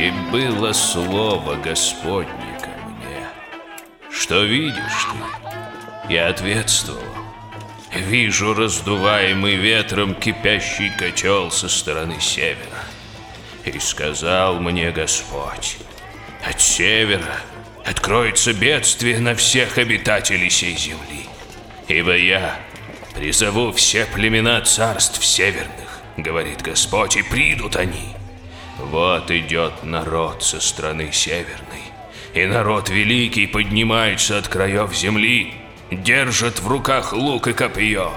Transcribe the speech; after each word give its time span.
И 0.00 0.10
было 0.32 0.72
слово 0.72 1.56
Господне 1.56 2.58
ко 2.58 2.70
мне. 2.88 3.26
Что 4.10 4.42
видишь 4.44 5.06
ты? 5.12 6.14
Я 6.14 6.28
ответствовал. 6.28 7.02
Вижу 7.94 8.54
раздуваемый 8.54 9.56
ветром 9.56 10.14
кипящий 10.14 10.88
котел 10.96 11.50
со 11.50 11.68
стороны 11.68 12.18
севера. 12.18 12.82
И 13.66 13.78
сказал 13.78 14.58
мне 14.58 14.90
Господь, 14.90 15.76
от 16.46 16.58
севера 16.62 17.36
откроется 17.84 18.54
бедствие 18.54 19.18
на 19.18 19.34
всех 19.34 19.76
обитателей 19.76 20.48
сей 20.48 20.78
земли. 20.78 21.26
Ибо 21.88 22.16
я 22.16 22.58
призову 23.14 23.70
все 23.72 24.06
племена 24.06 24.62
царств 24.62 25.22
северных, 25.22 26.00
говорит 26.16 26.62
Господь, 26.62 27.18
и 27.18 27.22
придут 27.22 27.76
они. 27.76 28.16
Вот 28.84 29.30
идет 29.30 29.84
народ 29.84 30.42
со 30.42 30.60
страны 30.60 31.12
северной, 31.12 31.82
и 32.34 32.46
народ 32.46 32.88
великий 32.88 33.46
поднимается 33.46 34.38
от 34.38 34.48
краев 34.48 34.94
земли, 34.94 35.54
держат 35.90 36.60
в 36.60 36.68
руках 36.68 37.12
лук 37.12 37.48
и 37.48 37.52
копье. 37.52 38.12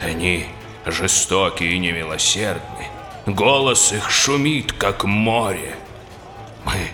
Они 0.00 0.46
жестокие 0.86 1.72
и 1.72 1.78
немилосердны. 1.78 2.86
Голос 3.26 3.92
их 3.92 4.10
шумит, 4.10 4.72
как 4.72 5.04
море. 5.04 5.74
Мы 6.64 6.90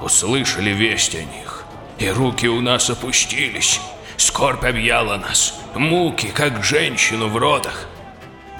услышали 0.00 0.70
весть 0.70 1.14
о 1.14 1.22
них, 1.22 1.64
и 1.98 2.08
руки 2.08 2.48
у 2.48 2.60
нас 2.60 2.90
опустились. 2.90 3.80
Скорбь 4.16 4.64
объяла 4.64 5.16
нас, 5.16 5.58
муки, 5.74 6.28
как 6.34 6.64
женщину 6.64 7.28
в 7.28 7.36
родах. 7.36 7.86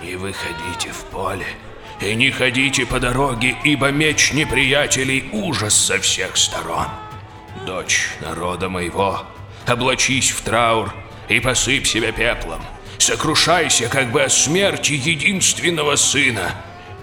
И 0.02 0.16
выходите 0.16 0.90
в 0.90 1.04
поле, 1.06 1.46
и 2.04 2.14
не 2.14 2.30
ходите 2.30 2.86
по 2.86 3.00
дороге, 3.00 3.56
ибо 3.64 3.90
меч 3.90 4.32
неприятелей 4.32 5.28
ужас 5.32 5.74
со 5.74 5.98
всех 5.98 6.36
сторон. 6.36 6.86
Дочь 7.66 8.10
народа 8.20 8.68
моего, 8.68 9.22
облачись 9.66 10.30
в 10.30 10.42
траур 10.42 10.92
и 11.28 11.40
посыпь 11.40 11.86
себя 11.86 12.12
пеплом. 12.12 12.62
Сокрушайся 12.98 13.88
как 13.88 14.12
бы 14.12 14.22
о 14.22 14.28
смерти 14.28 14.92
единственного 14.92 15.96
сына. 15.96 16.54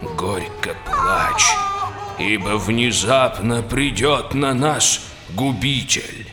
Горько 0.01 0.75
плачь, 0.85 1.51
ибо 2.17 2.57
внезапно 2.57 3.61
придет 3.61 4.33
на 4.33 4.53
нас 4.53 5.01
губитель. 5.29 6.30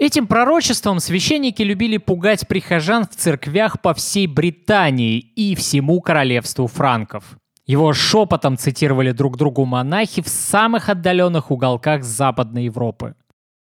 Этим 0.00 0.26
пророчеством 0.26 0.98
священники 0.98 1.60
любили 1.60 1.98
пугать 1.98 2.48
прихожан 2.48 3.04
в 3.04 3.14
церквях 3.14 3.82
по 3.82 3.92
всей 3.92 4.26
Британии 4.26 5.18
и 5.18 5.54
всему 5.54 6.00
королевству 6.00 6.68
франков. 6.68 7.36
Его 7.66 7.92
шепотом 7.92 8.56
цитировали 8.56 9.12
друг 9.12 9.36
другу 9.36 9.66
монахи 9.66 10.22
в 10.22 10.28
самых 10.28 10.88
отдаленных 10.88 11.50
уголках 11.50 12.02
Западной 12.02 12.64
Европы. 12.64 13.14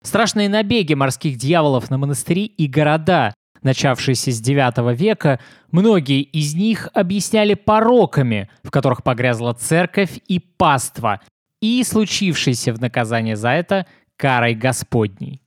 Страшные 0.03 0.49
набеги 0.49 0.95
морских 0.95 1.39
дьяволов 1.39 1.91
на 1.91 1.97
монастыри 1.97 2.47
и 2.47 2.67
города, 2.67 3.33
начавшиеся 3.63 4.33
с 4.33 4.43
IX 4.43 4.97
века, 4.97 5.39
многие 5.71 6.23
из 6.23 6.57
них 6.57 6.89
объясняли 6.93 7.55
пороками, 7.55 8.51
в 8.65 8.73
которых 8.73 9.05
погрязла 9.05 9.53
церковь 9.53 10.19
и 10.27 10.41
паства, 10.41 11.21
и 11.63 11.85
случившейся 11.85 12.73
в 12.73 12.81
наказание 12.81 13.37
за 13.37 13.51
это 13.51 13.87
карой 14.17 14.57
Господней. 14.57 15.41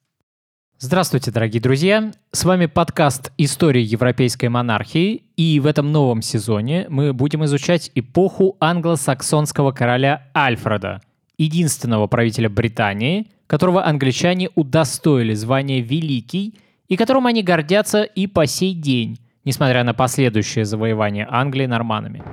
Здравствуйте, 0.82 1.30
дорогие 1.30 1.62
друзья! 1.62 2.10
С 2.32 2.46
вами 2.46 2.66
подкаст 2.66 3.34
«История 3.38 3.82
европейской 3.82 4.46
монархии», 4.46 5.24
и 5.36 5.60
в 5.60 5.66
этом 5.66 5.92
новом 5.92 6.22
сезоне 6.22 6.86
мы 6.88 7.12
будем 7.12 7.44
изучать 7.44 7.92
эпоху 7.96 8.56
англосаксонского 8.62 9.74
короля 9.74 10.30
Альфреда, 10.34 11.02
единственного 11.38 12.08
правителя 12.08 12.50
Британии, 12.50 13.28
которого 13.46 13.86
англичане 13.86 14.52
удостоили 14.56 15.34
звания 15.34 15.82
«Великий», 15.82 16.58
и 16.88 16.96
которым 16.96 17.28
они 17.28 17.44
гордятся 17.44 18.04
и 18.04 18.26
по 18.26 18.46
сей 18.46 18.74
день, 18.74 19.20
несмотря 19.44 19.84
на 19.84 19.94
последующее 19.94 20.64
завоевание 20.64 21.28
Англии 21.30 21.66
норманами. 21.66 22.24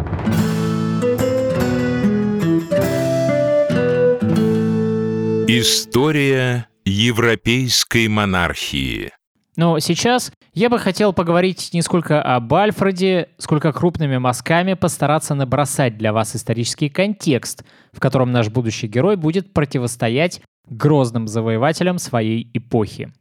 История 5.48 6.68
европейской 6.86 8.06
монархии. 8.06 9.10
Но 9.56 9.80
сейчас 9.80 10.30
я 10.54 10.70
бы 10.70 10.78
хотел 10.78 11.12
поговорить 11.12 11.70
не 11.72 11.82
сколько 11.82 12.22
об 12.22 12.54
Альфреде, 12.54 13.30
сколько 13.38 13.72
крупными 13.72 14.19
мазками 14.19 14.74
постараться 14.74 15.34
набросать 15.34 15.98
для 15.98 16.12
вас 16.12 16.36
исторический 16.36 16.88
контекст, 16.88 17.64
в 17.92 17.98
котором 17.98 18.30
наш 18.30 18.50
будущий 18.50 18.86
герой 18.86 19.16
будет 19.16 19.52
противостоять 19.52 20.41
грозным 20.69 21.26
завоевателям 21.26 21.98
своей 21.98 22.48
эпохи. 22.54 23.12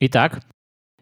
Итак, 0.00 0.40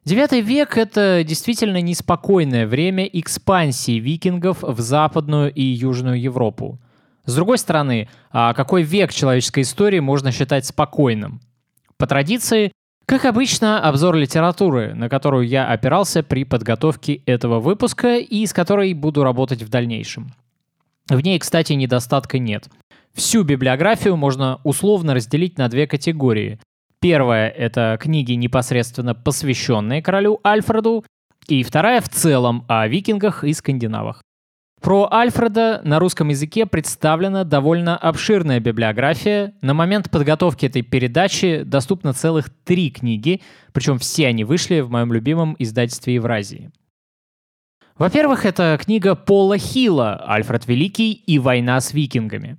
Девятый 0.05 0.41
век— 0.41 0.77
это 0.79 1.25
действительно 1.25 1.81
неспокойное 1.81 2.69
время 2.69 3.07
экспансии 3.07 3.99
викингов 3.99 4.63
в 4.63 4.79
Западную 4.81 5.53
и 5.53 5.63
Южную 5.63 6.21
Европу. 6.21 6.79
С 7.25 7.35
другой 7.35 7.59
стороны, 7.59 8.09
а 8.31 8.55
какой 8.55 8.85
век 8.85 9.13
человеческой 9.13 9.63
истории 9.63 9.99
можно 9.99 10.31
считать 10.31 10.65
спокойным? 10.65 11.41
По 11.99 12.07
традиции, 12.07 12.73
как 13.07 13.25
обычно, 13.25 13.81
обзор 13.81 14.17
литературы, 14.17 14.95
на 14.95 15.09
которую 15.09 15.47
я 15.47 15.69
опирался 15.69 16.23
при 16.23 16.45
подготовке 16.45 17.23
этого 17.27 17.61
выпуска 17.61 18.17
и 18.17 18.45
с 18.45 18.53
которой 18.53 18.93
буду 18.95 19.23
работать 19.23 19.63
в 19.63 19.69
дальнейшем. 19.69 20.33
В 21.09 21.21
ней, 21.21 21.39
кстати, 21.39 21.73
недостатка 21.75 22.39
нет. 22.39 22.69
Всю 23.15 23.45
библиографию 23.45 24.17
можно 24.17 24.61
условно 24.65 25.15
разделить 25.15 25.57
на 25.57 25.69
две 25.69 25.87
категории. 25.87 26.59
Первая— 27.01 27.49
это 27.57 27.97
книги, 28.01 28.33
непосредственно 28.33 29.15
посвященные 29.15 30.03
королю 30.03 30.41
Альфреду, 30.45 31.05
и 31.47 31.63
вторая 31.63 32.01
в 32.01 32.09
целом 32.09 32.65
о 32.67 32.89
викингах 32.89 33.45
и 33.45 33.53
скандинавах. 33.53 34.23
Про 34.81 35.09
Альфреда 35.13 35.81
на 35.85 35.99
русском 35.99 36.29
языке 36.29 36.67
представлена 36.67 37.45
довольно 37.45 37.97
обширная 37.97 38.61
библиография. 38.61 39.55
На 39.61 39.75
момент 39.75 40.11
подготовки 40.11 40.67
этой 40.67 40.83
передачи 40.83 41.63
доступно 41.65 42.13
целых 42.13 42.51
три 42.65 42.91
книги, 42.91 43.41
причем 43.73 43.99
все 43.99 44.29
они 44.29 44.45
вышли 44.45 44.81
в 44.81 44.91
моем 44.91 45.13
любимом 45.13 45.57
издательстве 45.59 46.15
Евразии. 46.15 46.71
Во-первых, 47.99 48.45
это 48.45 48.79
книга 48.81 49.15
Пола 49.15 49.57
Хилла 49.57 50.23
«Альфред 50.27 50.67
Великий 50.67 51.13
и 51.13 51.39
война 51.39 51.81
с 51.81 51.95
викингами». 51.95 52.59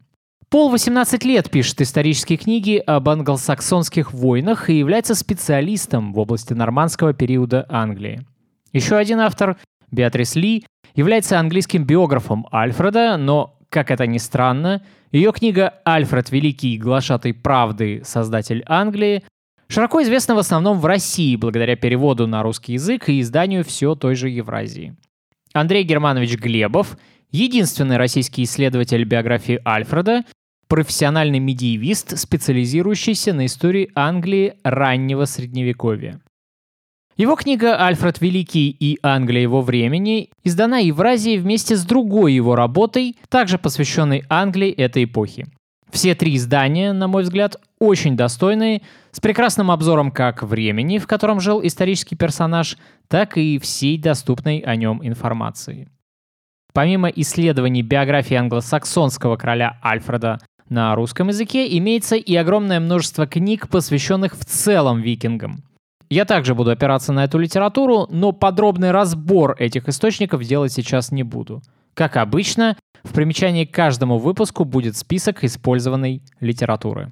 Пол 0.50 0.70
18 0.70 1.24
лет 1.26 1.52
пишет 1.52 1.82
исторические 1.82 2.38
книги 2.38 2.78
об 2.78 3.10
англосаксонских 3.10 4.14
войнах 4.14 4.70
и 4.70 4.80
является 4.80 5.14
специалистом 5.14 6.14
в 6.14 6.20
области 6.20 6.54
нормандского 6.54 7.14
периода 7.14 7.66
Англии. 7.70 8.26
Еще 8.72 8.96
один 8.96 9.20
автор, 9.20 9.58
Беатрис 9.92 10.36
Ли, 10.36 10.66
является 10.96 11.40
английским 11.40 11.86
биографом 11.86 12.48
Альфреда, 12.52 13.18
но, 13.18 13.58
как 13.70 13.92
это 13.92 14.08
ни 14.08 14.18
странно, 14.18 14.82
ее 15.12 15.32
книга 15.32 15.76
«Альфред 15.86 16.32
Великий, 16.32 16.78
глашатый 16.78 17.34
правды, 17.34 18.02
создатель 18.04 18.64
Англии» 18.66 19.24
широко 19.70 20.02
известна 20.02 20.36
в 20.36 20.40
основном 20.40 20.80
в 20.80 20.86
России 20.86 21.36
благодаря 21.36 21.76
переводу 21.76 22.28
на 22.28 22.44
русский 22.44 22.74
язык 22.74 23.10
и 23.10 23.22
изданию 23.22 23.64
все 23.64 23.96
той 23.96 24.16
же 24.16 24.30
Евразии. 24.30 24.96
Андрей 25.54 25.84
Германович 25.84 26.36
Глебов— 26.38 26.98
единственный 27.32 27.98
российский 27.98 28.44
исследователь 28.44 29.04
биографии 29.04 29.62
Альфреда, 29.66 30.24
профессиональный 30.68 31.40
медиевист, 31.40 32.18
специализирующийся 32.18 33.34
на 33.34 33.46
истории 33.46 33.92
Англии 33.96 34.56
раннего 34.64 35.26
Средневековья. 35.26 36.20
Его 37.18 37.36
книга 37.36 37.84
«Альфред 37.84 38.22
Великий 38.22 38.70
и 38.70 39.00
Англия 39.02 39.42
его 39.42 39.64
времени» 39.64 40.30
издана 40.44 40.78
Евразией 40.78 41.40
вместе 41.40 41.76
с 41.76 41.84
другой 41.84 42.34
его 42.34 42.56
работой, 42.56 43.18
также 43.30 43.58
посвященной 43.58 44.24
Англии 44.30 44.70
этой 44.70 45.06
эпохи. 45.06 45.48
Все 45.90 46.14
три 46.14 46.36
издания, 46.36 46.94
на 46.94 47.08
мой 47.08 47.24
взгляд, 47.24 47.56
очень 47.80 48.16
достойные, 48.16 48.84
с 49.10 49.20
прекрасным 49.20 49.72
обзором 49.72 50.12
как 50.12 50.44
времени, 50.44 51.00
в 51.00 51.08
котором 51.08 51.40
жил 51.40 51.66
исторический 51.66 52.16
персонаж, 52.16 52.78
так 53.08 53.36
и 53.36 53.58
всей 53.58 53.98
доступной 53.98 54.60
о 54.60 54.76
нем 54.76 55.04
информации. 55.04 55.90
Помимо 56.72 57.08
исследований 57.08 57.82
биографии 57.82 58.36
англосаксонского 58.36 59.38
короля 59.38 59.80
Альфреда 59.84 60.38
на 60.70 60.94
русском 60.94 61.30
языке, 61.30 61.66
имеется 61.80 62.16
и 62.16 62.36
огромное 62.36 62.80
множество 62.80 63.26
книг, 63.26 63.70
посвященных 63.70 64.38
в 64.38 64.46
целом 64.46 65.02
викингам. 65.02 65.64
Я 66.10 66.26
также 66.26 66.56
буду 66.56 66.72
опираться 66.72 67.12
на 67.12 67.26
эту 67.26 67.38
литературу, 67.38 68.08
но 68.10 68.32
подробный 68.32 68.92
разбор 68.92 69.56
этих 69.60 69.90
источников 69.90 70.44
делать 70.44 70.72
сейчас 70.72 71.12
не 71.12 71.24
буду. 71.24 71.62
Как 71.94 72.16
обычно, 72.16 72.78
в 73.04 73.14
примечании 73.14 73.66
к 73.66 73.74
каждому 73.74 74.18
выпуску 74.18 74.64
будет 74.64 74.96
список 74.96 75.44
использованной 75.44 76.22
литературы. 76.40 77.10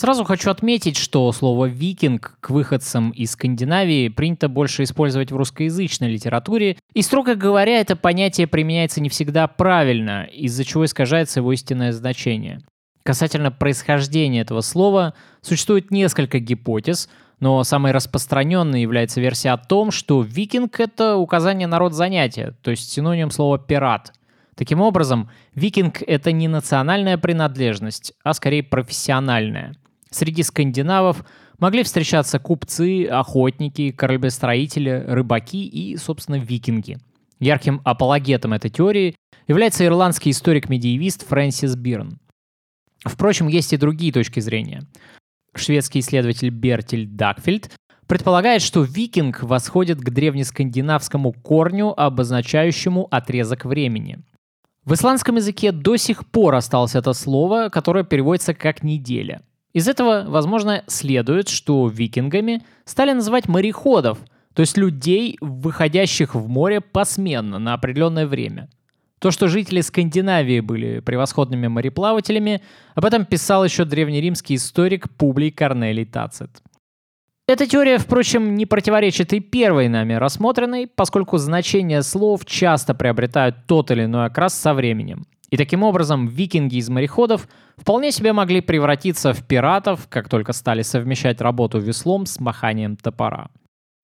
Сразу 0.00 0.24
хочу 0.24 0.50
отметить, 0.50 0.96
что 0.96 1.30
слово 1.30 1.66
«викинг» 1.66 2.38
к 2.40 2.48
выходцам 2.48 3.10
из 3.10 3.32
Скандинавии 3.32 4.08
принято 4.08 4.48
больше 4.48 4.84
использовать 4.84 5.30
в 5.30 5.36
русскоязычной 5.36 6.10
литературе, 6.10 6.78
и, 6.94 7.02
строго 7.02 7.34
говоря, 7.34 7.78
это 7.78 7.96
понятие 7.96 8.46
применяется 8.46 9.02
не 9.02 9.10
всегда 9.10 9.46
правильно, 9.46 10.24
из-за 10.24 10.64
чего 10.64 10.86
искажается 10.86 11.40
его 11.40 11.52
истинное 11.52 11.92
значение. 11.92 12.62
Касательно 13.02 13.52
происхождения 13.52 14.40
этого 14.40 14.62
слова 14.62 15.12
существует 15.42 15.90
несколько 15.90 16.38
гипотез, 16.38 17.10
но 17.38 17.62
самой 17.62 17.92
распространенной 17.92 18.80
является 18.80 19.20
версия 19.20 19.50
о 19.50 19.58
том, 19.58 19.90
что 19.90 20.22
викинг— 20.22 20.80
это 20.80 21.16
указание 21.16 21.66
на 21.66 21.78
род 21.78 21.92
занятия, 21.92 22.54
то 22.62 22.70
есть 22.70 22.90
синоним 22.90 23.30
слова 23.30 23.58
«пират». 23.58 24.14
Таким 24.56 24.80
образом, 24.80 25.28
викинг— 25.54 26.00
это 26.06 26.32
не 26.32 26.48
национальная 26.48 27.18
принадлежность, 27.18 28.14
а 28.24 28.32
скорее 28.32 28.62
профессиональная. 28.62 29.74
Среди 30.12 30.42
скандинавов 30.42 31.24
могли 31.58 31.82
встречаться 31.82 32.38
купцы, 32.38 33.06
охотники, 33.06 33.92
кораблестроители, 33.92 35.04
рыбаки 35.06 35.64
и, 35.64 35.96
собственно, 35.96 36.36
викинги. 36.36 36.98
Ярким 37.38 37.80
апологетом 37.84 38.52
этой 38.52 38.70
теории 38.70 39.14
является 39.46 39.84
ирландский 39.84 40.30
историк-медиевист 40.30 41.26
Фрэнсис 41.26 41.76
Бирн. 41.76 42.18
Впрочем, 43.04 43.48
есть 43.48 43.72
и 43.72 43.76
другие 43.76 44.12
точки 44.12 44.40
зрения. 44.40 44.82
Шведский 45.54 46.00
исследователь 46.00 46.50
Бертель 46.50 47.06
Дакфельд 47.06 47.70
предполагает, 48.06 48.62
что 48.62 48.82
викинг 48.82 49.42
восходит 49.42 50.00
к 50.00 50.10
древнескандинавскому 50.10 51.32
корню, 51.32 51.94
обозначающему 51.96 53.06
отрезок 53.10 53.64
времени. 53.64 54.18
В 54.84 54.94
исландском 54.94 55.36
языке 55.36 55.72
до 55.72 55.96
сих 55.96 56.26
пор 56.26 56.56
осталось 56.56 56.94
это 56.94 57.12
слово, 57.12 57.68
которое 57.68 58.04
переводится 58.04 58.54
как 58.54 58.82
«неделя». 58.82 59.42
Из 59.72 59.86
этого, 59.86 60.24
возможно, 60.26 60.82
следует, 60.86 61.48
что 61.48 61.86
викингами 61.88 62.62
стали 62.84 63.12
называть 63.12 63.48
мореходов, 63.48 64.18
то 64.54 64.62
есть 64.62 64.76
людей, 64.76 65.38
выходящих 65.40 66.34
в 66.34 66.48
море 66.48 66.80
посменно 66.80 67.58
на 67.58 67.74
определенное 67.74 68.26
время. 68.26 68.68
То, 69.20 69.30
что 69.30 69.48
жители 69.48 69.80
Скандинавии 69.82 70.60
были 70.60 71.00
превосходными 71.00 71.68
мореплавателями, 71.68 72.62
об 72.94 73.04
этом 73.04 73.26
писал 73.26 73.64
еще 73.64 73.84
древнеримский 73.84 74.56
историк 74.56 75.10
Публий 75.16 75.50
Корнелий 75.50 76.06
Тацит. 76.06 76.62
Эта 77.46 77.66
теория, 77.66 77.98
впрочем, 77.98 78.54
не 78.54 78.64
противоречит 78.64 79.32
и 79.32 79.40
первой 79.40 79.88
нами 79.88 80.14
рассмотренной, 80.14 80.86
поскольку 80.86 81.36
значения 81.36 82.02
слов 82.02 82.46
часто 82.46 82.94
приобретают 82.94 83.66
тот 83.66 83.90
или 83.90 84.04
иной 84.04 84.26
окрас 84.26 84.54
со 84.54 84.72
временем. 84.72 85.26
И 85.50 85.56
таким 85.56 85.82
образом 85.82 86.28
викинги 86.28 86.76
из 86.76 86.88
мореходов 86.88 87.48
вполне 87.76 88.12
себе 88.12 88.32
могли 88.32 88.60
превратиться 88.60 89.32
в 89.32 89.44
пиратов, 89.44 90.06
как 90.08 90.28
только 90.28 90.52
стали 90.52 90.82
совмещать 90.82 91.40
работу 91.40 91.78
веслом 91.78 92.26
с 92.26 92.38
маханием 92.38 92.96
топора. 92.96 93.50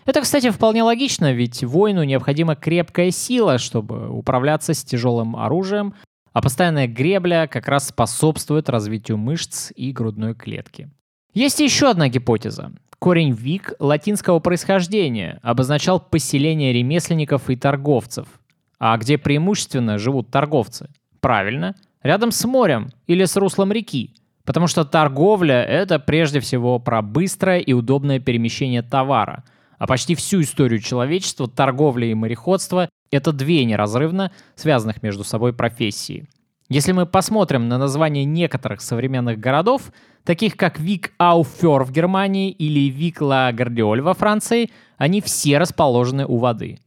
Это, 0.04 0.20
кстати, 0.20 0.50
вполне 0.50 0.82
логично, 0.82 1.32
ведь 1.32 1.64
воину 1.64 2.04
необходима 2.04 2.54
крепкая 2.54 3.10
сила, 3.10 3.58
чтобы 3.58 4.08
управляться 4.08 4.74
с 4.74 4.84
тяжелым 4.84 5.36
оружием, 5.36 5.94
а 6.32 6.42
постоянная 6.42 6.86
гребля 6.86 7.46
как 7.46 7.66
раз 7.66 7.88
способствует 7.88 8.68
развитию 8.68 9.16
мышц 9.16 9.72
и 9.74 9.92
грудной 9.92 10.34
клетки. 10.34 10.90
Есть 11.32 11.60
еще 11.60 11.90
одна 11.90 12.08
гипотеза. 12.08 12.72
Корень 12.98 13.32
«вик» 13.32 13.74
латинского 13.78 14.38
происхождения 14.38 15.38
обозначал 15.42 16.00
поселение 16.00 16.72
ремесленников 16.72 17.50
и 17.50 17.56
торговцев. 17.56 18.28
А 18.78 18.96
где 18.96 19.18
преимущественно 19.18 19.98
живут 19.98 20.30
торговцы? 20.30 20.88
Правильно, 21.26 21.74
рядом 22.04 22.30
с 22.30 22.44
морем 22.44 22.92
или 23.08 23.24
с 23.24 23.34
руслом 23.34 23.72
реки. 23.72 24.14
Потому 24.44 24.68
что 24.68 24.84
торговля— 24.84 25.60
это 25.68 25.98
прежде 25.98 26.38
всего 26.38 26.78
про 26.78 27.02
быстрое 27.02 27.58
и 27.58 27.72
удобное 27.72 28.20
перемещение 28.20 28.82
товара. 28.82 29.42
А 29.76 29.88
почти 29.88 30.14
всю 30.14 30.42
историю 30.42 30.78
человечества 30.78 31.48
торговля 31.48 32.06
и 32.06 32.14
мореходство— 32.14 32.88
это 33.10 33.32
две 33.32 33.64
неразрывно 33.64 34.30
связанных 34.54 35.02
между 35.02 35.24
собой 35.24 35.52
профессии. 35.52 36.28
Если 36.68 36.92
мы 36.92 37.06
посмотрим 37.06 37.66
на 37.66 37.76
названия 37.76 38.24
некоторых 38.24 38.80
современных 38.80 39.40
городов, 39.40 39.90
таких 40.22 40.56
как 40.56 40.78
Вик 40.78 41.12
Ауфер 41.18 41.82
в 41.82 41.90
Германии 41.90 42.52
или 42.52 42.88
Вик 42.88 43.20
Ла 43.20 43.50
Гардиоль 43.50 44.00
во 44.00 44.14
Франции, 44.14 44.70
они 44.96 45.20
все 45.20 45.58
расположены 45.58 46.24
у 46.24 46.36
воды. 46.36 46.78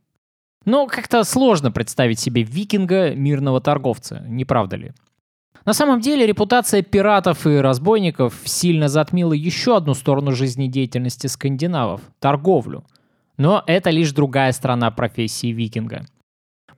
Но 0.66 0.88
как-то 0.88 1.24
сложно 1.24 1.72
представить 1.72 2.20
себе 2.20 2.44
викинга 2.44 3.16
мирного 3.16 3.62
торговца, 3.62 4.24
не 4.28 4.46
правда 4.46 4.76
ли? 4.76 4.94
На 5.66 5.74
самом 5.74 6.00
деле 6.02 6.26
репутация 6.26 6.82
пиратов 6.82 7.46
и 7.46 7.58
разбойников 7.58 8.36
сильно 8.46 8.88
затмила 8.88 9.34
еще 9.34 9.78
одну 9.78 9.94
сторону 9.94 10.32
жизнедеятельности 10.32 11.28
скандинавов– 11.28 12.02
торговлю. 12.20 12.86
Но 13.38 13.64
это 13.68 13.90
лишь 13.90 14.12
другая 14.12 14.52
сторона 14.52 14.92
профессии 14.92 15.48
викинга. 15.48 16.06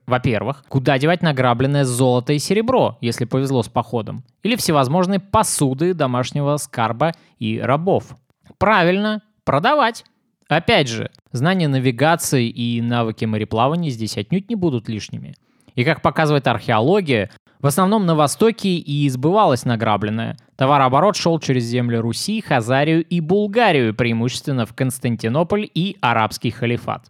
Во-первых, 0.06 0.64
куда 0.68 0.98
девать 0.98 1.22
награбленное 1.22 1.84
золото 1.84 2.32
и 2.32 2.38
серебро, 2.38 2.98
если 3.00 3.24
повезло 3.24 3.62
с 3.62 3.68
походом? 3.68 4.24
Или 4.42 4.56
всевозможные 4.56 5.20
посуды 5.20 5.94
домашнего 5.94 6.56
скарба 6.56 7.12
и 7.38 7.60
рабов? 7.60 8.16
Правильно, 8.58 9.22
продавать. 9.44 10.04
Опять 10.56 10.88
же, 10.88 11.10
знания 11.32 11.68
навигации 11.68 12.48
и 12.48 12.80
навыки 12.80 13.24
мореплавания 13.24 13.90
здесь 13.90 14.16
отнюдь 14.18 14.50
не 14.50 14.54
будут 14.54 14.88
лишними. 14.88 15.34
И 15.74 15.84
как 15.84 16.02
показывает 16.02 16.46
археология, 16.46 17.30
в 17.60 17.66
основном 17.66 18.06
на 18.06 18.14
Востоке 18.14 18.70
и 18.70 19.06
избывалось 19.06 19.64
награбленное. 19.64 20.36
Товарооборот 20.56 21.16
шел 21.16 21.38
через 21.38 21.64
земли 21.64 21.96
Руси, 21.96 22.40
Хазарию 22.40 23.04
и 23.04 23.20
Булгарию, 23.20 23.94
преимущественно 23.94 24.66
в 24.66 24.74
Константинополь 24.74 25.70
и 25.72 25.96
арабский 26.00 26.50
халифат. 26.50 27.06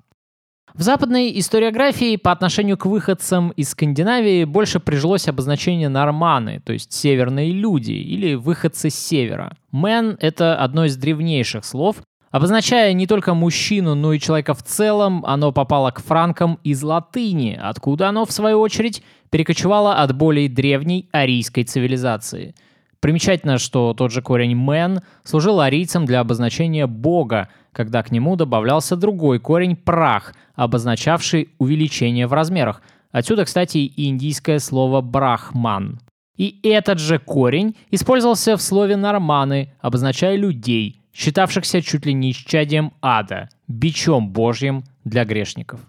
В 0.74 0.82
западной 0.82 1.38
историографии 1.38 2.16
по 2.16 2.32
отношению 2.32 2.78
к 2.78 2.86
выходцам 2.86 3.50
из 3.50 3.70
Скандинавии 3.70 4.44
больше 4.44 4.80
прижилось 4.80 5.28
обозначение 5.28 5.90
норманы, 5.90 6.60
то 6.64 6.72
есть 6.72 6.92
северные 6.92 7.52
люди 7.52 7.92
или 7.92 8.34
выходцы 8.34 8.88
с 8.88 8.94
севера. 8.94 9.56
Мэн— 9.70 10.16
это 10.20 10.56
одно 10.56 10.86
из 10.86 10.96
древнейших 10.96 11.64
слов, 11.64 11.96
Обозначая 12.32 12.94
не 12.94 13.06
только 13.06 13.34
мужчину, 13.34 13.94
но 13.94 14.14
и 14.14 14.18
человека 14.18 14.54
в 14.54 14.62
целом, 14.62 15.22
оно 15.26 15.52
попало 15.52 15.90
к 15.90 16.00
франкам 16.00 16.58
из 16.64 16.82
латыни, 16.82 17.60
откуда 17.62 18.08
оно, 18.08 18.24
в 18.24 18.32
свою 18.32 18.58
очередь, 18.58 19.02
перекочевало 19.28 19.96
от 19.96 20.16
более 20.16 20.48
древней 20.48 21.10
арийской 21.12 21.64
цивилизации. 21.64 22.54
Примечательно, 23.00 23.58
что 23.58 23.92
тот 23.92 24.12
же 24.12 24.22
корень 24.22 24.54
«мен» 24.54 25.00
служил 25.24 25.60
арийцам 25.60 26.06
для 26.06 26.20
обозначения 26.20 26.86
бога, 26.86 27.48
когда 27.70 28.02
к 28.02 28.10
нему 28.10 28.34
добавлялся 28.36 28.96
другой 28.96 29.38
корень 29.38 29.76
«прах», 29.76 30.34
обозначавший 30.54 31.50
увеличение 31.58 32.26
в 32.26 32.32
размерах. 32.32 32.80
Отсюда, 33.10 33.44
кстати, 33.44 33.78
и 33.78 34.08
индийское 34.08 34.58
слово 34.58 35.02
«брахман». 35.02 36.00
И 36.38 36.60
этот 36.62 36.98
же 36.98 37.18
корень 37.18 37.76
использовался 37.90 38.56
в 38.56 38.62
слове 38.62 38.96
«норманы», 38.96 39.74
обозначая 39.82 40.36
людей– 40.36 40.98
считавшихся 41.12 41.82
чуть 41.82 42.06
ли 42.06 42.12
не 42.12 42.30
исчадием 42.30 42.92
ада, 43.00 43.48
бичом 43.68 44.30
божьим 44.30 44.84
для 45.04 45.24
грешников. 45.24 45.80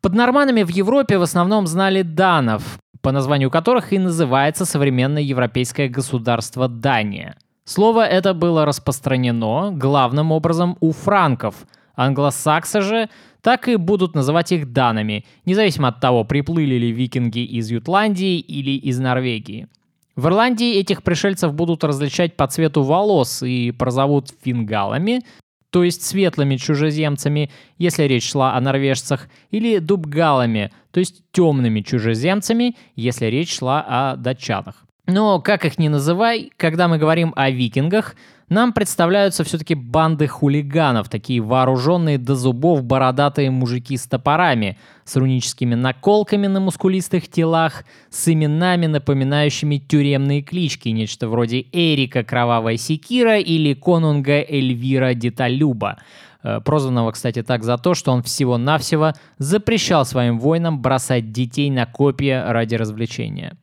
Под 0.00 0.14
норманами 0.14 0.62
в 0.62 0.68
Европе 0.68 1.18
в 1.18 1.22
основном 1.22 1.66
знали 1.66 2.02
данов, 2.02 2.78
по 3.00 3.12
названию 3.12 3.50
которых 3.50 3.92
и 3.92 3.98
называется 3.98 4.64
современное 4.64 5.22
европейское 5.22 5.88
государство 5.88 6.68
Дания. 6.68 7.36
Слово 7.64 8.06
это 8.06 8.34
было 8.34 8.64
распространено 8.64 9.72
главным 9.72 10.30
образом 10.30 10.76
у 10.80 10.92
франков. 10.92 11.54
Англосаксы 11.96 12.80
же 12.80 13.08
так 13.40 13.68
и 13.68 13.76
будут 13.76 14.14
называть 14.14 14.52
их 14.52 14.72
данами, 14.72 15.24
независимо 15.44 15.88
от 15.88 16.00
того, 16.00 16.24
приплыли 16.24 16.74
ли 16.76 16.92
викинги 16.92 17.44
из 17.44 17.70
Ютландии 17.70 18.38
или 18.38 18.72
из 18.72 18.98
Норвегии. 18.98 19.68
В 20.16 20.28
Ирландии 20.28 20.78
этих 20.78 21.02
пришельцев 21.02 21.52
будут 21.52 21.84
различать 21.84 22.36
по 22.36 22.46
цвету 22.46 22.82
волос 22.82 23.42
и 23.42 23.70
прозовут 23.70 24.30
фингалами, 24.42 25.22
то 25.68 25.84
есть 25.84 26.02
светлыми 26.02 26.56
чужеземцами, 26.56 27.50
если 27.76 28.04
речь 28.04 28.30
шла 28.30 28.54
о 28.54 28.60
норвежцах, 28.62 29.28
или 29.50 29.76
дубгалами, 29.76 30.72
то 30.90 31.00
есть 31.00 31.22
темными 31.32 31.82
чужеземцами, 31.82 32.76
если 32.94 33.26
речь 33.26 33.58
шла 33.58 33.84
о 33.86 34.16
датчанах. 34.16 34.86
Но 35.06 35.38
как 35.40 35.66
их 35.66 35.78
ни 35.78 35.88
называй, 35.88 36.50
когда 36.56 36.88
мы 36.88 36.96
говорим 36.96 37.34
о 37.36 37.50
викингах, 37.50 38.16
нам 38.48 38.72
представляются 38.72 39.42
все-таки 39.42 39.74
банды 39.74 40.28
хулиганов, 40.28 41.08
такие 41.08 41.40
вооруженные 41.40 42.16
до 42.16 42.36
зубов 42.36 42.84
бородатые 42.84 43.50
мужики 43.50 43.96
с 43.96 44.06
топорами, 44.06 44.78
с 45.04 45.16
руническими 45.16 45.74
наколками 45.74 46.46
на 46.46 46.60
мускулистых 46.60 47.28
телах, 47.28 47.84
с 48.08 48.32
именами, 48.32 48.86
напоминающими 48.86 49.78
тюремные 49.78 50.42
клички, 50.42 50.90
нечто 50.90 51.28
вроде 51.28 51.66
Эрика 51.72 52.22
Кровавая 52.22 52.76
Секира 52.76 53.38
или 53.38 53.74
Конунга 53.74 54.40
Эльвира 54.40 55.14
Деталюба, 55.14 55.98
э, 56.44 56.60
прозванного, 56.60 57.10
кстати, 57.10 57.42
так 57.42 57.64
за 57.64 57.78
то, 57.78 57.94
что 57.94 58.12
он 58.12 58.22
всего-навсего 58.22 59.14
запрещал 59.38 60.06
своим 60.06 60.38
воинам 60.38 60.80
бросать 60.80 61.32
детей 61.32 61.68
на 61.68 61.84
копья 61.84 62.44
ради 62.52 62.76
развлечения. 62.76 63.56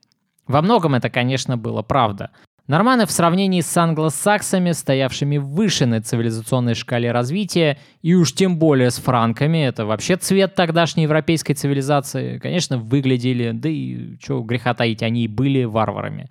Во 0.46 0.62
многом 0.62 0.96
это, 0.96 1.10
конечно, 1.10 1.56
было 1.56 1.84
правда. 1.84 2.32
Норманы 2.66 3.06
в 3.06 3.12
сравнении 3.12 3.60
с 3.60 3.76
англосаксами, 3.76 4.72
стоявшими 4.72 5.38
выше 5.38 5.86
на 5.86 6.02
цивилизационной 6.02 6.76
шкале 6.76 7.12
развития, 7.12 7.78
и 8.02 8.14
уж 8.16 8.32
тем 8.32 8.58
более 8.58 8.90
с 8.90 9.00
франками, 9.00 9.58
это 9.58 9.86
вообще 9.86 10.16
цвет 10.16 10.56
тогдашней 10.56 11.04
европейской 11.04 11.56
цивилизации, 11.56 12.38
конечно, 12.38 12.78
выглядели, 12.78 13.52
да 13.52 13.68
и 13.68 14.16
что 14.22 14.42
греха 14.42 14.74
таить, 14.74 15.04
они 15.04 15.26
и 15.26 15.28
были 15.28 15.66
варварами. 15.66 16.30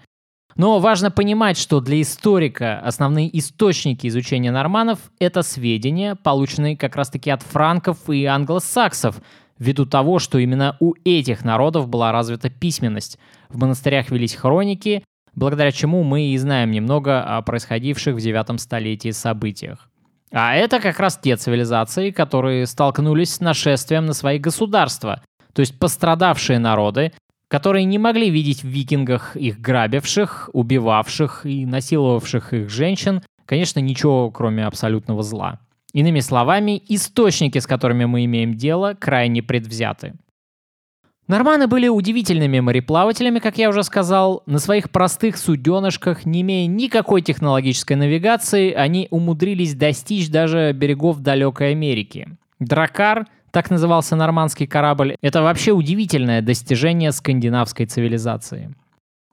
Но 0.57 0.79
важно 0.79 1.11
понимать, 1.11 1.59
что 1.59 1.81
для 1.81 2.01
историка 2.01 2.81
основные 2.81 3.37
источники 3.39 4.07
изучения 4.07 4.51
норманов— 4.51 4.99
это 5.19 5.43
сведения, 5.43 6.15
полученные 6.15 6.79
как 6.79 6.97
раз-таки 6.97 7.29
от 7.29 7.43
франков 7.43 8.09
и 8.09 8.25
англосаксов, 8.25 9.21
ввиду 9.59 9.85
того, 9.85 10.19
что 10.19 10.39
именно 10.39 10.79
у 10.81 10.95
этих 11.05 11.45
народов 11.45 11.89
была 11.89 12.11
развита 12.11 12.49
письменность. 12.49 13.19
В 13.51 13.59
монастырях 13.59 14.11
велись 14.11 14.35
хроники, 14.35 15.05
благодаря 15.35 15.73
чему 15.73 16.03
мы 16.03 16.29
и 16.29 16.39
знаем 16.39 16.71
немного 16.71 17.23
о 17.23 17.43
происходивших 17.43 18.17
в 18.17 18.21
девятом 18.21 18.59
столетии 18.59 19.11
событиях. 19.11 19.89
А 20.31 20.55
это 20.55 20.81
как 20.81 20.99
раз 20.99 21.19
те 21.23 21.37
цивилизации, 21.37 22.11
которые 22.11 22.67
столкнулись 22.67 23.35
с 23.35 23.41
нашествием 23.41 24.07
на 24.07 24.15
свои 24.15 24.39
государства, 24.39 25.23
то 25.53 25.61
есть 25.61 25.79
пострадавшие 25.79 26.59
народы, 26.59 27.13
которые 27.49 27.85
не 27.85 27.99
могли 27.99 28.31
видеть 28.31 28.63
в 28.63 28.69
викингах 28.69 29.37
их 29.37 29.61
грабивших, 29.61 30.49
убивавших 30.55 31.45
и 31.45 31.67
насиловавших 31.67 32.55
их 32.55 32.71
женщин, 32.71 33.21
конечно, 33.45 33.79
ничего 33.81 34.31
кроме 34.31 34.65
абсолютного 34.65 35.23
зла. 35.23 35.61
Иными 35.93 36.21
словами, 36.21 36.83
источники, 36.89 37.59
с 37.59 37.67
которыми 37.67 38.07
мы 38.07 38.25
имеем 38.25 38.55
дело, 38.55 38.95
крайне 38.99 39.43
предвзяты. 39.43 40.15
Норманы 41.33 41.67
были 41.67 41.89
удивительными 41.89 42.61
мореплавателями, 42.61 43.39
как 43.39 43.57
я 43.57 43.71
уже 43.71 43.85
сказал. 43.85 44.43
На 44.45 44.59
своих 44.59 44.91
простых 44.91 45.39
суденышках, 45.39 46.27
не 46.27 46.43
имея 46.43 46.67
никакой 46.67 47.23
технологической 47.23 47.97
навигации, 47.97 48.71
они 48.75 49.09
умудрились 49.11 49.75
достичь 49.75 50.29
даже 50.29 50.73
берегов 50.75 51.21
далекой 51.21 51.71
Америки. 51.71 52.29
Дракар, 52.61 53.29
так 53.51 53.71
назывался 53.71 54.15
нормандский 54.15 54.67
корабль, 54.67 55.17
это 55.23 55.41
вообще 55.41 55.73
удивительное 55.73 56.43
достижение 56.43 57.13
скандинавской 57.13 57.87
цивилизации. 57.87 58.75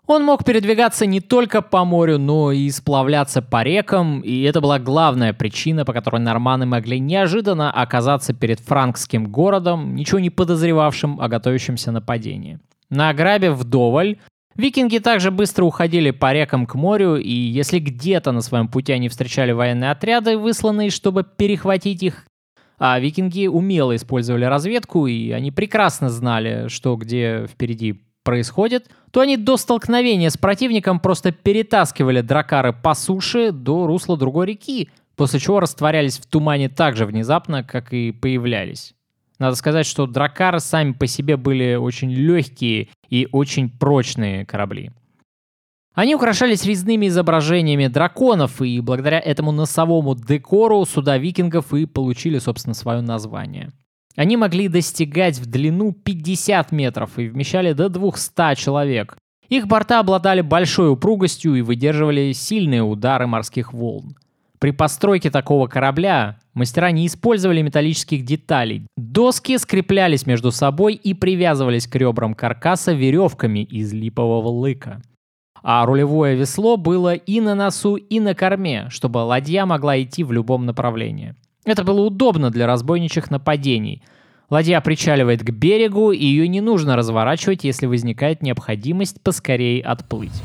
Он 0.10 0.24
мог 0.24 0.44
передвигаться 0.44 1.06
не 1.06 1.22
только 1.22 1.62
по 1.62 1.86
морю, 1.86 2.18
но 2.18 2.51
и 2.51 2.72
сплавляться 2.72 3.44
по 3.44 3.62
рекам, 3.62 4.22
и 4.22 4.42
это 4.42 4.60
была 4.60 4.80
главная 4.80 5.34
причина, 5.34 5.86
по 5.86 5.94
которой 5.94 6.20
норманы 6.20 6.66
могли 6.66 7.00
неожиданно 7.00 7.72
оказаться 7.72 8.34
перед 8.34 8.60
франкским 8.60 9.28
городом, 9.32 9.94
ничего 9.94 10.18
не 10.18 10.32
подозревавшим 10.32 11.22
о 11.22 11.28
готовящемся 11.28 11.92
нападении. 11.92 12.58
На 12.89 13.13
грабе 13.13 13.51
вдоволь, 13.51 14.18
викинги 14.56 14.98
также 14.98 15.30
быстро 15.30 15.66
уходили 15.66 16.10
по 16.10 16.34
рекам 16.34 16.66
к 16.66 16.74
морю, 16.74 17.18
и 17.18 17.32
если 17.32 17.78
где-то 17.78 18.32
на 18.32 18.42
своем 18.42 18.68
пути 18.68 18.92
они 18.92 19.10
встречали 19.10 19.51
военные 19.51 19.92
отряды, 19.92 20.39
высланные, 20.39 20.89
чтобы 20.89 21.24
перехватить 21.24 22.01
их, 22.01 22.25
а 22.80 23.00
викинги 23.00 23.46
умело 23.46 23.96
использовали 23.96 24.46
разведку, 24.46 25.06
и 25.06 25.30
они 25.30 25.51
прекрасно 25.51 26.10
знали, 26.10 26.68
что 26.68 26.96
где 26.96 27.46
впереди 27.46 28.09
происходит, 28.30 28.92
то 29.10 29.22
они 29.22 29.38
до 29.38 29.58
столкновения 29.58 30.30
с 30.30 30.38
противником 30.38 31.00
просто 31.00 31.32
перетаскивали 31.32 32.22
дракары 32.22 32.74
по 32.74 32.94
суше 32.94 33.52
до 33.52 33.88
русла 33.88 34.18
другой 34.18 34.46
реки, 34.46 34.90
после 35.16 35.40
чего 35.40 35.60
растворялись 35.60 36.20
в 36.20 36.28
тумане 36.28 36.70
так 36.70 36.96
же 36.96 37.08
внезапно, 37.08 37.64
как 37.64 37.92
и 37.92 38.12
появлялись. 38.12 38.94
Надо 39.40 39.56
сказать, 39.56 39.88
что 39.88 40.06
дракары 40.06 40.60
сами 40.60 40.92
по 40.92 41.08
себе 41.08 41.38
были 41.38 41.74
очень 41.74 42.12
легкие 42.12 42.90
и 43.10 43.28
очень 43.32 43.68
прочные 43.68 44.46
корабли. 44.46 44.92
Они 45.96 46.14
украшались 46.14 46.66
резными 46.66 47.08
изображениями 47.08 47.88
драконов, 47.88 48.62
и 48.62 48.80
благодаря 48.80 49.20
этому 49.20 49.52
носовому 49.52 50.14
декору 50.14 50.86
суда 50.86 51.18
викингов 51.18 51.74
и 51.74 51.88
получили, 51.88 52.38
собственно, 52.38 52.76
свое 52.76 53.02
название. 53.02 53.72
Они 54.16 54.38
могли 54.38 54.68
достигать 54.68 55.39
в 55.39 55.46
длину 55.46 55.94
50 55.94 56.72
метров 56.72 57.18
и 57.18 57.28
вмещали 57.28 57.74
до 57.74 57.89
200 57.89 58.56
человек. 58.56 59.18
Их 59.50 59.68
борта 59.68 60.00
обладали 60.00 60.42
большой 60.42 60.92
упругостью 60.92 61.56
и 61.56 61.62
выдерживали 61.62 62.32
сильные 62.34 62.84
удары 62.84 63.28
морских 63.28 63.74
волн. 63.74 64.16
При 64.60 64.72
постройке 64.72 65.32
такого 65.32 65.68
корабля 65.68 66.38
мастера 66.54 66.92
не 66.92 67.08
использовали 67.08 67.62
металлических 67.62 68.25
деталей. 68.25 68.86
Доски 68.98 69.58
скреплялись 69.58 70.25
между 70.25 70.51
собой 70.51 70.96
и 70.96 71.13
привязывались 71.13 71.88
к 71.88 71.96
ребрам 71.96 72.34
каркаса 72.34 72.92
веревками 72.92 73.63
из 73.63 73.94
липового 73.94 74.50
лыка. 74.50 75.01
А 75.62 75.86
рулевое 75.86 76.36
весло 76.36 76.78
было 76.78 77.13
и 77.13 77.39
на 77.42 77.56
носу, 77.56 77.96
и 77.96 78.20
на 78.20 78.36
корме, 78.36 78.88
чтобы 78.89 79.20
ладья 79.20 79.66
могла 79.66 80.01
идти 80.01 80.24
в 80.24 80.32
любом 80.32 80.66
направлении. 80.66 81.36
Это 81.66 81.84
было 81.84 82.01
удобно 82.01 82.50
для 82.50 82.68
разбойничьих 82.68 83.30
нападений. 83.30 84.01
Ладья 84.50 84.82
причаливает 84.82 85.44
к 85.44 85.51
берегу, 85.51 86.12
и 86.12 86.25
ее 86.25 86.48
не 86.48 86.62
нужно 86.62 86.96
разворачивать, 86.96 87.63
если 87.63 87.86
возникает 87.86 88.42
необходимость 88.42 89.22
поскорее 89.22 89.84
отплыть. 89.84 90.42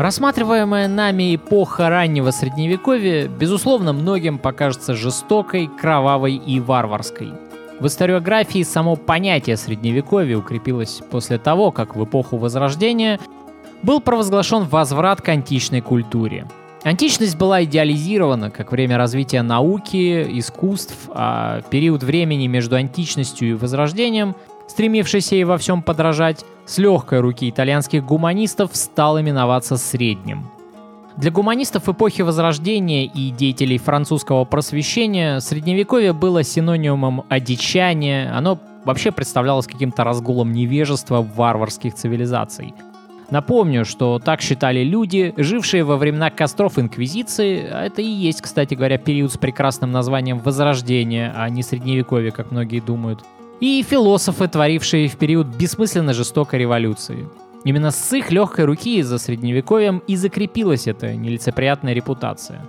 Рассматриваемая 0.00 0.88
нами 0.88 1.34
эпоха 1.34 1.90
раннего 1.90 2.30
средневековья, 2.30 3.28
безусловно, 3.28 3.92
многим 3.92 4.38
покажется 4.38 4.94
жестокой, 4.94 5.66
кровавой 5.66 6.36
и 6.36 6.58
варварской. 6.58 7.34
В 7.80 7.86
историографии 7.86 8.62
само 8.62 8.96
понятие 8.96 9.58
средневековья 9.58 10.38
укрепилось 10.38 11.02
после 11.10 11.36
того, 11.36 11.70
как 11.70 11.96
в 11.96 12.02
эпоху 12.02 12.38
Возрождения 12.38 13.20
был 13.82 14.00
провозглашен 14.00 14.64
возврат 14.64 15.20
к 15.20 15.28
античной 15.28 15.82
культуре. 15.82 16.46
Античность 16.82 17.36
была 17.36 17.64
идеализирована 17.64 18.50
как 18.50 18.72
время 18.72 18.96
развития 18.96 19.42
науки, 19.42 20.26
искусств, 20.38 20.96
а 21.10 21.60
период 21.68 22.02
времени 22.02 22.46
между 22.46 22.76
античностью 22.76 23.50
и 23.50 23.52
Возрождением 23.52 24.34
стремившийся 24.70 25.34
ей 25.34 25.44
во 25.44 25.58
всем 25.58 25.82
подражать, 25.82 26.44
с 26.64 26.78
легкой 26.78 27.20
руки 27.20 27.50
итальянских 27.50 28.04
гуманистов 28.04 28.70
стал 28.74 29.20
именоваться 29.20 29.76
средним. 29.76 30.48
Для 31.16 31.32
гуманистов 31.32 31.88
эпохи 31.88 32.22
Возрождения 32.22 33.04
и 33.04 33.30
деятелей 33.30 33.78
французского 33.78 34.44
просвещения 34.44 35.40
средневековье 35.40 36.12
было 36.12 36.44
синонимом 36.44 37.24
одичания, 37.28 38.32
оно 38.34 38.58
вообще 38.84 39.10
представлялось 39.10 39.66
каким-то 39.66 40.04
разгулом 40.04 40.52
невежества 40.52 41.20
варварских 41.20 41.94
цивилизаций. 41.94 42.72
Напомню, 43.30 43.84
что 43.84 44.20
так 44.20 44.40
считали 44.40 44.84
люди, 44.84 45.34
жившие 45.36 45.82
во 45.82 45.96
времена 45.96 46.30
костров 46.30 46.78
Инквизиции, 46.78 47.68
а 47.70 47.86
это 47.86 48.02
и 48.02 48.08
есть, 48.08 48.40
кстати 48.40 48.74
говоря, 48.74 48.98
период 48.98 49.32
с 49.32 49.36
прекрасным 49.36 49.90
названием 49.90 50.38
Возрождения, 50.38 51.32
а 51.36 51.48
не 51.48 51.62
Средневековье, 51.62 52.30
как 52.30 52.52
многие 52.52 52.80
думают 52.80 53.20
и 53.60 53.82
философы, 53.82 54.48
творившие 54.48 55.08
в 55.08 55.16
период 55.16 55.46
бессмысленно 55.46 56.12
жестокой 56.12 56.60
революции. 56.60 57.28
Именно 57.64 57.90
с 57.90 58.12
их 58.12 58.30
легкой 58.30 58.64
руки 58.64 59.02
за 59.02 59.18
средневековьем 59.18 60.02
и 60.06 60.16
закрепилась 60.16 60.86
эта 60.86 61.14
нелицеприятная 61.14 61.92
репутация. 61.92 62.64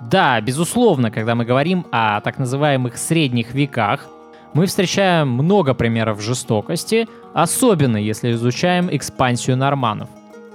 Да, 0.00 0.40
безусловно, 0.40 1.10
когда 1.10 1.34
мы 1.34 1.44
говорим 1.44 1.86
о 1.92 2.20
так 2.22 2.38
называемых 2.38 2.96
средних 2.96 3.52
веках, 3.52 4.06
мы 4.54 4.66
встречаем 4.66 5.28
много 5.28 5.74
примеров 5.74 6.22
жестокости, 6.22 7.06
особенно 7.34 7.98
если 7.98 8.32
изучаем 8.32 8.88
экспансию 8.90 9.58
норманов. 9.58 10.08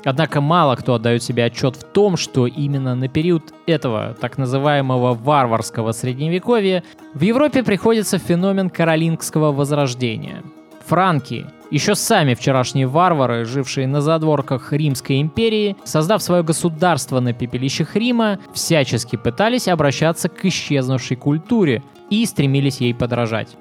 Однако 0.05 0.39
мало 0.39 0.75
кто 0.75 0.93
отдает 0.93 1.23
себе 1.23 1.45
отчет 1.45 1.75
в 1.75 1.83
том, 1.83 2.15
что 2.15 2.45
именно 2.45 2.95
на 2.95 3.07
период 3.07 3.53
этого 3.65 4.15
так 4.21 4.37
называемого 4.37 5.15
варварского 5.15 5.91
средневековья 5.91 6.83
в 7.13 7.21
Европе 7.21 7.63
приходится 7.63 8.19
феномен 8.19 8.69
каролингского 8.69 9.51
возрождения. 9.51 10.43
Франки, 10.85 11.47
еще 11.71 11.95
сами 11.95 12.35
вчерашние 12.35 12.85
варвары, 12.85 13.45
жившие 13.45 13.87
на 13.87 13.99
задворках 13.99 14.71
Римской 14.71 15.19
империи, 15.19 15.75
создав 15.83 16.21
свое 16.21 16.43
государство 16.43 17.19
на 17.19 17.33
пепелищах 17.33 17.95
Рима, 17.95 18.37
всячески 18.53 19.15
пытались 19.15 19.67
обращаться 19.67 20.29
к 20.29 20.45
исчезнувшей 20.45 21.17
культуре 21.17 21.81
и 22.11 22.23
стремились 22.27 22.77
ей 22.77 22.93
подражать. 22.93 23.57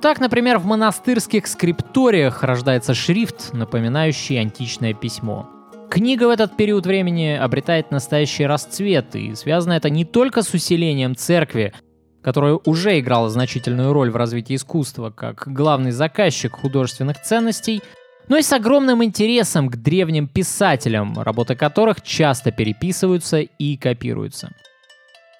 Так, 0.00 0.18
например, 0.18 0.58
в 0.58 0.66
монастырских 0.66 1.46
скрипториях 1.46 2.42
рождается 2.42 2.92
шрифт, 2.92 3.54
напоминающий 3.54 4.40
античное 4.40 4.92
письмо. 4.92 5.48
Книга 5.94 6.24
в 6.24 6.30
этот 6.30 6.56
период 6.56 6.86
времени 6.86 7.38
обретает 7.40 7.92
настоящий 7.92 8.46
расцвет, 8.46 9.14
и 9.14 9.36
связано 9.36 9.74
это 9.74 9.90
не 9.90 10.04
только 10.04 10.42
с 10.42 10.52
усилением 10.52 11.14
церкви, 11.14 11.72
которая 12.20 12.58
уже 12.64 12.98
играла 12.98 13.30
значительную 13.30 13.92
роль 13.92 14.10
в 14.10 14.16
развитии 14.16 14.56
искусства 14.56 15.10
как 15.10 15.44
главный 15.46 15.92
заказчик 15.92 16.56
художественных 16.56 17.22
ценностей, 17.22 17.80
но 18.26 18.36
и 18.36 18.42
с 18.42 18.52
огромным 18.52 19.04
интересом 19.04 19.68
к 19.68 19.76
древним 19.76 20.26
писателям, 20.26 21.16
работы 21.16 21.54
которых 21.54 22.02
часто 22.02 22.50
переписываются 22.50 23.38
и 23.38 23.76
копируются. 23.76 24.50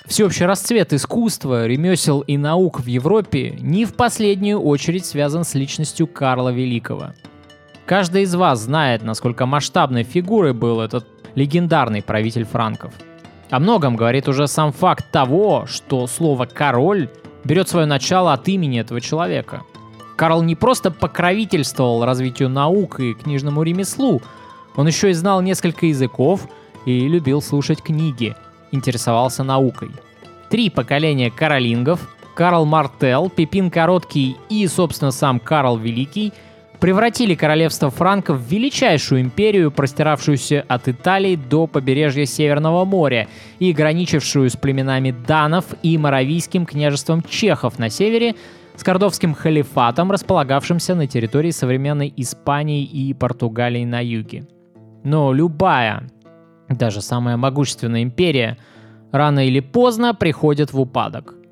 Всеобщий 0.07 0.47
расцвет 0.47 0.93
искусства, 0.93 1.67
ремесел 1.67 2.21
и 2.21 2.37
наук 2.37 2.79
в 2.79 2.87
Европе 2.87 3.57
не 3.59 3.85
в 3.85 3.95
последнюю 3.95 4.61
очередь 4.61 5.05
связан 5.05 5.43
с 5.43 5.55
личностью 5.55 6.07
Карла 6.07 6.51
Великого. 6.51 7.13
Каждый 7.87 8.23
из 8.23 8.35
вас 8.35 8.61
знает, 8.61 9.03
насколько 9.03 9.45
масштабной 9.45 10.05
фигурой 10.05 10.55
был 10.55 10.81
этот 10.81 11.07
легендарный 11.35 12.03
правитель 12.03 12.45
франков. 12.45 12.95
О 13.51 13.59
многом 13.59 13.97
говорит 13.97 14.27
уже 14.27 14.49
сам 14.49 14.73
факт 14.73 15.11
того, 15.11 15.67
что 15.67 16.07
слово 16.07 16.47
«король» 16.47 17.11
берет 17.45 17.69
свое 17.69 17.85
начало 17.87 18.33
от 18.33 18.49
имени 18.49 18.81
этого 18.81 19.03
человека. 19.03 19.63
Карл 20.17 20.43
не 20.43 20.55
просто 20.55 20.91
покровительствовал 20.91 22.05
развитию 22.07 22.49
наук 22.49 23.01
и 23.01 23.13
книжному 23.13 23.63
ремеслу, 23.63 24.23
он 24.77 24.87
еще 24.87 25.11
и 25.11 25.15
знал 25.15 25.43
несколько 25.43 25.87
языков 25.87 26.49
и 26.87 27.07
любил 27.07 27.43
слушать 27.43 27.83
книги, 27.83 28.35
интересовался 28.73 29.45
наукой. 29.45 29.91
Три 30.49 30.71
поколения 30.71 31.31
каролингов– 31.31 32.09
Карл 32.35 32.65
Мартел, 32.65 33.31
Пипин 33.31 33.71
Короткий 33.71 34.37
и, 34.49 34.67
собственно, 34.67 35.11
сам 35.11 35.39
Карл 35.39 35.77
Великий– 35.77 36.33
превратили 36.81 37.35
королевство 37.35 37.91
франков 37.91 38.39
в 38.39 38.51
величайшую 38.51 39.21
империю, 39.21 39.71
простиравшуюся 39.71 40.65
от 40.69 40.89
Италии 40.89 41.37
до 41.37 41.67
побережья 41.67 42.25
Северного 42.25 42.85
моря 42.85 43.29
и 43.59 43.73
граничившую 43.73 44.51
с 44.51 44.57
племенами 44.57 45.15
данов 45.27 45.67
и 45.83 45.97
моравийским 45.99 46.67
княжеством 46.67 47.23
чехов 47.23 47.79
на 47.79 47.89
севере, 47.89 48.35
с 48.77 48.83
кордовским 48.83 49.35
халифатом, 49.35 50.11
располагавшимся 50.11 50.95
на 50.95 51.07
территории 51.07 51.51
современной 51.51 52.13
Испании 52.17 52.85
и 52.85 53.15
Португалии 53.15 53.85
на 53.85 54.01
юге. 54.05 54.47
Но 55.05 55.33
любая, 55.33 56.09
даже 56.69 57.01
самая 57.01 57.37
могущественная 57.37 58.03
империя, 58.03 58.59
рано 59.13 59.47
или 59.47 59.61
поздно 59.61 60.15
приходит 60.15 60.73
в 60.73 60.81
упадок– 60.81 61.35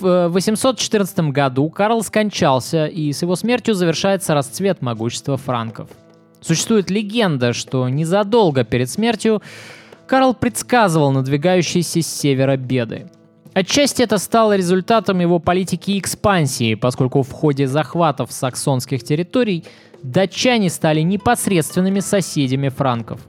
в 0.00 0.28
814 0.28 1.18
э, 1.18 1.22
году 1.30 1.68
Карл 1.70 2.02
скончался, 2.02 2.86
и 2.86 3.12
с 3.12 3.22
его 3.22 3.36
смертью 3.36 3.74
завершается 3.74 4.34
расцвет 4.34 4.82
могущества 4.82 5.36
франков. 5.36 5.88
Существует 6.40 6.90
легенда, 6.90 7.52
что 7.52 7.88
незадолго 7.88 8.64
перед 8.64 8.90
смертью 8.90 9.42
Карл 10.06 10.34
предсказывал 10.34 11.10
надвигающиеся 11.10 12.02
с 12.02 12.06
севера 12.06 12.56
беды. 12.56 13.10
Отчасти 13.54 14.02
это 14.02 14.18
стало 14.18 14.56
результатом 14.56 15.20
его 15.20 15.38
политики 15.38 15.98
экспансии, 15.98 16.74
поскольку 16.74 17.22
в 17.22 17.30
ходе 17.30 17.66
захватов 17.66 18.32
саксонских 18.32 19.04
территорий 19.04 19.64
датчане 20.02 20.68
стали 20.70 21.00
непосредственными 21.00 22.00
соседями 22.00 22.68
франков. 22.68 23.20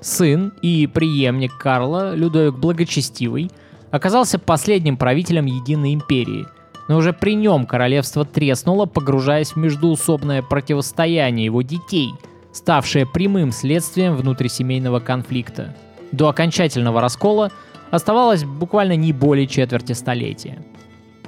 Сын 0.00 0.52
и 0.62 0.86
преемник 0.86 1.56
Карла, 1.58 2.14
Людовик 2.14 2.54
Благочестивый– 2.54 3.50
оказался 3.94 4.40
последним 4.40 4.96
правителем 4.96 5.46
Единой 5.46 5.94
Империи, 5.94 6.46
но 6.88 6.96
уже 6.96 7.12
при 7.12 7.36
нем 7.36 7.64
королевство 7.64 8.24
треснуло, 8.24 8.86
погружаясь 8.86 9.52
в 9.52 9.56
междуусобное 9.56 10.42
противостояние 10.42 11.44
его 11.44 11.62
детей, 11.62 12.10
ставшее 12.52 13.06
прямым 13.06 13.52
следствием 13.52 14.16
внутрисемейного 14.16 14.98
конфликта. 14.98 15.76
До 16.10 16.28
окончательного 16.28 17.00
раскола 17.00 17.52
оставалось 17.92 18.42
буквально 18.42 18.96
не 18.96 19.12
более 19.12 19.46
четверти 19.46 19.92
столетия. 19.92 20.58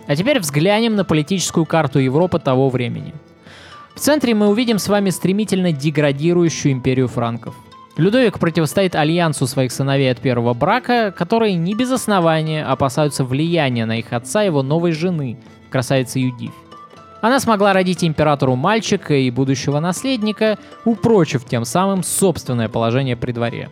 А 0.09 0.17
теперь 0.17 0.41
взглянем 0.41 0.97
на 0.97 1.05
политическую 1.05 1.67
карту 1.67 2.01
Европы 2.01 2.41
того 2.41 2.69
времени. 2.69 3.15
В 3.95 4.01
центре 4.01 4.35
мы 4.35 4.49
увидим 4.49 4.81
с 4.81 4.89
вами 4.89 5.11
стремительно 5.11 5.71
деградирующую 5.71 6.73
империю 6.73 7.07
франков. 7.07 7.55
Людовик 7.97 8.39
противостоит 8.39 8.95
альянсу 8.95 9.47
своих 9.47 9.73
сыновей 9.73 10.13
от 10.13 10.21
первого 10.21 10.53
брака, 10.53 11.15
которые 11.17 11.55
не 11.55 11.75
без 11.75 11.91
основания 11.91 12.63
опасаются 12.63 13.25
влияния 13.25 13.87
на 13.87 13.99
их 13.99 14.13
отца 14.13 14.43
его 14.43 14.63
новой 14.63 14.93
жены, 14.93 15.39
красавицы 15.71 16.19
Юдивь. 16.19 16.53
Она 17.23 17.41
смогла 17.41 17.73
родить 17.73 18.05
императору 18.05 18.55
мальчика 18.55 19.15
и 19.15 19.31
будущего 19.31 19.81
наследника, 19.81 20.59
упрочив 20.85 21.47
тем 21.47 21.65
самым 21.65 22.03
собственное 22.03 22.69
положение 22.69 23.17
при 23.17 23.33
дворе. 23.33 23.71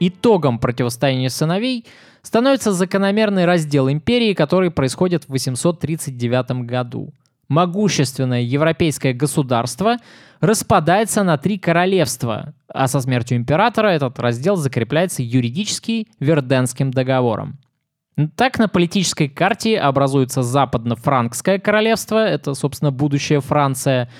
Итогом 0.00 0.58
противостояния 0.58 1.28
сыновей 1.28 1.84
становится 2.22 2.72
закономерный 2.72 3.44
раздел 3.44 3.90
империи, 3.90 4.32
который 4.32 4.70
происходит 4.70 5.24
в 5.24 5.28
839 5.28 6.64
году. 6.64 7.12
Могущественное 7.48 8.42
европейское 8.42 9.14
государство 9.14 9.96
распадается 10.40 11.22
на 11.22 11.38
три 11.38 11.58
королевства, 11.58 12.54
а 12.68 12.86
со 12.88 13.00
смертью 13.00 13.38
императора 13.38 13.88
этот 13.88 14.18
раздел 14.18 14.56
закрепляется 14.56 15.22
юридически 15.22 16.08
Верденским 16.20 16.90
договором. 16.90 17.58
Так 18.36 18.58
на 18.58 18.68
политической 18.68 19.28
карте 19.28 19.78
образуется 19.78 20.42
Западно-Франкское 20.42 21.58
королевство, 21.58 22.26
это, 22.26 22.54
собственно, 22.54 22.90
будущая 22.90 23.40
Франция, 23.40 24.10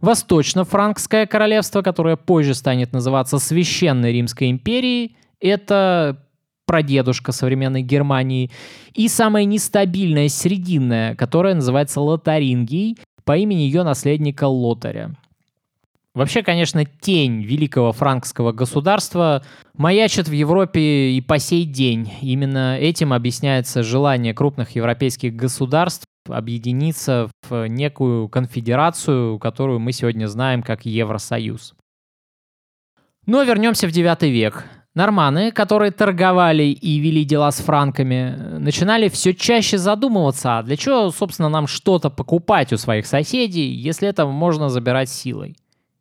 Восточно-Франкское 0.00 1.26
королевство, 1.26 1.82
которое 1.82 2.16
позже 2.16 2.54
станет 2.54 2.92
называться 2.92 3.38
Священной 3.38 4.12
Римской 4.12 4.50
империей, 4.50 5.16
это 5.40 6.24
прадедушка 6.68 7.32
современной 7.32 7.82
Германии, 7.82 8.50
и 8.94 9.08
самое 9.08 9.46
нестабильное 9.46 10.28
срединное, 10.28 11.16
которое 11.16 11.54
называется 11.54 12.00
Лотарингией 12.00 12.98
по 13.24 13.36
имени 13.36 13.62
ее 13.62 13.82
наследника 13.82 14.44
Лотаря. 14.44 15.10
Вообще, 16.14 16.42
конечно, 16.42 16.84
тень 16.84 17.42
великого 17.42 17.92
франкского 17.92 18.52
государства 18.52 19.44
маячит 19.74 20.28
в 20.28 20.32
Европе 20.32 21.10
и 21.12 21.20
по 21.20 21.38
сей 21.38 21.64
день. 21.64 22.12
Именно 22.20 22.76
этим 22.78 23.12
объясняется 23.12 23.82
желание 23.82 24.34
крупных 24.34 24.74
европейских 24.74 25.34
государств 25.36 26.04
объединиться 26.28 27.30
в 27.48 27.66
некую 27.68 28.28
конфедерацию, 28.28 29.38
которую 29.38 29.78
мы 29.78 29.92
сегодня 29.92 30.26
знаем 30.26 30.62
как 30.62 30.84
Евросоюз. 30.84 31.74
Но 33.24 33.42
вернемся 33.42 33.86
в 33.86 33.92
9 33.92 34.22
век. 34.22 34.64
Норманы, 34.98 35.52
которые 35.52 35.92
торговали 35.92 36.64
и 36.64 36.98
вели 36.98 37.24
дела 37.24 37.52
с 37.52 37.60
франками, 37.60 38.34
начинали 38.58 39.08
все 39.08 39.32
чаще 39.32 39.78
задумываться, 39.78 40.58
а 40.58 40.62
для 40.64 40.76
чего, 40.76 41.12
собственно, 41.12 41.48
нам 41.48 41.68
что-то 41.68 42.10
покупать 42.10 42.72
у 42.72 42.76
своих 42.78 43.06
соседей, 43.06 43.68
если 43.68 44.08
это 44.08 44.26
можно 44.26 44.68
забирать 44.68 45.08
силой. 45.08 45.54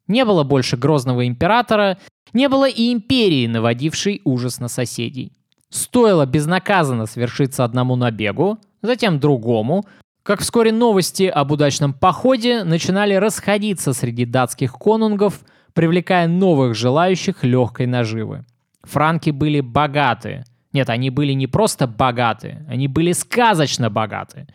Не 0.07 0.25
было 0.25 0.43
больше 0.43 0.77
грозного 0.77 1.27
императора, 1.27 1.99
не 2.33 2.49
было 2.49 2.67
и 2.67 2.91
империи, 2.91 3.45
наводившей 3.45 4.21
ужас 4.23 4.59
на 4.59 4.67
соседей. 4.67 5.31
Стоило 5.69 6.25
безнаказанно 6.25 7.05
свершиться 7.05 7.63
одному 7.63 7.95
набегу, 7.95 8.57
затем 8.81 9.19
другому, 9.19 9.85
как 10.23 10.39
вскоре 10.39 10.71
новости 10.71 11.25
об 11.25 11.51
удачном 11.51 11.93
походе 11.93 12.63
начинали 12.63 13.13
расходиться 13.13 13.93
среди 13.93 14.25
датских 14.25 14.73
конунгов, 14.73 15.41
привлекая 15.75 16.27
новых 16.27 16.73
желающих 16.73 17.43
легкой 17.43 17.85
наживы. 17.85 18.43
Франки 18.87 19.29
были 19.29 19.59
богаты. 19.59 20.43
Нет, 20.73 20.89
они 20.89 21.09
были 21.09 21.33
не 21.33 21.47
просто 21.47 21.87
богаты, 21.87 22.65
они 22.67 22.87
были 22.87 23.11
сказочно 23.11 23.89
богаты. 23.89 24.47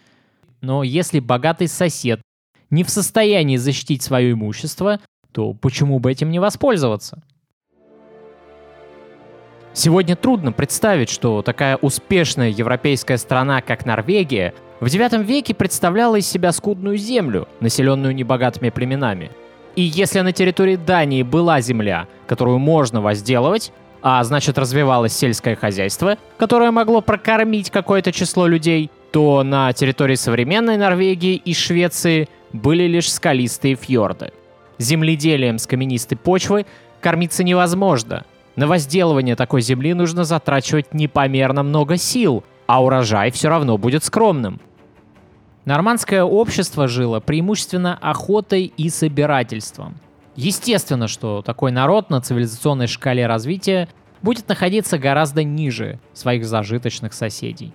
Но 0.61 0.83
если 0.83 1.21
богатый 1.21 1.69
сосед 1.69 2.21
не 2.71 2.85
в 2.85 2.91
состоянии 2.91 3.57
защитить 3.57 4.03
свое 4.03 4.33
имущество, 4.33 5.01
то 5.33 5.53
почему 5.53 5.99
бы 5.99 6.11
этим 6.11 6.31
не 6.31 6.39
воспользоваться? 6.39 7.23
Сегодня 9.75 10.17
трудно 10.17 10.53
представить, 10.53 11.09
что 11.09 11.41
такая 11.43 11.77
успешная 11.77 12.51
европейская 12.51 13.17
страна, 13.17 13.63
как 13.63 13.87
Норвегия, 13.87 14.53
в 14.81 14.87
IX 14.87 15.25
веке 15.25 15.55
представляла 15.55 16.17
из 16.17 16.29
себя 16.29 16.53
скудную 16.53 16.99
землю, 16.99 17.49
населенную 17.61 18.15
небогатыми 18.15 18.69
племенами. 18.69 19.31
И 19.75 19.83
если 19.83 20.21
на 20.21 20.33
территории 20.33 20.77
Дании 20.77 21.23
была 21.23 21.63
земля, 21.63 22.07
которую 22.27 22.59
можно 22.59 23.01
возделывать, 23.01 23.73
а 24.03 24.23
значит 24.25 24.59
развивалось 24.59 25.17
сельское 25.17 25.57
хозяйство, 25.57 26.19
которое 26.37 26.71
могло 26.71 27.01
прокормить 27.01 27.71
какое-то 27.71 28.13
число 28.13 28.47
людей, 28.47 28.91
то 29.13 29.43
на 29.43 29.73
территории 29.73 30.17
современной 30.17 30.77
Норвегии 30.77 31.37
и 31.37 31.55
Швеции 31.55 32.29
были 32.53 32.85
лишь 32.85 33.13
скалистые 33.13 33.77
фьорды. 33.77 34.33
Земледелием 34.79 35.59
с 35.59 35.67
каменистой 35.67 36.19
почвы 36.19 36.67
кормиться 37.01 37.45
невозможно. 37.45 38.25
На 38.57 38.67
возделывание 38.67 39.37
такой 39.37 39.63
земли 39.63 39.95
нужно 39.95 40.25
затрачивать 40.25 40.93
непомерно 40.93 41.63
много 41.63 41.97
сил, 41.97 42.45
а 42.67 42.83
урожай 42.83 43.31
все 43.31 43.49
равно 43.49 43.79
будет 43.79 44.05
скромным. 44.05 44.61
Нормандское 45.65 46.25
общество 46.25 46.89
жило 46.89 47.21
преимущественно 47.21 47.97
охотой 48.01 48.73
и 48.77 48.91
собирательством. 48.91 49.95
Естественно, 50.35 51.09
что 51.09 51.43
такой 51.43 51.73
народ 51.73 52.11
на 52.11 52.21
цивилизационной 52.21 52.87
шкале 52.87 53.27
развития 53.27 53.89
будет 54.23 54.49
находиться 54.49 54.99
гораздо 54.99 55.45
ниже 55.45 55.99
своих 56.15 56.47
зажиточных 56.47 57.13
соседей. 57.13 57.73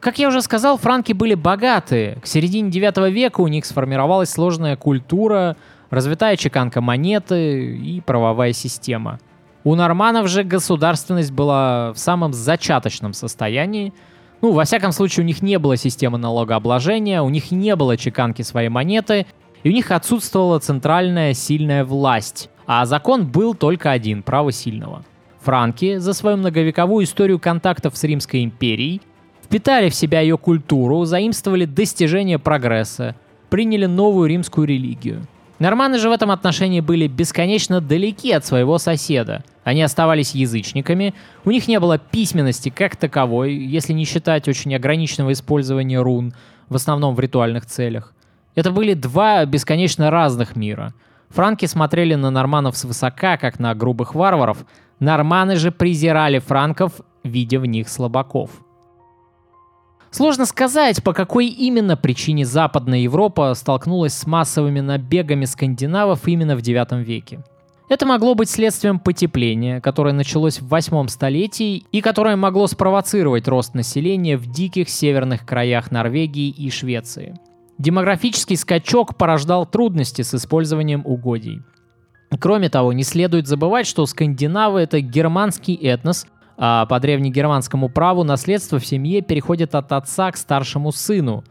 Как 0.00 0.18
я 0.18 0.28
уже 0.28 0.40
сказал, 0.40 0.78
франки 0.78 1.12
были 1.12 1.34
богаты. 1.34 2.18
К 2.22 2.26
середине 2.26 2.70
9 2.70 3.12
века 3.12 3.42
у 3.42 3.48
них 3.48 3.66
сформировалась 3.66 4.30
сложная 4.30 4.76
культура, 4.76 5.58
развитая 5.90 6.36
чеканка 6.36 6.80
монеты 6.80 7.76
и 7.76 8.00
правовая 8.00 8.54
система. 8.54 9.18
У 9.62 9.74
норманов 9.74 10.26
же 10.28 10.42
государственность 10.42 11.32
была 11.32 11.92
в 11.92 11.98
самом 11.98 12.32
зачаточном 12.32 13.12
состоянии. 13.12 13.92
Ну, 14.40 14.52
во 14.52 14.64
всяком 14.64 14.92
случае, 14.92 15.24
у 15.24 15.26
них 15.26 15.42
не 15.42 15.58
было 15.58 15.76
системы 15.76 16.16
налогообложения, 16.16 17.20
у 17.20 17.28
них 17.28 17.50
не 17.50 17.76
было 17.76 17.98
чеканки 17.98 18.40
своей 18.40 18.70
монеты, 18.70 19.26
и 19.62 19.70
у 19.70 19.72
них 19.72 19.90
отсутствовала 19.90 20.58
центральная 20.58 21.34
сильная 21.34 21.84
власть, 21.84 22.50
а 22.66 22.86
закон 22.86 23.26
был 23.26 23.54
только 23.54 23.90
один– 23.90 24.22
право 24.24 24.52
сильного. 24.52 25.04
Франки 25.40 25.96
за 25.96 26.12
свою 26.12 26.36
многовековую 26.36 27.04
историю 27.04 27.38
контактов 27.38 27.96
с 27.96 28.04
Римской 28.04 28.44
империей 28.44 29.00
впитали 29.42 29.88
в 29.88 29.94
себя 29.94 30.20
ее 30.20 30.38
культуру, 30.38 31.04
заимствовали 31.04 31.64
достижения 31.64 32.38
прогресса, 32.38 33.16
приняли 33.48 33.86
новую 33.86 34.28
римскую 34.28 34.66
религию. 34.66 35.26
Норманы 35.58 35.98
же 35.98 36.08
в 36.08 36.12
этом 36.12 36.30
отношении 36.30 36.80
были 36.80 37.06
бесконечно 37.06 37.80
далеки 37.80 38.32
от 38.32 38.46
своего 38.46 38.78
соседа. 38.78 39.44
Они 39.64 39.82
оставались 39.82 40.34
язычниками, 40.34 41.14
у 41.44 41.50
них 41.50 41.68
не 41.68 41.78
было 41.80 41.98
письменности 41.98 42.70
как 42.70 42.96
таковой, 42.96 43.54
если 43.54 43.92
не 43.92 44.04
считать 44.04 44.48
очень 44.48 44.74
ограниченного 44.74 45.32
использования 45.32 46.00
рун, 46.00 46.32
в 46.70 46.76
основном 46.76 47.14
в 47.14 47.20
ритуальных 47.20 47.66
целях. 47.66 48.14
Это 48.54 48.70
были 48.70 48.94
два 48.94 49.44
бесконечно 49.44 50.10
разных 50.10 50.56
мира. 50.56 50.94
Франки 51.28 51.66
смотрели 51.66 52.14
на 52.14 52.30
норманов 52.30 52.76
свысока, 52.76 53.36
как 53.36 53.58
на 53.58 53.74
грубых 53.74 54.14
варваров, 54.14 54.64
норманы 54.98 55.56
же 55.56 55.70
презирали 55.70 56.38
франков, 56.38 57.00
видя 57.22 57.60
в 57.60 57.66
них 57.66 57.88
слабаков. 57.88 58.50
Сложно 60.10 60.44
сказать, 60.44 61.04
по 61.04 61.12
какой 61.12 61.46
именно 61.46 61.96
причине 61.96 62.44
Западная 62.44 62.98
Европа 62.98 63.54
столкнулась 63.54 64.14
с 64.14 64.26
массовыми 64.26 64.80
набегами 64.80 65.44
скандинавов 65.44 66.26
именно 66.26 66.56
в 66.56 66.60
IX 66.60 67.02
веке. 67.04 67.44
Это 67.88 68.06
могло 68.06 68.34
быть 68.34 68.50
следствием 68.50 68.98
потепления, 68.98 69.80
которое 69.80 70.12
началось 70.12 70.60
в 70.60 70.68
восьмом 70.68 71.08
столетии 71.08 71.84
и 71.90 72.00
которое 72.00 72.36
могло 72.36 72.66
спровоцировать 72.66 73.48
рост 73.48 73.74
населения 73.74 74.36
в 74.36 74.46
диких 74.46 74.88
северных 74.88 75.44
краях 75.44 75.90
Норвегии 75.90 76.50
и 76.50 76.70
Швеции. 76.70 77.34
Демографический 77.80 78.58
скачок 78.58 79.16
порождал 79.16 79.64
трудности 79.64 80.20
с 80.20 80.34
использованием 80.34 81.00
угодий. 81.06 81.62
Кроме 82.38 82.68
того, 82.68 82.92
не 82.92 83.04
следует 83.04 83.46
забывать, 83.46 83.86
что 83.86 84.04
скандинавы— 84.04 84.80
это 84.82 85.00
германский 85.00 85.76
этнос, 85.76 86.26
а 86.58 86.84
по 86.84 87.00
древнегерманскому 87.00 87.88
праву 87.88 88.22
наследство 88.22 88.78
в 88.78 88.84
семье 88.84 89.22
переходит 89.22 89.74
от 89.74 89.92
отца 89.92 90.30
к 90.30 90.36
старшему 90.36 90.92
сыну. 90.92 91.42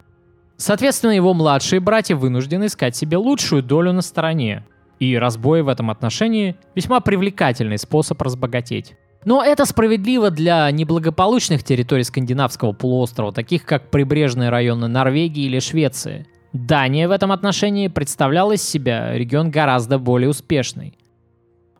Соответственно, 0.56 1.10
его 1.10 1.34
младшие 1.34 1.80
братья 1.80 2.14
вынуждены 2.14 2.66
искать 2.66 2.94
себе 2.94 3.16
лучшую 3.16 3.64
долю 3.64 3.92
на 3.92 4.00
стороне. 4.00 4.64
И 5.00 5.16
разбой 5.16 5.62
в 5.62 5.68
этом 5.68 5.90
отношении– 5.90 6.54
весьма 6.76 7.00
привлекательный 7.00 7.76
способ 7.76 8.22
разбогатеть. 8.22 8.94
Но 9.24 9.44
это 9.44 9.66
справедливо 9.66 10.30
для 10.30 10.70
неблагополучных 10.70 11.62
территорий 11.62 12.04
скандинавского 12.04 12.72
полуострова, 12.72 13.32
таких 13.32 13.64
как 13.64 13.90
прибрежные 13.90 14.48
районы 14.48 14.88
Норвегии 14.88 15.44
или 15.44 15.58
Швеции. 15.58 16.26
Дания 16.52 17.06
в 17.06 17.10
этом 17.10 17.30
отношении 17.30 17.88
представляла 17.88 18.52
из 18.52 18.62
себя 18.62 19.12
регион 19.12 19.50
гораздо 19.50 19.98
более 19.98 20.30
успешный. 20.30 20.94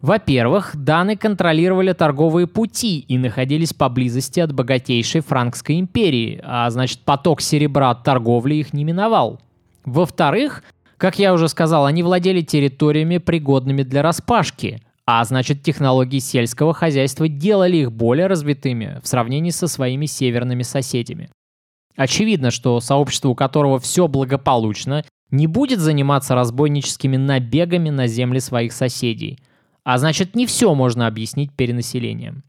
Во-первых, 0.00 0.72
даны 0.74 1.16
контролировали 1.16 1.92
торговые 1.92 2.46
пути 2.46 3.00
и 3.00 3.18
находились 3.18 3.74
поблизости 3.74 4.40
от 4.40 4.52
богатейшей 4.52 5.20
Франкской 5.20 5.78
империи, 5.78 6.40
а 6.42 6.70
значит 6.70 7.00
поток 7.00 7.40
серебра 7.40 7.90
от 7.90 8.02
торговли 8.02 8.54
их 8.54 8.72
не 8.72 8.84
миновал. 8.84 9.40
Во-вторых, 9.84 10.62
как 10.96 11.18
я 11.18 11.34
уже 11.34 11.48
сказал, 11.48 11.84
они 11.84 12.02
владели 12.02 12.40
территориями, 12.40 13.18
пригодными 13.18 13.82
для 13.82 14.02
распашки, 14.02 14.82
а 15.18 15.24
значит 15.24 15.62
технологии 15.62 16.18
сельского 16.18 16.74
хозяйства 16.74 17.28
делали 17.28 17.78
их 17.78 17.92
более 17.92 18.26
развитыми 18.26 19.00
в 19.02 19.08
сравнении 19.08 19.50
со 19.50 19.66
своими 19.66 20.06
северными 20.06 20.62
соседями. 20.62 21.30
Очевидно, 21.96 22.50
что 22.50 22.80
сообщество, 22.80 23.30
у 23.30 23.34
которого 23.34 23.78
все 23.78 24.08
благополучно, 24.08 25.04
не 25.30 25.46
будет 25.46 25.80
заниматься 25.80 26.34
разбойническими 26.34 27.16
набегами 27.16 27.90
на 27.90 28.06
земли 28.06 28.40
своих 28.40 28.72
соседей– 28.72 29.38
а 29.84 29.98
значит, 29.98 30.36
не 30.36 30.46
все 30.46 30.74
можно 30.74 31.06
объяснить 31.06 31.52
перенаселением. 31.52 32.42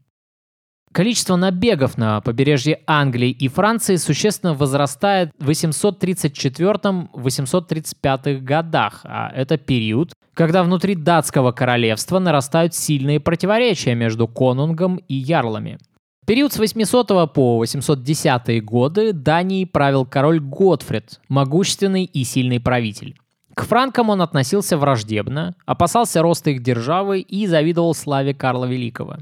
Количество 0.92 1.36
набегов 1.36 1.96
на 1.96 2.20
побережье 2.20 2.80
Англии 2.86 3.30
и 3.30 3.48
Франции 3.48 3.96
существенно 3.96 4.52
возрастает 4.52 5.30
в 5.38 5.48
834-835 5.48 8.40
годах, 8.40 9.00
а 9.04 9.32
это 9.34 9.56
период, 9.56 10.12
когда 10.34 10.62
внутри 10.62 10.94
датского 10.94 11.52
королевства 11.52 12.18
нарастают 12.18 12.74
сильные 12.74 13.20
противоречия 13.20 13.94
между 13.94 14.26
конунгом 14.28 14.96
и 15.08 15.14
ярлами. 15.14 15.78
В 16.22 16.26
период 16.26 16.52
с 16.52 16.58
800 16.58 17.32
по 17.32 17.56
810 17.58 18.64
годы 18.64 19.12
Данией 19.12 19.66
правил 19.66 20.06
король 20.06 20.40
Готфрид, 20.40 21.20
могущественный 21.28 22.04
и 22.04 22.24
сильный 22.24 22.60
правитель. 22.60 23.16
К 23.54 23.64
франкам 23.64 24.08
он 24.08 24.22
относился 24.22 24.78
враждебно, 24.78 25.54
опасался 25.66 26.22
роста 26.22 26.50
их 26.50 26.62
державы 26.62 27.20
и 27.20 27.46
завидовал 27.46 27.94
славе 27.94 28.34
Карла 28.34 28.64
Великого. 28.64 29.16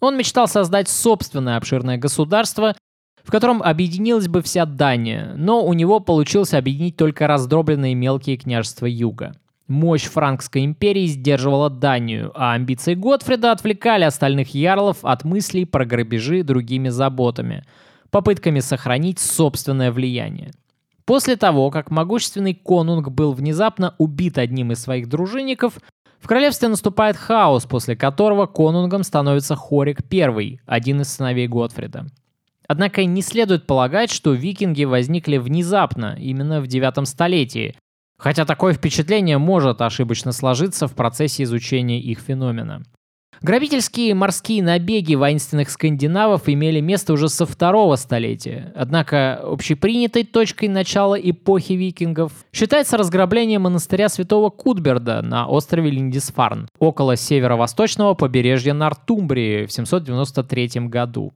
Он 0.00 0.16
мечтал 0.16 0.48
создать 0.48 0.88
собственное 0.88 1.56
обширное 1.56 1.98
государство, 1.98 2.74
в 3.22 3.30
котором 3.30 3.62
объединилась 3.62 4.28
бы 4.28 4.42
вся 4.42 4.64
Дания, 4.64 5.34
но 5.36 5.64
у 5.64 5.72
него 5.72 6.00
получилось 6.00 6.54
объединить 6.54 6.96
только 6.96 7.26
раздробленные 7.26 7.94
мелкие 7.94 8.36
княжества 8.36 8.86
юга. 8.86 9.34
Мощь 9.66 10.04
Франкской 10.04 10.64
империи 10.64 11.06
сдерживала 11.06 11.70
Данию, 11.70 12.32
а 12.34 12.52
амбиции 12.52 12.94
Готфрида 12.94 13.52
отвлекали 13.52 14.04
остальных 14.04 14.54
ярлов 14.54 14.98
от 15.02 15.24
мыслей 15.24 15.64
про 15.64 15.86
грабежи 15.86 16.42
другими 16.42 16.90
заботами, 16.90 17.64
попытками 18.10 18.60
сохранить 18.60 19.18
собственное 19.18 19.90
влияние. 19.90 20.52
После 21.06 21.36
того, 21.36 21.70
как 21.70 21.90
могущественный 21.90 22.54
конунг 22.54 23.08
был 23.08 23.32
внезапно 23.32 23.94
убит 23.96 24.36
одним 24.36 24.72
из 24.72 24.82
своих 24.82 25.08
дружинников, 25.08 25.78
в 26.20 26.26
королевстве 26.26 26.68
наступает 26.68 27.16
хаос, 27.16 27.64
после 27.64 27.96
которого 27.96 28.46
конунгом 28.46 29.02
становится 29.02 29.56
Хорик 29.56 30.00
I, 30.10 30.60
один 30.66 31.00
из 31.00 31.08
сыновей 31.08 31.48
Готфрида. 31.48 32.06
Однако 32.66 33.04
не 33.04 33.20
следует 33.20 33.66
полагать, 33.66 34.10
что 34.10 34.32
викинги 34.32 34.84
возникли 34.84 35.36
внезапно, 35.36 36.16
именно 36.18 36.62
в 36.62 36.66
девятом 36.66 37.04
столетии, 37.04 37.76
хотя 38.18 38.44
такое 38.44 38.74
впечатление 38.74 39.38
может 39.38 39.80
ошибочно 39.80 40.32
сложиться 40.32 40.86
в 40.86 40.94
процессе 40.94 41.42
изучения 41.42 42.00
их 42.00 42.20
феномена. 42.20 42.82
Грабительские 43.42 44.14
морские 44.14 44.62
набеги 44.62 45.14
воинственных 45.14 45.68
скандинавов 45.68 46.48
имели 46.48 46.80
место 46.80 47.12
уже 47.12 47.28
со 47.28 47.44
второго 47.44 47.96
столетия. 47.96 48.72
Однако 48.74 49.34
общепринятой 49.34 50.24
точкой 50.24 50.68
начала 50.68 51.14
эпохи 51.14 51.74
викингов 51.74 52.32
считается 52.52 52.96
разграбление 52.96 53.58
монастыря 53.58 54.08
святого 54.08 54.48
Кутберда 54.50 55.20
на 55.20 55.46
острове 55.46 55.90
Линдисфарн, 55.90 56.68
около 56.78 57.16
северо-восточного 57.16 58.14
побережья 58.14 58.72
Нортумбрии 58.72 59.66
в 59.66 59.72
793 59.72 60.88
году. 60.88 61.34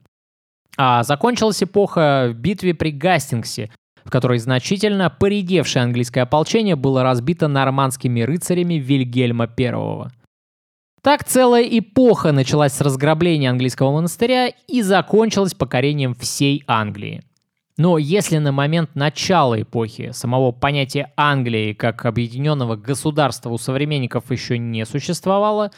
А 0.78 1.02
закончилась 1.02 1.62
эпоха 1.62 2.28
в 2.30 2.34
битве 2.34 2.72
при 2.72 2.90
Гастингсе, 2.90 3.70
в 4.08 4.10
которой 4.10 4.38
значительно 4.38 5.10
поредевшее 5.10 5.82
английское 5.82 6.22
ополчение 6.22 6.76
было 6.76 7.02
разбито 7.02 7.46
нормандскими 7.46 8.22
рыцарями 8.22 8.74
Вильгельма 8.76 9.46
I. 9.54 10.08
Так 11.02 11.24
целая 11.24 11.62
эпоха 11.64 12.32
началась 12.32 12.72
с 12.72 12.80
разграбления 12.80 13.50
английского 13.50 13.92
монастыря 13.92 14.48
и 14.66 14.80
закончилась 14.80 15.52
покорением 15.52 16.14
всей 16.14 16.64
Англии. 16.66 17.22
Но 17.76 17.98
если 17.98 18.38
на 18.38 18.50
момент 18.50 18.94
начала 18.94 19.60
эпохи 19.60 20.12
самого 20.12 20.52
понятия 20.52 21.12
Англии 21.14 21.74
как 21.74 22.06
объединенного 22.06 22.76
государства 22.76 23.50
у 23.50 23.58
современников 23.58 24.30
еще 24.30 24.56
не 24.56 24.86
существовало, 24.86 25.70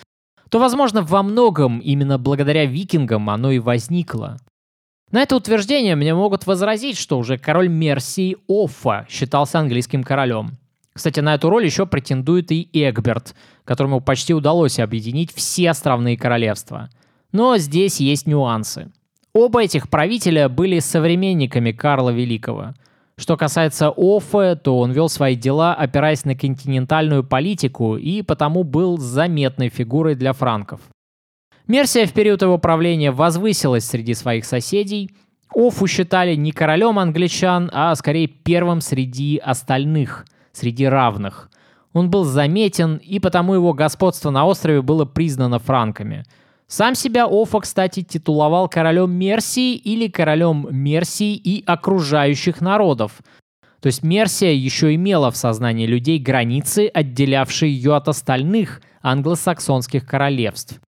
то, 0.51 0.61
возможно, 0.61 1.03
во 1.03 1.25
многом 1.25 1.81
именно 1.81 2.17
благодаря 2.17 2.65
викингам 2.65 3.29
оно 3.29 3.51
и 3.51 3.59
возникло. 3.59 4.39
На 5.11 5.23
это 5.23 5.35
утверждение 5.35 5.97
мне 5.97 6.15
могут 6.15 6.47
возразить, 6.47 6.97
что 6.97 7.19
уже 7.19 7.37
король 7.37 7.69
Мерсии 7.69 8.37
Оффа 8.49 9.07
считался 9.09 9.59
английским 9.59 10.05
королем. 10.05 10.59
Кстати, 10.93 11.19
на 11.21 11.35
эту 11.35 11.51
роль 11.51 11.65
еще 11.65 11.85
претендует 11.85 12.53
и 12.53 12.69
Эгберт, 12.73 13.35
которому 13.65 14.01
почти 14.01 14.35
удалось 14.35 14.79
объединить 14.79 15.33
все 15.35 15.71
островные 15.71 16.17
королевства. 16.17 16.91
Но 17.33 17.57
здесь 17.59 17.99
есть 17.99 18.27
нюансы. 18.27 18.93
Оба 19.33 19.63
этих 19.63 19.89
правителя 19.89 20.49
были 20.49 20.79
современниками 20.79 21.73
Карла 21.73 22.11
Великого. 22.11 22.75
Что 23.17 23.37
касается 23.37 23.93
Оффе, 23.97 24.55
то 24.55 24.79
он 24.79 24.93
вел 24.93 25.09
свои 25.09 25.37
дела, 25.37 25.75
опираясь 25.75 26.25
на 26.25 26.35
континентальную 26.35 27.23
политику 27.25 27.97
и 27.97 28.23
потому 28.23 28.63
был 28.65 28.99
заметной 28.99 29.69
фигурой 29.69 30.15
для 30.15 30.33
франков. 30.33 30.81
Мерсия 31.71 32.05
в 32.05 32.13
период 32.13 32.43
его 32.43 32.59
правления 32.59 33.13
возвысилась 33.13 33.85
среди 33.85 34.15
своих 34.15 34.45
соседей. 34.45 35.09
Оффу 35.55 35.87
считали 35.87 36.35
не 36.35 36.51
королем 36.51 36.99
англичан, 36.99 37.71
а 37.73 37.95
скорее 37.95 38.27
первым 38.27 38.81
среди 38.81 39.39
остальных– 39.39 40.27
среди 40.53 40.87
равных. 40.87 41.49
Он 41.93 42.11
был 42.11 42.25
заметен, 42.25 42.97
и 42.97 43.21
потому 43.21 43.55
его 43.55 43.73
господство 43.73 44.31
на 44.31 44.47
острове 44.47 44.83
было 44.83 45.05
признано 45.05 45.61
франками. 45.61 46.25
Сам 46.67 46.97
себя 46.97 47.29
Офа, 47.29 47.61
кстати, 47.61 48.03
титуловал 48.03 48.69
королем 48.69 49.13
Мерсии 49.13 49.77
или 49.77 50.09
королем 50.09 50.67
Мерсии 50.73 51.37
и 51.37 51.63
окружающих 51.65 52.61
народов. 52.61 53.21
То 53.81 53.87
есть 53.87 54.03
Мерсия 54.03 54.51
еще 54.51 54.93
имела 54.97 55.31
в 55.31 55.37
сознании 55.37 55.87
людей 55.87 56.19
границы, 56.19 56.91
отделявшие 56.93 57.73
ее 57.73 57.95
от 57.95 58.09
остальных 58.09 58.83
англосаксонских 59.03 60.05
королевств. 60.05 60.81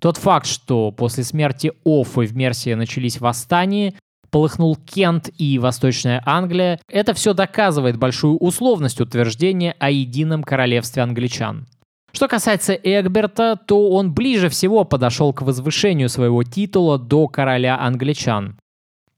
Тот 0.00 0.16
факт, 0.16 0.46
что 0.46 0.92
после 0.92 1.24
смерти 1.24 1.72
Оффы 1.84 2.26
в 2.26 2.36
Мерсии 2.36 2.74
начались 2.74 3.20
восстания, 3.20 3.94
полыхнул 4.30 4.76
Кент 4.76 5.30
и 5.38 5.58
Восточная 5.58 6.22
Англия, 6.24 6.78
это 6.88 7.14
все 7.14 7.34
доказывает 7.34 7.96
большую 7.96 8.36
условность 8.36 9.00
утверждения 9.00 9.74
о 9.78 9.90
едином 9.90 10.44
королевстве 10.44 11.02
англичан. 11.02 11.66
Что 12.12 12.28
касается 12.28 12.74
Эгберта, 12.74 13.56
то 13.66 13.90
он 13.90 14.12
ближе 14.12 14.48
всего 14.48 14.84
подошел 14.84 15.32
к 15.32 15.42
возвышению 15.42 16.08
своего 16.08 16.42
титула 16.42 16.98
до 16.98 17.28
короля 17.28 17.78
англичан. 17.78 18.58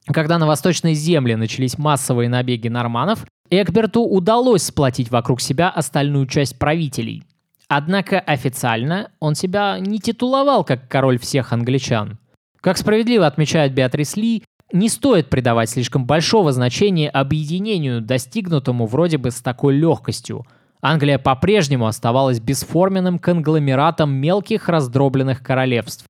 Когда 0.07 0.39
на 0.39 0.47
восточной 0.47 0.95
земле 0.95 1.37
начались 1.37 1.79
массовые 1.79 2.29
набеги 2.29 2.69
норманов, 2.69 3.27
Эгберту 3.51 4.03
удалось 4.03 4.65
сплотить 4.65 5.11
вокруг 5.11 5.41
себя 5.41 5.71
остальную 5.71 6.27
часть 6.27 6.59
правителей. 6.59 7.25
Однако 7.73 8.19
официально 8.19 9.13
он 9.21 9.37
себя 9.37 9.79
не 9.79 10.01
титуловал 10.01 10.65
как 10.65 10.89
король 10.89 11.21
всех 11.21 11.53
англичан. 11.53 12.19
Как 12.61 12.77
справедливо 12.77 13.29
отмечает 13.29 13.75
Беатрис 13.75 14.17
Ли, 14.17 14.43
не 14.73 14.89
стоит 14.89 15.31
придавать 15.31 15.71
слишком 15.71 16.05
большого 16.05 16.51
значения 16.51 17.09
объединению, 17.09 18.01
достигнутому 18.01 18.87
вроде 18.87 19.19
бы 19.19 19.31
с 19.31 19.41
такой 19.41 19.77
легкостью. 19.77 20.45
Англия 20.83 21.17
по-прежнему 21.19 21.87
оставалась 21.87 22.41
бесформенным 22.41 23.21
конгломератом 23.21 24.11
мелких 24.15 24.69
раздробленных 24.69 25.41
королевств. 25.41 26.07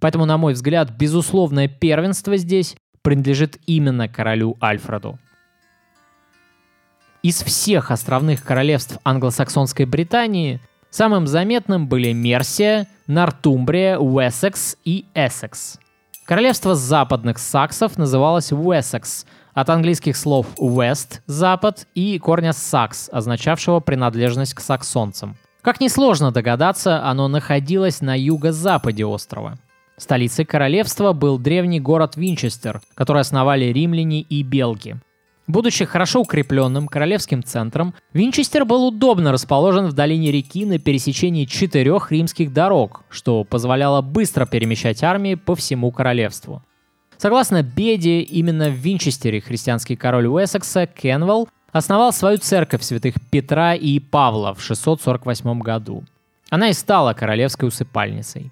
Поэтому, 0.00 0.24
на 0.24 0.38
мой 0.38 0.54
взгляд, 0.54 0.90
безусловное 0.90 1.68
первенство 1.68 2.38
здесь 2.38 2.76
принадлежит 3.02 3.58
именно 3.66 4.08
королю 4.08 4.56
Альфреду. 4.62 5.18
Из 7.22 7.42
всех 7.42 7.90
островных 7.90 8.42
королевств 8.42 8.98
англосаксонской 9.04 9.84
Британии 9.84 10.60
самым 10.94 11.26
заметным 11.26 11.88
были 11.88 12.12
Мерсия, 12.12 12.86
Нортумбрия, 13.06 13.98
Уэссекс 13.98 14.76
и 14.84 15.04
Эссекс– 15.14 15.78
Королевство 16.24 16.74
западных 16.74 17.38
саксов 17.38 17.98
называлось 17.98 18.50
Уэссекс, 18.50 19.26
от 19.52 19.68
английских 19.68 20.16
слов 20.16 20.46
«west»— 20.58 21.20
«запад» 21.26 21.86
и 21.94 22.18
корня 22.18 22.54
«сакс», 22.54 23.10
означавшего 23.12 23.80
принадлежность 23.80 24.54
к 24.54 24.60
саксонцам. 24.60 25.36
Как 25.60 25.80
несложно 25.80 26.32
догадаться, 26.32 27.04
оно 27.04 27.28
находилось 27.28 28.00
на 28.00 28.18
юго-западе 28.18 29.04
острова. 29.04 29.58
Столицей 29.98 30.46
королевства 30.46 31.12
был 31.12 31.38
древний 31.38 31.78
город 31.78 32.16
Винчестер, 32.16 32.80
который 32.94 33.20
основали 33.20 33.66
римляне 33.66 34.22
и 34.22 34.42
белги. 34.42 34.96
Будучи 35.46 35.84
хорошо 35.84 36.22
укрепленным 36.22 36.88
королевским 36.88 37.42
центром, 37.42 37.94
Винчестер 38.14 38.64
был 38.64 38.86
удобно 38.86 39.30
расположен 39.30 39.86
в 39.86 39.92
долине 39.92 40.32
реки 40.32 40.64
на 40.64 40.78
пересечении 40.78 41.44
четырех 41.44 42.10
римских 42.10 42.52
дорог, 42.52 43.04
что 43.10 43.44
позволяло 43.44 44.00
быстро 44.00 44.46
перемещать 44.46 45.02
армии 45.02 45.34
по 45.34 45.54
всему 45.54 45.90
королевству. 45.90 46.62
Согласно 47.18 47.62
Беде, 47.62 48.20
именно 48.20 48.70
в 48.70 48.74
Винчестере 48.74 49.40
христианский 49.40 49.96
король 49.96 50.26
Уэссекса 50.26 50.86
Кенвелл 50.86 51.48
основал 51.72 52.12
свою 52.12 52.38
церковь 52.38 52.82
святых 52.82 53.14
Петра 53.30 53.74
и 53.74 53.98
Павла 53.98 54.54
в 54.54 54.62
648 54.62 55.60
году. 55.60 56.04
Она 56.48 56.70
и 56.70 56.72
стала 56.72 57.12
королевской 57.12 57.68
усыпальницей. 57.68 58.50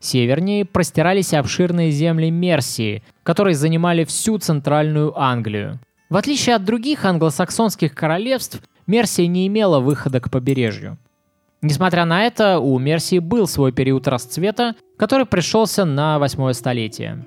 Севернее 0.00 0.64
простирались 0.64 1.34
обширные 1.34 1.90
земли 1.90 2.30
Мерсии, 2.30 3.02
которые 3.22 3.54
занимали 3.54 4.04
всю 4.04 4.38
центральную 4.38 5.18
Англию. 5.18 5.80
В 6.08 6.16
отличие 6.16 6.54
от 6.54 6.64
других 6.64 7.04
англосаксонских 7.04 7.94
королевств, 7.94 8.62
Мерсия 8.86 9.26
не 9.26 9.46
имела 9.48 9.80
выхода 9.80 10.20
к 10.20 10.30
побережью. 10.30 10.98
Несмотря 11.62 12.04
на 12.04 12.24
это, 12.24 12.60
у 12.60 12.78
Мерсии 12.78 13.18
был 13.18 13.48
свой 13.48 13.72
период 13.72 14.06
расцвета, 14.06 14.76
который 14.96 15.26
пришелся 15.26 15.84
на 15.84 16.20
восьмое 16.20 16.52
столетие. 16.52 17.24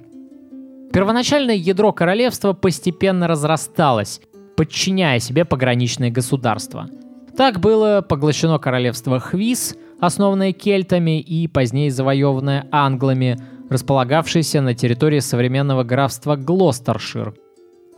Первоначальное 0.93 1.55
ядро 1.55 1.91
королевства 1.91 2.53
постепенно 2.53 3.27
разрасталось, 3.27 4.21
подчиняя 4.55 5.19
себе 5.19 5.43
пограничные 5.43 6.09
государства. 6.09 6.87
Так 7.35 7.59
было 7.59 8.01
поглощено 8.07 8.59
королевство 8.59 9.19
Хвис, 9.19 9.75
основанное 9.99 10.53
кельтами 10.53 11.19
и 11.19 11.47
позднее 11.47 11.91
завоеванное 11.91 12.67
англами, 12.71 13.37
располагавшееся 13.69 14.61
на 14.61 14.73
территории 14.73 15.19
современного 15.19 15.83
графства 15.83 16.37
Глостершир– 16.37 17.33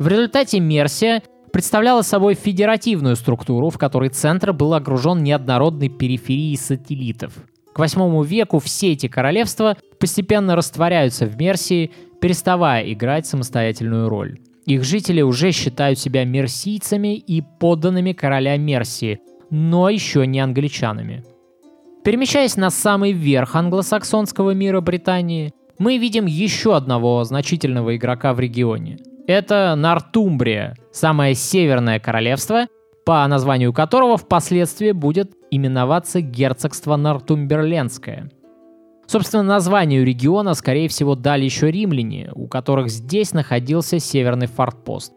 в 0.02 0.08
результате 0.08 0.60
Мерсия 0.60 1.22
представляла 1.54 2.02
собой 2.02 2.34
федеративную 2.34 3.16
структуру, 3.16 3.70
в 3.70 3.78
которой 3.78 4.10
центр 4.10 4.52
был 4.52 4.74
окружен 4.74 5.22
неоднородной 5.22 5.90
периферией 5.90 6.58
сателлитов. 6.58 7.34
К 7.72 7.78
восьмому 7.78 8.24
веку 8.24 8.58
все 8.58 8.94
эти 8.94 9.08
королевства 9.08 9.78
постепенно 10.00 10.56
растворяются 10.56 11.28
в 11.28 11.38
Мерсии, 11.38 11.92
переставая 12.20 12.92
играть 12.92 13.28
самостоятельную 13.28 14.10
роль. 14.10 14.40
Их 14.66 14.84
жители 14.84 15.22
уже 15.22 15.52
считают 15.52 16.00
себя 16.00 16.26
мерсийцами 16.26 17.16
и 17.16 17.44
подданными 17.60 18.14
короля 18.14 18.58
Мерсии, 18.58 19.20
но 19.52 19.88
еще 19.88 20.26
не 20.26 20.40
англичанами. 20.40 21.24
Перемещаясь 22.04 22.58
на 22.58 22.72
самый 22.72 23.12
верх 23.12 23.56
англосаксонского 23.56 24.56
мира 24.56 24.82
Британии, 24.82 25.54
мы 25.78 26.00
видим 26.00 26.26
еще 26.26 26.76
одного 26.76 27.24
значительного 27.24 27.96
игрока 27.96 28.34
в 28.34 28.40
регионе– 28.40 28.98
это 29.28 29.76
Нортумбрия, 29.76 30.76
самое 30.92 31.36
северное 31.36 32.00
королевство, 32.00 32.68
по 33.06 33.26
названию 33.28 33.74
которого 33.74 34.18
впоследствии 34.18 34.92
будет 34.92 35.32
именоваться 35.50 36.22
герцогство 36.22 36.96
Нортумберлендское. 36.96 38.30
Собственно, 39.08 39.44
названию 39.44 40.06
региона, 40.06 40.54
скорее 40.54 40.88
всего, 40.88 41.16
дали 41.16 41.44
еще 41.44 41.70
римляне, 41.70 42.32
у 42.34 42.48
которых 42.48 42.90
здесь 42.90 43.34
находился 43.34 44.00
северный 44.00 44.48
фортпост. 44.48 45.14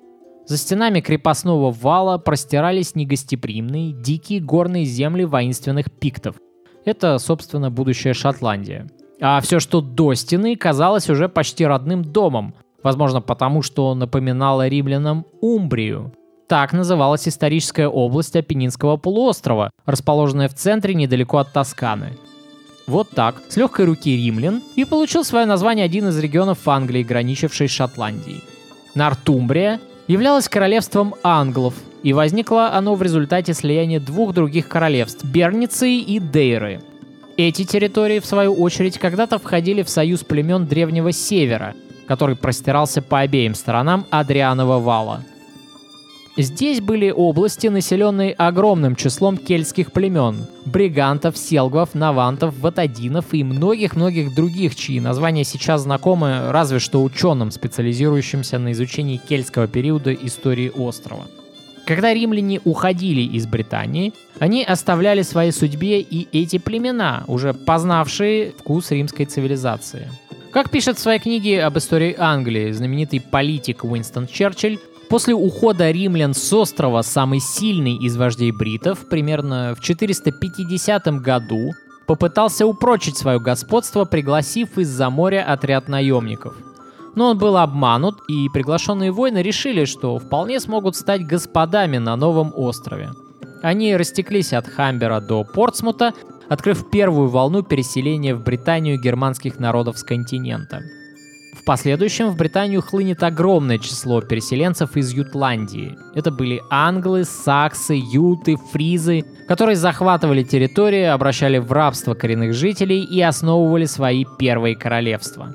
За 0.47 0.57
стенами 0.59 1.01
крепостного 1.01 1.71
вала 1.71 2.19
простирались 2.19 2.95
негостеприимные, 2.95 3.93
дикие 3.93 4.41
горные 4.41 4.85
земли 4.85 5.25
воинственных 5.25 5.91
пиктов. 5.91 6.37
Это, 6.85 7.19
собственно, 7.19 7.71
будущая 7.71 8.13
Шотландия. 8.13 8.87
А 9.21 9.41
все, 9.41 9.61
что 9.61 9.81
до 9.81 10.13
стены, 10.15 10.57
казалось 10.57 11.09
уже 11.09 11.29
почти 11.29 11.65
родным 11.65 12.03
домом, 12.03 12.55
возможно 12.85 13.21
потому, 13.21 13.63
что 13.63 13.93
напоминала 13.95 14.69
римлянам 14.69 15.27
Умбрию. 15.41 16.13
Так 16.47 16.73
называлась 16.73 17.27
историческая 17.27 17.89
область 17.89 18.37
Апеннинского 18.37 18.99
полуострова, 18.99 19.71
расположенная 19.87 20.49
в 20.49 20.55
центре 20.55 20.95
недалеко 20.95 21.39
от 21.39 21.53
Тосканы. 21.53 22.19
Вот 22.87 23.09
так, 23.11 23.37
с 23.49 23.57
легкой 23.57 23.87
руки 23.87 24.15
римлян, 24.15 24.63
и 24.77 24.85
получил 24.85 25.25
свое 25.25 25.47
название 25.47 25.87
один 25.87 26.09
из 26.09 26.19
регионов 26.19 26.69
Англии, 26.69 27.03
граничивший 27.03 27.67
с 27.67 27.73
Шотландией. 27.73 28.43
Нортумбрия 28.95 29.81
являлась 30.07 30.51
королевством 30.51 31.15
англов, 31.23 31.75
и 32.03 32.13
возникло 32.13 32.73
оно 32.75 32.95
в 32.95 33.03
результате 33.03 33.55
слияния 33.55 34.01
двух 34.01 34.35
других 34.35 34.69
королевств– 34.69 35.25
Берниции 35.25 35.99
и 35.99 36.19
Дейры. 36.19 36.83
Эти 37.39 37.65
территории, 37.65 38.21
в 38.21 38.27
свою 38.27 38.53
очередь, 38.53 38.99
когда-то 38.99 39.39
входили 39.39 39.83
в 39.83 39.89
союз 39.89 40.23
племен 40.23 40.67
Древнего 40.67 41.11
Севера, 41.11 41.75
который 42.07 42.37
простирался 42.37 43.03
по 43.03 43.21
обеим 43.21 43.55
сторонам 43.55 44.07
Адрианова 44.11 44.79
вала. 44.79 45.23
Здесь 46.37 46.81
были 46.81 47.13
области, 47.13 47.69
населенные 47.69 48.33
огромным 48.33 48.97
числом 48.97 49.37
кельтских 49.37 49.93
племен– 49.93 50.49
бригантов, 50.65 51.39
селгвов, 51.39 51.95
навантов, 51.95 52.59
ватадинов 52.59 53.27
и 53.33 53.45
многих-многих 53.45 54.35
других, 54.35 54.75
чьи 54.75 54.99
названия 54.99 55.45
сейчас 55.45 55.83
знакомы 55.83 56.51
разве 56.51 56.81
что 56.81 57.05
ученым, 57.05 57.53
специализирующимся 57.53 58.59
на 58.59 58.73
изучении 58.73 59.19
кельтского 59.19 59.69
периода 59.69 60.13
истории 60.13 60.73
острова. 60.75 61.27
Когда 61.87 62.13
римляне 62.13 62.61
уходили 62.65 63.21
из 63.21 63.47
Британии, 63.47 64.13
они 64.41 64.65
оставляли 64.65 65.23
своей 65.23 65.53
судьбе 65.53 66.01
и 66.01 66.27
эти 66.33 66.59
племена, 66.59 67.23
уже 67.29 67.55
познавшие 67.55 68.55
вкус 68.59 68.91
римской 68.91 69.27
цивилизации– 69.27 70.11
как 70.55 70.71
пишет 70.71 70.99
в 70.99 71.01
своей 71.01 71.19
книге 71.19 71.65
об 71.65 71.77
истории 71.79 72.15
Англии 72.17 72.71
знаменитый 72.71 73.21
политик 73.21 73.83
Уинстон 73.83 74.29
Черчилль, 74.29 74.79
после 75.09 75.35
ухода 75.35 75.91
римлян 75.91 76.33
с 76.33 76.53
острова 76.53 77.03
самый 77.03 77.41
сильный 77.41 77.97
из 77.97 78.17
вождей 78.17 78.53
бритов 78.53 79.09
примерно 79.09 79.75
в 79.77 79.83
450 79.83 81.21
году 81.21 81.73
попытался 82.07 82.69
упрочить 82.69 83.19
свое 83.19 83.41
господство, 83.41 84.05
пригласив 84.05 84.79
из-за 84.79 85.11
моря 85.11 85.43
отряд 85.43 85.89
наемников. 85.89 86.55
Но 87.17 87.31
он 87.31 87.39
был 87.39 87.57
обманут, 87.57 88.21
и 88.29 88.49
приглашенные 88.49 89.11
воины 89.11 89.39
решили, 89.39 89.87
что 89.87 90.17
вполне 90.21 90.61
смогут 90.61 90.95
стать 90.95 91.27
господами 91.27 91.99
на 91.99 92.15
новом 92.15 92.53
острове. 92.55 93.11
Они 93.61 93.97
растеклись 93.97 94.53
от 94.53 94.69
Хамбера 94.69 95.21
до 95.21 95.43
Портсмута, 95.43 96.13
открыв 96.49 96.91
первую 96.91 97.29
волну 97.29 97.63
переселения 97.63 98.35
в 98.35 98.43
Британию 98.43 99.01
германских 99.01 99.59
народов 99.59 99.99
с 99.99 100.03
континента. 100.03 100.83
В 101.59 101.65
последующем 101.65 102.29
в 102.29 102.37
Британию 102.37 102.83
хлынет 102.83 103.23
огромное 103.23 103.79
число 103.79 104.21
переселенцев 104.21 104.97
из 104.97 105.13
Ютландии. 105.13 105.97
Это 106.15 106.31
были 106.31 106.61
англы, 106.69 107.25
саксы, 107.25 107.95
юты, 107.95 108.57
фризы, 108.73 109.25
которые 109.49 109.77
захватывали 109.77 110.43
территории, 110.43 111.05
обращали 111.05 111.59
в 111.59 111.73
рабство 111.73 112.15
коренных 112.15 112.53
жителей 112.53 113.03
и 113.03 113.21
основывали 113.23 113.87
свои 113.87 114.27
первые 114.39 114.77
королевства. 114.77 115.55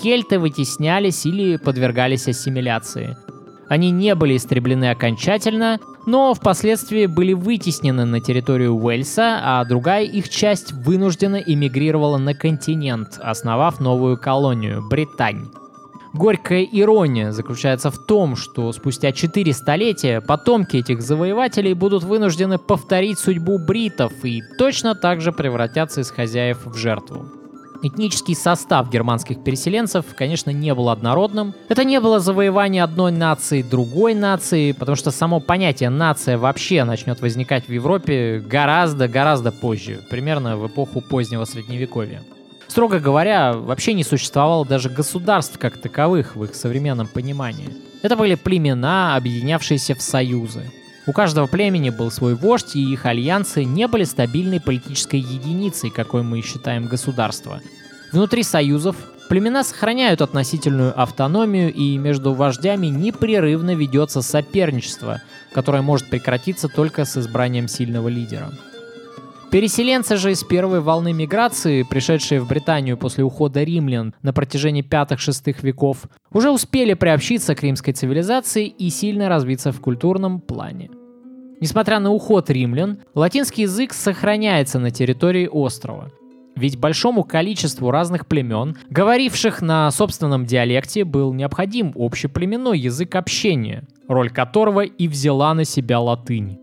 Кельты 0.00 0.38
вытеснялись 0.38 1.26
или 1.26 1.56
подвергались 1.56 2.28
ассимиляции. 2.28 3.16
Они 3.68 3.90
не 3.90 4.14
были 4.14 4.36
истреблены 4.36 4.90
окончательно, 4.90 5.78
но 6.06 6.32
впоследствии 6.32 7.06
были 7.06 7.34
вытеснены 7.34 8.06
на 8.06 8.20
территорию 8.20 8.74
Уэльса, 8.74 9.40
а 9.42 9.64
другая 9.64 10.04
их 10.04 10.30
часть 10.30 10.72
вынужденно 10.72 11.36
эмигрировала 11.36 12.16
на 12.16 12.34
континент, 12.34 13.18
основав 13.20 13.78
новую 13.78 14.16
колонию– 14.18 14.82
Британь. 14.88 15.48
Горькая 16.14 16.62
ирония 16.64 17.32
заключается 17.32 17.90
в 17.90 17.98
том, 17.98 18.34
что 18.34 18.72
спустя 18.72 19.12
четыре 19.12 19.52
столетия 19.52 20.22
потомки 20.22 20.78
этих 20.78 21.02
завоевателей 21.02 21.74
будут 21.74 22.02
вынуждены 22.02 22.58
повторить 22.58 23.18
судьбу 23.18 23.58
бритов 23.58 24.12
и 24.24 24.42
точно 24.58 24.94
так 24.94 25.20
же 25.20 25.32
превратятся 25.32 26.00
из 26.00 26.10
хозяев 26.10 26.64
в 26.64 26.74
жертву. 26.74 27.37
Этнический 27.80 28.34
состав 28.34 28.90
германских 28.90 29.44
переселенцев, 29.44 30.04
конечно, 30.16 30.50
не 30.50 30.74
был 30.74 30.88
однородным. 30.88 31.54
Это 31.68 31.84
не 31.84 32.00
было 32.00 32.18
завоевание 32.18 32.82
одной 32.82 33.12
нации 33.12 33.62
другой 33.62 34.14
нации, 34.14 34.72
потому 34.72 34.96
что 34.96 35.12
само 35.12 35.38
понятие 35.38 35.90
«нация» 35.90 36.38
вообще 36.38 36.82
начнет 36.82 37.20
возникать 37.20 37.68
в 37.68 37.72
Европе 37.72 38.42
гораздо-гораздо 38.44 39.52
позже, 39.52 40.00
примерно 40.10 40.56
в 40.56 40.66
эпоху 40.66 41.00
позднего 41.00 41.44
Средневековья. 41.44 42.22
Строго 42.66 42.98
говоря, 42.98 43.52
вообще 43.52 43.94
не 43.94 44.04
существовало 44.04 44.66
даже 44.66 44.90
государств 44.90 45.58
как 45.58 45.78
таковых 45.78 46.34
в 46.34 46.44
их 46.44 46.54
современном 46.54 47.06
понимании. 47.06 47.70
Это 48.02 48.16
были 48.16 48.34
племена, 48.34 49.16
объединявшиеся 49.16 49.94
в 49.94 50.02
союзы. 50.02 50.70
У 51.08 51.12
каждого 51.14 51.46
племени 51.46 51.88
был 51.88 52.10
свой 52.10 52.34
вождь, 52.34 52.76
и 52.76 52.92
их 52.92 53.06
альянсы 53.06 53.64
не 53.64 53.88
были 53.88 54.04
стабильной 54.04 54.60
политической 54.60 55.18
единицей, 55.18 55.88
какой 55.88 56.22
мы 56.22 56.42
считаем 56.42 56.86
государство. 56.86 57.62
Внутри 58.12 58.42
союзов 58.42 58.94
племена 59.30 59.64
сохраняют 59.64 60.20
относительную 60.20 60.92
автономию, 61.00 61.72
и 61.72 61.96
между 61.96 62.34
вождями 62.34 62.88
непрерывно 62.88 63.74
ведется 63.74 64.20
соперничество, 64.20 65.22
которое 65.54 65.80
может 65.80 66.10
прекратиться 66.10 66.68
только 66.68 67.06
с 67.06 67.16
избранием 67.16 67.68
сильного 67.68 68.08
лидера. 68.08 68.50
Переселенцы 69.50 70.18
же 70.18 70.32
из 70.32 70.44
первой 70.44 70.80
волны 70.80 71.14
миграции, 71.14 71.84
пришедшие 71.84 72.42
в 72.42 72.46
Британию 72.46 72.98
после 72.98 73.24
ухода 73.24 73.62
римлян 73.62 74.14
на 74.20 74.34
протяжении 74.34 74.84
5-6 74.84 75.56
веков, 75.62 76.02
уже 76.30 76.50
успели 76.50 76.92
приобщиться 76.92 77.54
к 77.54 77.62
римской 77.62 77.94
цивилизации 77.94 78.66
и 78.66 78.90
сильно 78.90 79.30
развиться 79.30 79.72
в 79.72 79.80
культурном 79.80 80.42
плане. 80.42 80.90
Несмотря 81.60 81.98
на 81.98 82.12
уход 82.12 82.50
римлян, 82.50 82.98
латинский 83.14 83.64
язык 83.64 83.92
сохраняется 83.92 84.78
на 84.78 84.90
территории 84.90 85.48
острова. 85.50 86.10
Ведь 86.54 86.78
большому 86.78 87.22
количеству 87.22 87.90
разных 87.90 88.26
племен, 88.26 88.76
говоривших 88.90 89.62
на 89.62 89.90
собственном 89.90 90.44
диалекте, 90.44 91.04
был 91.04 91.32
необходим 91.32 91.92
общеплеменной 91.94 92.78
язык 92.78 93.14
общения, 93.14 93.84
роль 94.08 94.30
которого 94.30 94.80
и 94.80 95.06
взяла 95.06 95.54
на 95.54 95.64
себя 95.64 96.00
латынь. 96.00 96.58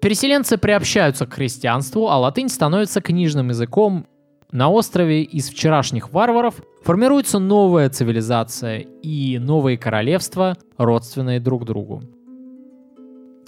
Переселенцы 0.00 0.58
приобщаются 0.58 1.26
к 1.26 1.34
христианству, 1.34 2.08
а 2.08 2.18
латынь 2.18 2.48
становится 2.48 3.00
книжным 3.00 3.48
языком. 3.48 4.06
На 4.50 4.70
острове 4.70 5.22
из 5.22 5.50
вчерашних 5.50 6.12
варваров 6.12 6.56
формируется 6.82 7.38
новая 7.38 7.90
цивилизация 7.90 8.78
и 8.78 9.38
новые 9.38 9.76
королевства, 9.76 10.56
родственные 10.78 11.38
друг 11.38 11.64
другу. 11.64 12.02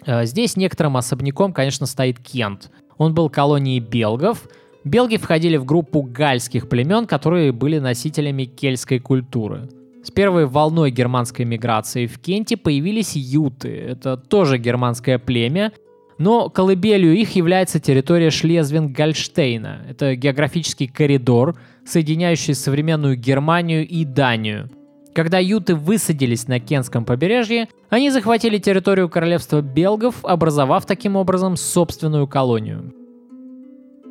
Э, 0.07 0.25
здесь 0.25 0.57
некоторым 0.57 0.97
особняком, 0.97 1.53
конечно, 1.53 1.87
стоит 1.87 2.19
Кент. 2.19 2.71
Он 2.99 3.15
был 3.15 3.31
колонией 3.31 3.81
белгов. 3.81 4.49
Белги 4.85 5.17
входили 5.17 5.57
в 5.57 5.65
группу 5.65 6.03
гальских 6.03 6.69
племен, 6.69 7.07
которые 7.07 7.53
были 7.53 7.79
носителями 7.79 8.45
кельтской 8.45 8.99
культуры. 8.99 9.69
С 10.03 10.11
первой 10.11 10.47
волной 10.47 10.91
германской 10.91 11.45
миграции 11.45 12.07
в 12.07 12.19
Кенте 12.19 12.57
появились 12.57 13.15
юты. 13.15 13.69
Это 13.69 14.17
тоже 14.17 14.57
германское 14.57 15.19
племя, 15.19 15.73
но 16.17 16.49
колыбелью 16.49 17.15
их 17.15 17.37
является 17.37 17.81
территория 17.81 18.29
Шлезвинг-Гольштейна. 18.29 19.91
Это 19.91 20.17
географический 20.17 20.87
коридор, 20.87 21.59
соединяющий 21.85 22.55
современную 22.55 23.17
Германию 23.17 23.87
и 23.87 24.05
Данию. 24.07 24.71
Когда 25.15 25.39
юты 25.39 25.75
высадились 25.75 26.47
на 26.47 26.61
Кенском 26.61 27.05
побережье, 27.05 27.69
они 27.89 28.11
захватили 28.11 28.59
территорию 28.59 29.09
королевства 29.09 29.61
белгов, 29.61 30.25
образовав 30.25 30.87
таким 30.87 31.17
образом 31.17 31.57
собственную 31.57 32.29
колонию. 32.29 32.95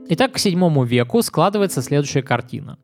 Итак, 0.09 0.33
к 0.33 0.37
VII 0.37 0.85
веку 0.85 1.21
складывается 1.21 1.81
следующая 1.81 2.23
картина. 2.23 2.77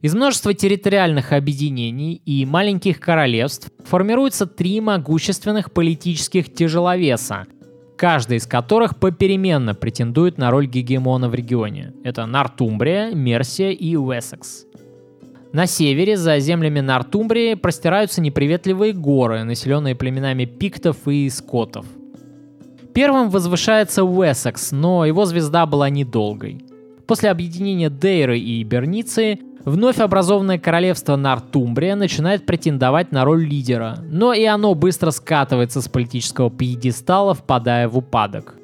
Из 0.00 0.14
множества 0.14 0.52
территориальных 0.52 1.32
объединений 1.32 2.20
и 2.26 2.44
маленьких 2.44 3.00
королевств 3.00 3.70
формируются 3.84 4.46
три 4.46 4.80
могущественных 4.80 5.72
политических 5.72 6.52
тяжеловеса, 6.52 7.46
каждый 7.96 8.38
из 8.38 8.46
которых 8.46 8.98
попеременно 8.98 9.74
претендует 9.74 10.36
на 10.36 10.50
роль 10.50 10.66
гегемона 10.66 11.28
в 11.28 11.34
регионе. 11.34 11.94
Это 12.02 12.26
Нортумбрия, 12.26 13.14
Мерсия 13.14 13.70
и 13.70 13.96
Уэссекс. 13.96 14.66
На 15.54 15.68
севере, 15.68 16.16
за 16.16 16.40
землями 16.40 16.80
Нортумбрии, 16.80 17.54
простираются 17.54 18.20
неприветливые 18.20 18.92
горы, 18.92 19.44
населенные 19.44 19.94
племенами 19.94 20.46
пиктов 20.46 21.06
и 21.06 21.30
скотов. 21.30 21.86
Первым 22.92 23.30
возвышается 23.30 24.02
Уэссекс, 24.02 24.72
но 24.72 25.06
его 25.06 25.26
звезда 25.26 25.64
была 25.64 25.90
недолгой. 25.90 26.64
После 27.06 27.30
объединения 27.30 27.88
Дейры 27.88 28.36
и 28.36 28.64
Берниции 28.64 29.38
вновь 29.64 30.00
образованное 30.00 30.58
королевство 30.58 31.14
Нортумбрия 31.14 31.94
начинает 31.94 32.46
претендовать 32.46 33.12
на 33.12 33.24
роль 33.24 33.44
лидера, 33.44 33.98
но 34.10 34.32
и 34.32 34.42
оно 34.42 34.74
быстро 34.74 35.12
скатывается 35.12 35.80
с 35.80 35.88
политического 35.88 36.50
пьедестала, 36.50 37.32
впадая 37.32 37.88
в 37.88 37.96
упадок. 37.96 38.56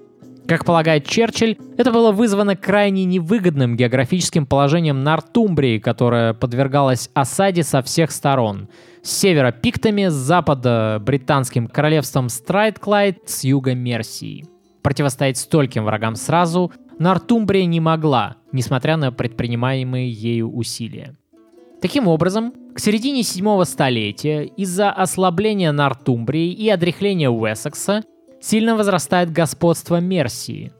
Как 0.50 0.64
полагает 0.64 1.06
Черчилль, 1.06 1.56
это 1.76 1.92
было 1.92 2.10
вызвано 2.10 2.56
крайне 2.56 3.04
невыгодным 3.04 3.76
географическим 3.76 4.46
положением 4.46 5.04
Нортумбрии, 5.04 5.78
которая 5.78 6.34
подвергалась 6.34 7.08
осаде 7.14 7.62
со 7.62 7.82
всех 7.82 8.10
сторон. 8.10 8.68
С 9.00 9.12
севера 9.12 9.52
пиктами, 9.52 10.08
с 10.08 10.12
запада 10.12 11.00
британским 11.00 11.68
королевством 11.68 12.28
Стратклайд, 12.28 13.18
с 13.26 13.44
юга 13.44 13.76
Мерсии. 13.76 14.44
Противостоять 14.82 15.38
стольким 15.38 15.84
врагам 15.84 16.16
сразу 16.16 16.72
Нортумбрия 16.98 17.64
не 17.66 17.78
могла, 17.78 18.34
несмотря 18.50 18.96
на 18.96 19.12
предпринимаемые 19.12 20.10
ею 20.10 20.52
усилия. 20.52 21.14
Таким 21.80 22.08
образом, 22.08 22.52
к 22.74 22.80
середине 22.80 23.22
седьмого 23.22 23.62
столетия 23.62 24.42
из-за 24.56 24.90
ослабления 24.90 25.70
Нортумбрии 25.70 26.50
и 26.52 26.68
одряхления 26.68 27.30
Уэссекса 27.30 28.02
сильно 28.40 28.76
возрастает 28.76 29.32
господство 29.32 30.00
Мерсии. 30.00 30.72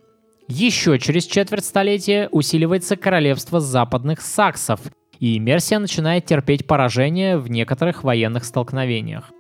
Еще 0.49 0.99
через 0.99 1.27
четверть 1.27 1.65
столетия 1.65 2.29
усиливается 2.33 2.97
королевство 2.97 3.61
западных 3.61 4.21
саксов, 4.21 4.81
и 5.21 5.39
Мерсия 5.39 5.79
начинает 5.79 6.25
терпеть 6.25 6.67
поражение 6.67 7.39
в 7.39 7.49
некоторых 7.49 8.03
военных 8.03 8.45
столкновениях. 8.45 9.31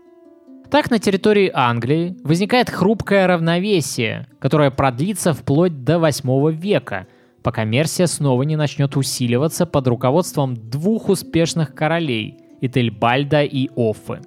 Так 0.71 0.89
на 0.89 1.01
территории 1.01 1.51
Англии 1.53 2.17
возникает 2.23 2.71
хрупкое 2.71 3.27
равновесие, 3.27 4.29
которое 4.39 4.71
продлится 4.71 5.33
вплоть 5.33 5.83
до 5.83 5.99
8 5.99 6.53
века, 6.53 7.09
пока 7.43 7.65
Мерсия 7.65 8.07
снова 8.07 8.45
не 8.45 8.55
начнет 8.55 8.97
усиливаться 8.97 9.67
под 9.67 9.89
руководством 9.89 10.55
двух 10.55 11.09
успешных 11.09 11.75
королей– 11.75 12.39
Этельбальда 12.61 13.43
и 13.43 13.69
Оффы. 13.75 14.21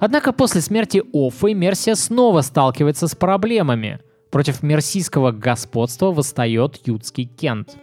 Однако 0.00 0.32
после 0.32 0.60
смерти 0.60 1.02
Оффы 1.12 1.54
Мерсия 1.54 1.94
снова 1.94 2.42
сталкивается 2.42 3.08
с 3.08 3.14
проблемами. 3.14 4.00
Против 4.30 4.62
мерсийского 4.62 5.32
господства 5.32 6.12
восстает 6.12 6.80
Ютский 6.86 7.24
Кент. 7.24 7.76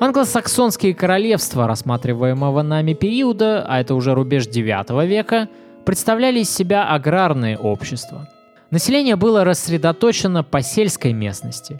Англосаксонские 0.00 0.94
королевства 0.94 1.66
рассматриваемого 1.66 2.62
нами 2.62 2.92
периода, 2.92 3.64
а 3.66 3.80
это 3.80 3.94
уже 3.94 4.14
рубеж 4.14 4.46
9 4.46 5.06
века, 5.06 5.48
представляли 5.84 6.40
из 6.40 6.54
себя 6.54 6.88
аграрные 6.88 7.56
общества. 7.56 8.28
Население 8.70 9.16
было 9.16 9.44
рассредоточено 9.44 10.42
по 10.42 10.60
сельской 10.60 11.12
местности. 11.12 11.78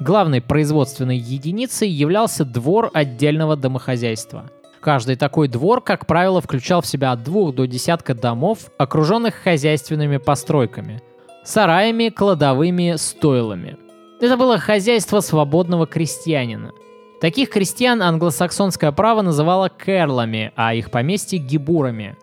Главной 0.00 0.40
производственной 0.40 1.18
единицей 1.18 1.90
являлся 1.90 2.44
двор 2.44 2.90
отдельного 2.94 3.56
домохозяйства– 3.56 4.50
Каждый 4.80 5.16
такой 5.16 5.48
двор, 5.48 5.80
как 5.80 6.06
правило, 6.06 6.40
включал 6.40 6.82
в 6.82 6.86
себя 6.86 7.12
от 7.12 7.22
двух 7.22 7.54
до 7.54 7.66
десятка 7.66 8.14
домов, 8.14 8.70
окруженных 8.78 9.34
хозяйственными 9.34 10.18
постройками. 10.18 11.02
Сараями, 11.44 12.10
кладовыми, 12.10 12.94
стойлами. 12.96 13.76
Это 14.20 14.36
было 14.36 14.58
хозяйство 14.58 15.20
свободного 15.20 15.86
крестьянина. 15.86 16.72
Таких 17.20 17.50
крестьян 17.50 18.00
англосаксонское 18.02 18.92
право 18.92 19.22
называло 19.22 19.68
керлами, 19.68 20.52
а 20.54 20.74
их 20.74 20.90
поместье– 20.90 21.38
гибурами. 21.40 22.16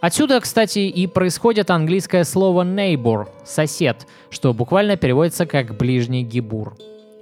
Отсюда, 0.00 0.40
кстати, 0.40 0.80
и 0.80 1.06
происходит 1.06 1.70
английское 1.70 2.24
слово 2.24 2.62
neighbor– 2.62 3.28
сосед, 3.44 4.06
что 4.30 4.52
буквально 4.52 4.96
переводится 4.96 5.46
как 5.46 5.76
ближний 5.76 6.22
гибур. 6.22 6.76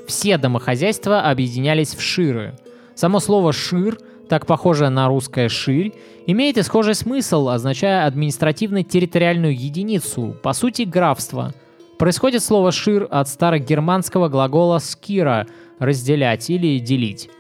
Все 0.07 0.39
домохозяйства 0.39 1.23
объединялись 1.23 1.95
в 1.95 2.01
ширы. 2.01 2.59
Само 2.95 3.21
слово 3.21 3.53
«шир» 3.53 3.99
так 4.29 4.47
похожее 4.47 4.91
на 4.91 5.09
русское 5.09 5.49
«ширь», 5.49 5.93
имеет 6.27 6.59
и 6.59 6.63
схожий 6.63 6.95
смысл, 6.95 7.49
означая 7.49 8.07
административно-территориальную 8.07 9.55
единицу, 9.55 10.37
по 10.43 10.53
сути 10.53 10.83
графство. 10.83 11.53
Происходит 11.99 12.43
слово 12.43 12.73
«шир» 12.73 13.07
от 13.11 13.29
старогерманского 13.29 14.29
глагола 14.29 14.79
«скира»— 14.79 15.47
«разделять» 15.79 16.51
или 16.51 16.79
«делить». 16.79 17.31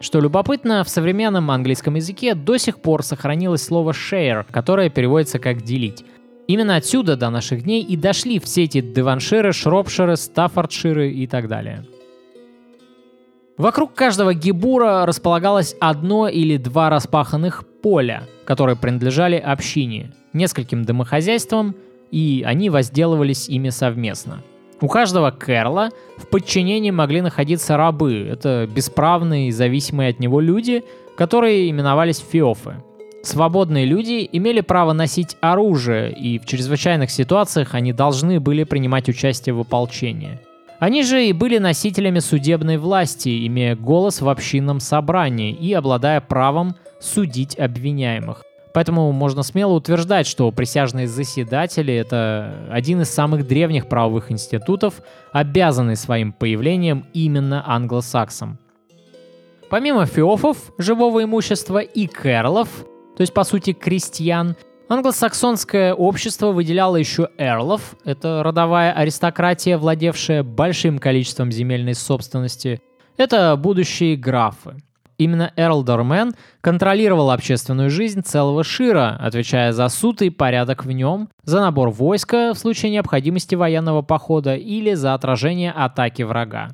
Что 0.00 0.20
любопытно, 0.20 0.82
в 0.82 0.88
современном 0.88 1.50
английском 1.50 1.94
языке 1.94 2.34
до 2.34 2.56
сих 2.56 2.80
пор 2.80 3.04
сохранилось 3.04 3.62
слово 3.62 3.92
«share», 3.92 4.44
которое 4.50 4.90
переводится 4.90 5.38
как 5.38 5.62
«делить». 5.62 6.04
Именно 6.48 6.76
отсюда 6.76 7.16
до 7.16 7.30
наших 7.30 7.62
дней 7.62 7.82
и 7.82 7.96
дошли 7.96 8.40
все 8.40 8.64
эти 8.64 8.80
деванширы, 8.80 9.52
шропширы, 9.52 10.16
стаффордширы 10.16 11.10
и 11.12 11.26
так 11.26 11.48
далее. 11.48 11.86
Вокруг 13.58 13.94
каждого 13.94 14.32
гибура 14.32 15.04
располагалось 15.04 15.76
одно 15.78 16.26
или 16.26 16.56
два 16.56 16.88
распаханных 16.88 17.64
поля, 17.82 18.24
которые 18.46 18.76
принадлежали 18.76 19.36
общине, 19.36 20.12
нескольким 20.32 20.84
домохозяйствам, 20.84 21.74
и 22.10 22.42
они 22.46 22.70
возделывались 22.70 23.48
ими 23.48 23.68
совместно. 23.68 24.42
У 24.80 24.88
каждого 24.88 25.30
керла 25.30 25.90
в 26.16 26.26
подчинении 26.28 26.90
могли 26.90 27.20
находиться 27.20 27.76
рабы, 27.76 28.26
это 28.30 28.66
бесправные 28.74 29.48
и 29.48 29.52
зависимые 29.52 30.10
от 30.10 30.18
него 30.18 30.40
люди, 30.40 30.82
которые 31.16 31.70
именовались 31.70 32.18
феофы. 32.18 32.76
Свободные 33.22 33.84
люди 33.84 34.28
имели 34.32 34.62
право 34.62 34.92
носить 34.92 35.36
оружие, 35.40 36.10
и 36.12 36.38
в 36.38 36.46
чрезвычайных 36.46 37.10
ситуациях 37.10 37.74
они 37.74 37.92
должны 37.92 38.40
были 38.40 38.64
принимать 38.64 39.08
участие 39.08 39.54
в 39.54 39.60
ополчении– 39.60 40.40
они 40.82 41.04
же 41.04 41.24
и 41.24 41.32
были 41.32 41.58
носителями 41.58 42.18
судебной 42.18 42.76
власти, 42.76 43.46
имея 43.46 43.76
голос 43.76 44.20
в 44.20 44.28
общинном 44.28 44.80
собрании 44.80 45.52
и 45.52 45.72
обладая 45.74 46.20
правом 46.20 46.74
судить 46.98 47.56
обвиняемых. 47.56 48.42
Поэтому 48.74 49.12
можно 49.12 49.44
смело 49.44 49.74
утверждать, 49.74 50.26
что 50.26 50.50
присяжные 50.50 51.06
заседатели— 51.06 51.94
это 51.94 52.66
один 52.68 53.00
из 53.00 53.10
самых 53.10 53.46
древних 53.46 53.88
правовых 53.88 54.32
институтов, 54.32 54.94
обязанный 55.30 55.94
своим 55.94 56.32
появлением 56.32 57.06
именно 57.12 57.62
англосаксам. 57.64 58.58
Помимо 59.70 60.04
феофов, 60.06 60.72
живого 60.78 61.22
имущества 61.22 61.78
и 61.78 62.08
кэрлов, 62.08 62.68
то 63.16 63.20
есть 63.20 63.32
по 63.32 63.44
сути 63.44 63.72
крестьян, 63.72 64.56
Англосаксонское 64.92 65.94
общество 65.94 66.52
выделяло 66.52 66.96
еще 66.96 67.30
эрлов, 67.38 67.96
это 68.04 68.42
родовая 68.42 68.92
аристократия, 68.92 69.78
владевшая 69.78 70.42
большим 70.42 70.98
количеством 70.98 71.50
земельной 71.50 71.94
собственности. 71.94 72.82
Это 73.16 73.56
будущие 73.56 74.16
графы. 74.16 74.74
Именно 75.16 75.50
Эрл 75.56 75.82
Дормен 75.82 76.34
контролировал 76.60 77.30
общественную 77.30 77.88
жизнь 77.88 78.20
целого 78.20 78.64
Шира, 78.64 79.16
отвечая 79.18 79.72
за 79.72 79.88
суд 79.88 80.20
и 80.20 80.28
порядок 80.28 80.84
в 80.84 80.92
нем, 80.92 81.30
за 81.42 81.62
набор 81.62 81.88
войска 81.88 82.52
в 82.52 82.58
случае 82.58 82.92
необходимости 82.92 83.54
военного 83.54 84.02
похода 84.02 84.56
или 84.56 84.92
за 84.92 85.14
отражение 85.14 85.72
атаки 85.72 86.20
врага. 86.20 86.68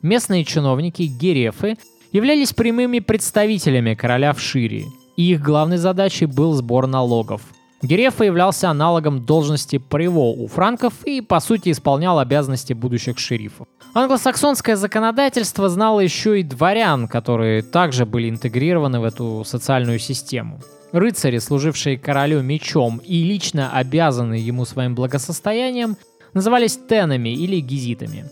Местные 0.00 0.46
чиновники, 0.46 1.02
герефы, 1.02 1.76
являлись 2.10 2.54
прямыми 2.54 3.00
представителями 3.00 3.92
короля 3.92 4.32
в 4.32 4.40
Шире, 4.40 4.84
и 5.16 5.32
их 5.32 5.42
главной 5.42 5.78
задачей 5.78 6.26
был 6.26 6.54
сбор 6.54 6.86
налогов. 6.86 7.42
Герефа 7.82 8.24
являлся 8.24 8.70
аналогом 8.70 9.26
должности 9.26 9.76
Приво 9.76 10.30
у 10.30 10.46
франков 10.46 10.94
и, 11.04 11.20
по 11.20 11.38
сути, 11.40 11.70
исполнял 11.70 12.18
обязанности 12.18 12.72
будущих 12.72 13.18
шерифов. 13.18 13.66
Англосаксонское 13.92 14.76
законодательство 14.76 15.68
знало 15.68 16.00
еще 16.00 16.40
и 16.40 16.42
дворян, 16.42 17.08
которые 17.08 17.62
также 17.62 18.06
были 18.06 18.30
интегрированы 18.30 19.00
в 19.00 19.04
эту 19.04 19.44
социальную 19.44 19.98
систему. 19.98 20.60
Рыцари, 20.92 21.38
служившие 21.38 21.98
королю 21.98 22.40
мечом 22.40 22.98
и 23.04 23.22
лично 23.22 23.70
обязанные 23.72 24.44
ему 24.44 24.64
своим 24.64 24.94
благосостоянием, 24.94 25.96
назывались 26.32 26.76
тенами 26.76 27.30
или 27.30 27.60
гизитами. 27.60 28.24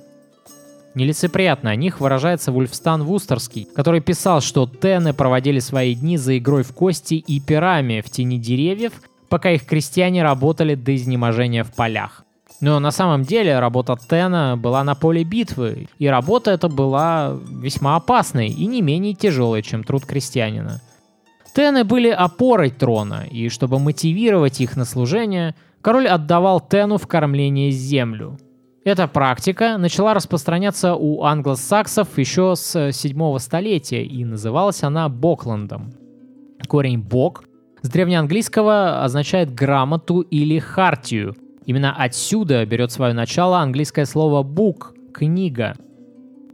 Нелицеприятно 0.95 1.71
о 1.71 1.77
них 1.77 2.01
выражается 2.01 2.53
Вульфстан 2.53 3.03
Вустерский, 3.03 3.67
который 3.75 4.01
писал, 4.01 4.43
что 4.43 4.67
тены 4.67 5.15
проводили 5.15 5.59
свои 5.59 5.95
дни 5.95 6.19
за 6.19 6.37
игрой 6.37 6.63
в 6.65 6.75
кости 6.75 7.15
и 7.15 7.41
пирами 7.41 8.03
в 8.05 8.11
тени 8.11 8.39
деревьев, 8.39 8.93
пока 9.31 9.51
их 9.51 9.65
крестьяне 9.65 10.23
работали 10.23 10.75
до 10.75 10.95
изнеможения 10.95 11.65
в 11.65 11.75
полях. 11.75 12.25
Но 12.61 12.79
на 12.79 12.91
самом 12.91 13.23
деле 13.23 13.59
работа 13.59 13.97
Тена 14.09 14.57
была 14.57 14.85
на 14.85 14.95
поле 14.95 15.25
битвы, 15.25 15.89
и 15.99 16.07
работа 16.07 16.51
эта 16.53 16.69
была 16.69 17.37
весьма 17.51 17.97
опасной 17.97 18.49
и 18.49 18.67
не 18.67 18.83
менее 18.83 19.15
тяжелой, 19.15 19.63
чем 19.63 19.83
труд 19.83 20.05
крестьянина. 20.05 20.81
Тены 21.57 21.85
были 21.85 22.11
опорой 22.11 22.71
трона, 22.71 23.25
и 23.29 23.49
чтобы 23.49 23.79
мотивировать 23.79 24.61
их 24.61 24.77
на 24.77 24.85
служение, 24.85 25.55
король 25.81 26.07
отдавал 26.07 26.61
Тену 26.61 26.99
в 26.99 27.07
кормление 27.07 27.71
землю– 27.71 28.39
эта 28.85 29.07
практика 29.07 29.79
начала 29.79 30.13
распространяться 30.13 30.95
у 30.95 31.23
англосаксов 31.23 32.19
еще 32.19 32.55
с 32.57 32.93
7 32.93 33.39
столетия, 33.39 34.05
и 34.05 34.25
называлась 34.25 34.83
она 34.83 35.09
Бокландом. 35.09 35.93
Корень 36.67 37.01
«бок» 37.01 37.45
с 37.83 37.89
древнеанглийского 37.89 39.05
означает 39.05 39.55
грамоту 39.55 40.21
или 40.21 40.59
хартию. 40.59 41.37
Именно 41.65 41.95
отсюда 41.95 42.65
берет 42.67 42.91
свое 42.91 43.13
начало 43.13 43.59
английское 43.59 44.05
слово 44.05 44.43
«бук»— 44.43 44.95
книга. 45.15 45.77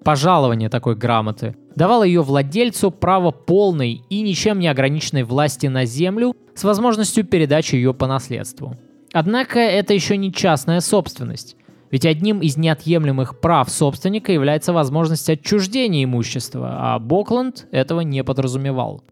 Пожалование 0.04 0.68
такой 0.68 0.96
грамоты 0.96 1.56
давало 1.76 2.02
ее 2.02 2.22
владельцу 2.22 2.90
право 2.90 3.30
полной 3.30 4.02
и 4.10 4.20
ничем 4.20 4.58
не 4.58 4.68
ограниченной 4.68 5.22
власти 5.22 5.66
на 5.66 5.84
землю 5.84 6.34
с 6.54 6.64
возможностью 6.64 7.24
передачи 7.24 7.76
ее 7.76 7.94
по 7.94 8.06
наследству. 8.06 8.76
Однако 9.12 9.60
это 9.60 9.94
еще 9.94 10.16
не 10.16 10.32
частная 10.32 10.80
собственность. 10.80 11.56
Ведь 11.90 12.04
одним 12.04 12.40
из 12.40 12.56
неотъемлемых 12.56 13.40
прав 13.40 13.70
собственника 13.70 14.32
является 14.32 14.72
возможность 14.72 15.28
отчуждения 15.30 16.04
имущества, 16.04 16.94
а 16.94 16.98
Бокланд 16.98 17.66
этого 17.70 18.00
не 18.00 18.22
подразумевал. 18.22 19.02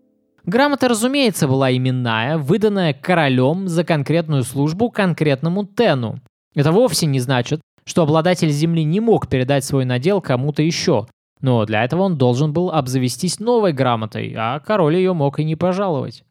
Грамота, 0.44 0.88
разумеется, 0.88 1.48
была 1.48 1.74
именная, 1.74 2.38
выданная 2.38 2.94
королем 2.94 3.66
за 3.66 3.82
конкретную 3.82 4.44
службу 4.44 4.90
конкретному 4.90 5.64
тену. 5.64 6.20
Это 6.54 6.70
вовсе 6.70 7.06
не 7.06 7.18
значит, 7.18 7.60
что 7.84 8.02
обладатель 8.02 8.50
земли 8.50 8.84
не 8.84 9.00
мог 9.00 9.28
передать 9.28 9.64
свой 9.64 9.84
надел 9.84 10.20
кому-то 10.20 10.62
еще, 10.62 11.06
но 11.40 11.64
для 11.64 11.84
этого 11.84 12.02
он 12.02 12.16
должен 12.16 12.52
был 12.52 12.70
обзавестись 12.70 13.40
новой 13.40 13.72
грамотой, 13.72 14.34
а 14.36 14.60
король 14.60 14.96
ее 14.96 15.14
мог 15.14 15.40
и 15.40 15.44
не 15.44 15.56
пожаловать. 15.56 16.24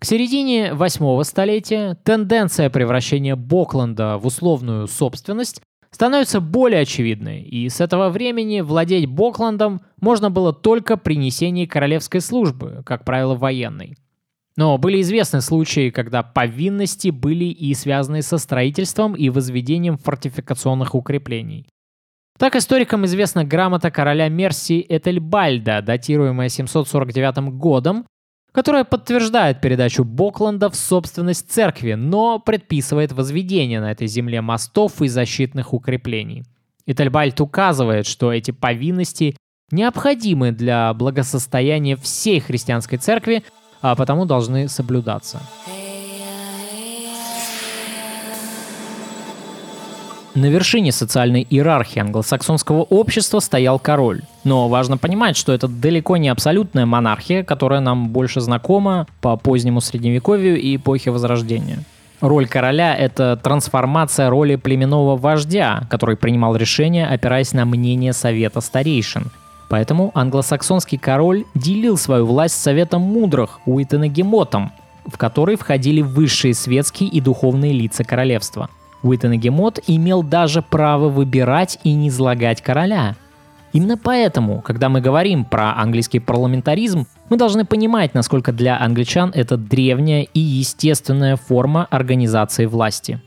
К 0.00 0.06
середине 0.06 0.72
восьмого 0.72 1.24
столетия 1.24 1.94
тенденция 2.04 2.70
превращения 2.70 3.36
Бокленда 3.36 4.16
в 4.16 4.26
условную 4.26 4.86
собственность 4.86 5.60
становится 5.90 6.40
более 6.40 6.80
очевидной, 6.80 7.42
и 7.42 7.68
с 7.68 7.82
этого 7.82 8.08
времени 8.08 8.62
владеть 8.62 9.04
Боклендом 9.04 9.82
можно 10.00 10.30
было 10.30 10.54
только 10.54 10.96
при 10.96 11.16
несении 11.16 11.66
королевской 11.66 12.22
службы, 12.22 12.82
как 12.86 13.04
правило, 13.04 13.34
военной. 13.34 13.98
Но 14.56 14.78
были 14.78 15.02
известны 15.02 15.42
случаи, 15.42 15.90
когда 15.90 16.22
повинности 16.22 17.10
были 17.10 17.44
и 17.44 17.74
связаны 17.74 18.22
со 18.22 18.38
строительством 18.38 19.14
и 19.14 19.28
возведением 19.28 19.98
фортификационных 19.98 20.94
укреплений. 20.94 21.66
Так 22.38 22.56
историкам 22.56 23.04
известна 23.04 23.44
грамота 23.44 23.90
короля 23.90 24.30
Мерси 24.30 24.82
Этельбальда, 24.88 25.82
датируемая 25.82 26.48
749 26.48 27.52
годом, 27.54 28.06
которая 28.52 28.84
подтверждает 28.84 29.60
передачу 29.60 30.04
Бокланда 30.04 30.70
в 30.70 30.76
собственность 30.76 31.50
церкви, 31.50 31.94
но 31.94 32.38
предписывает 32.38 33.12
возведение 33.12 33.80
на 33.80 33.92
этой 33.92 34.06
земле 34.06 34.40
мостов 34.40 35.00
и 35.02 35.08
защитных 35.08 35.72
укреплений. 35.72 36.44
Итальбальт 36.86 37.40
указывает, 37.40 38.06
что 38.06 38.32
эти 38.32 38.50
повинности 38.50 39.36
необходимы 39.70 40.52
для 40.52 40.92
благосостояния 40.94 41.96
всей 41.96 42.40
христианской 42.40 42.98
церкви, 42.98 43.44
а 43.80 43.94
потому 43.94 44.26
должны 44.26 44.68
соблюдаться. 44.68 45.40
На 50.34 50.46
вершине 50.46 50.92
социальной 50.92 51.44
иерархии 51.50 51.98
англосаксонского 51.98 52.82
общества 52.82 53.40
стоял 53.40 53.80
король. 53.80 54.22
Но 54.44 54.68
важно 54.68 54.96
понимать, 54.96 55.36
что 55.36 55.52
это 55.52 55.66
далеко 55.66 56.16
не 56.18 56.28
абсолютная 56.28 56.86
монархия, 56.86 57.42
которая 57.42 57.80
нам 57.80 58.10
больше 58.10 58.40
знакома 58.40 59.08
по 59.20 59.36
позднему 59.36 59.80
средневековью 59.80 60.60
и 60.60 60.76
эпохе 60.76 61.10
Возрождения. 61.10 61.80
Роль 62.20 62.46
короля— 62.46 62.94
это 62.98 63.40
трансформация 63.42 64.30
роли 64.30 64.54
племенного 64.54 65.16
вождя, 65.16 65.82
который 65.90 66.16
принимал 66.16 66.54
решения, 66.54 67.08
опираясь 67.08 67.52
на 67.52 67.64
мнение 67.64 68.12
совета 68.12 68.60
старейшин. 68.60 69.32
Поэтому 69.68 70.12
англосаксонский 70.14 70.98
король 70.98 71.44
делил 71.54 71.96
свою 71.96 72.26
власть 72.26 72.60
советом 72.60 73.02
мудрых, 73.02 73.60
Уитенегемотом, 73.66 74.70
в 75.06 75.16
который 75.16 75.56
входили 75.56 76.02
высшие 76.02 76.54
светские 76.54 77.08
и 77.08 77.20
духовные 77.20 77.72
лица 77.72 78.04
королевства— 78.04 78.68
Уитенегемот 79.02 79.80
имел 79.86 80.22
даже 80.22 80.62
право 80.62 81.08
выбирать 81.08 81.78
и 81.84 81.94
не 81.94 82.08
излагать 82.08 82.62
короля. 82.62 83.16
Именно 83.72 83.96
поэтому, 83.96 84.62
когда 84.62 84.88
мы 84.88 85.00
говорим 85.00 85.44
про 85.44 85.76
английский 85.76 86.18
парламентаризм, 86.18 87.06
мы 87.28 87.36
должны 87.36 87.64
понимать, 87.64 88.14
насколько 88.14 88.52
для 88.52 88.78
англичан 88.80 89.30
это 89.34 89.56
древняя 89.56 90.22
и 90.22 90.40
естественная 90.40 91.36
форма 91.36 91.86
организации 91.90 92.66
власти. 92.66 93.20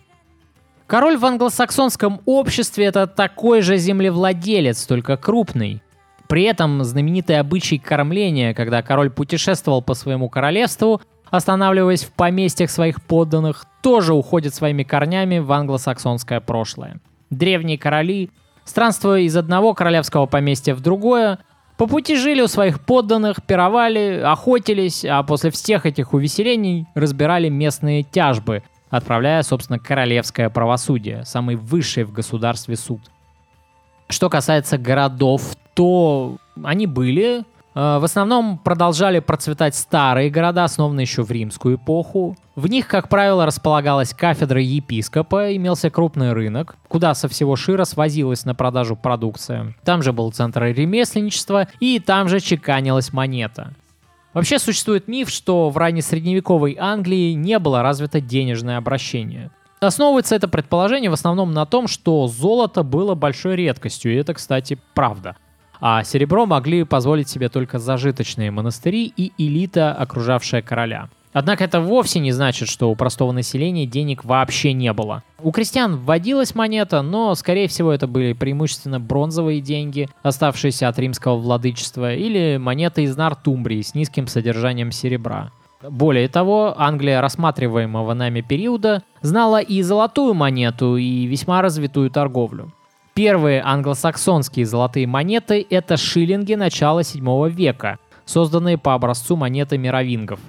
Король 0.85 1.17
в 1.17 1.25
англосаксонском 1.25 2.19
обществе 2.25 2.85
это 2.85 3.07
такой 3.07 3.61
же 3.61 3.77
землевладелец, 3.77 4.85
только 4.85 5.15
крупный. 5.15 5.81
При 6.27 6.43
этом 6.43 6.83
знаменитый 6.83 7.39
обычай 7.39 7.77
кормления, 7.77 8.53
когда 8.53 8.81
король 8.81 9.09
путешествовал 9.09 9.81
по 9.81 9.93
своему 9.93 10.29
королевству, 10.29 11.01
останавливаясь 11.33 12.03
в 12.03 12.11
поместьях 12.11 12.69
своих 12.69 13.01
подданных, 13.01 13.65
тоже 13.81 14.13
уходит 14.13 14.53
своими 14.53 14.83
корнями 14.83 15.39
в 15.39 15.51
англосаксонское 15.51 16.39
прошлое. 16.39 16.99
Древние 17.31 17.79
короли, 17.79 18.29
странствуя 18.65 19.21
из 19.21 19.35
одного 19.35 19.73
королевского 19.73 20.27
поместья 20.27 20.75
в 20.75 20.81
другое, 20.81 21.39
по 21.75 21.87
пути 21.87 22.17
жили 22.17 22.41
у 22.41 22.47
своих 22.47 22.85
подданных, 22.85 23.43
пировали, 23.47 24.21
охотились, 24.23 25.03
а 25.05 25.23
после 25.23 25.49
всех 25.49 25.87
этих 25.87 26.13
увеселений 26.13 26.85
разбирали 26.93 27.49
местные 27.49 28.03
тяжбы, 28.03 28.61
отправляя, 28.91 29.41
собственно, 29.41 29.79
королевское 29.79 30.51
правосудие, 30.51 31.25
самый 31.25 31.55
высший 31.55 32.03
в 32.03 32.13
государстве 32.13 32.75
суд. 32.75 33.01
Что 34.07 34.29
касается 34.29 34.77
городов, 34.77 35.55
то 35.73 36.37
они 36.63 36.85
были, 36.85 37.43
в 37.73 38.03
основном 38.03 38.59
продолжали 38.59 39.19
процветать 39.19 39.75
старые 39.75 40.29
города, 40.29 40.63
основанные 40.63 41.03
еще 41.03 41.23
в 41.23 41.31
римскую 41.31 41.77
эпоху. 41.77 42.37
В 42.55 42.67
них, 42.67 42.87
как 42.87 43.09
правило, 43.09 43.45
располагалась 43.45 44.13
кафедра 44.13 44.61
епископа, 44.61 45.55
имелся 45.55 45.89
крупный 45.89 46.33
рынок, 46.33 46.75
куда 46.87 47.15
со 47.15 47.27
всего 47.27 47.55
Шира 47.55 47.83
свозилась 47.83 48.45
на 48.45 48.53
продажу 48.53 48.95
продукция. 48.95 49.75
Там 49.83 50.03
же 50.03 50.13
был 50.13 50.31
центр 50.31 50.63
ремесленничества, 50.63 51.67
и 51.79 51.99
там 51.99 52.29
же 52.29 52.39
чеканилась 52.39 53.11
монета. 53.11 53.73
Вообще 54.33 54.59
существует 54.59 55.07
миф, 55.07 55.29
что 55.29 55.69
в 55.69 55.77
раннесредневековой 55.77 56.77
Англии 56.79 57.33
не 57.33 57.57
было 57.59 57.81
развито 57.81 58.21
денежное 58.21 58.77
обращение. 58.77 59.51
Основывается 59.79 60.35
это 60.35 60.47
предположение 60.47 61.09
в 61.09 61.13
основном 61.13 61.51
на 61.53 61.65
том, 61.65 61.87
что 61.87 62.27
золото 62.27 62.83
было 62.83 63.15
большой 63.15 63.55
редкостью, 63.55 64.13
и 64.13 64.17
это, 64.17 64.33
кстати, 64.33 64.79
правда 64.93 65.35
а 65.85 66.01
серебро 66.05 66.45
могли 66.45 66.85
позволить 66.85 67.27
себе 67.27 67.49
только 67.49 67.77
зажиточные 67.77 68.51
монастыри 68.51 69.13
и 69.17 69.33
элита, 69.37 69.91
окружавшая 69.91 70.61
короля. 70.61 71.09
Однако 71.33 71.65
это 71.65 71.81
вовсе 71.81 72.19
не 72.19 72.31
значит, 72.31 72.69
что 72.69 72.89
у 72.89 72.95
простого 72.95 73.33
населения 73.33 73.85
денег 73.85 74.23
вообще 74.23 74.71
не 74.71 74.93
было. 74.93 75.23
У 75.41 75.51
крестьян 75.51 75.97
вводилась 75.97 76.55
монета, 76.55 77.01
но, 77.01 77.35
скорее 77.35 77.67
всего, 77.67 77.91
это 77.91 78.07
были 78.07 78.31
преимущественно 78.31 79.01
бронзовые 79.01 79.59
деньги, 79.59 80.07
оставшиеся 80.21 80.87
от 80.87 80.97
римского 80.99 81.35
владычества, 81.35 82.13
или 82.13 82.55
монеты 82.55 83.03
из 83.03 83.17
Нортумбрии 83.17 83.81
с 83.81 83.93
низким 83.93 84.27
содержанием 84.27 84.93
серебра. 84.93 85.51
Более 85.81 86.29
того, 86.29 86.75
Англия 86.77 87.19
рассматриваемого 87.19 88.13
нами 88.13 88.39
периода 88.39 89.03
знала 89.21 89.59
и 89.59 89.81
золотую 89.81 90.33
монету, 90.33 90.95
и 90.95 91.25
весьма 91.25 91.61
развитую 91.61 92.09
торговлю. 92.09 92.71
Первые 93.13 93.61
англосаксонские 93.61 94.65
золотые 94.65 95.05
монеты— 95.05 95.65
это 95.69 95.97
шиллинги 95.97 96.55
начала 96.55 97.03
7 97.03 97.47
века, 97.49 97.99
созданные 98.25 98.79
по 98.79 98.95
образцу 98.95 99.35
монеты 99.35 99.77
мировингов. 99.77 100.39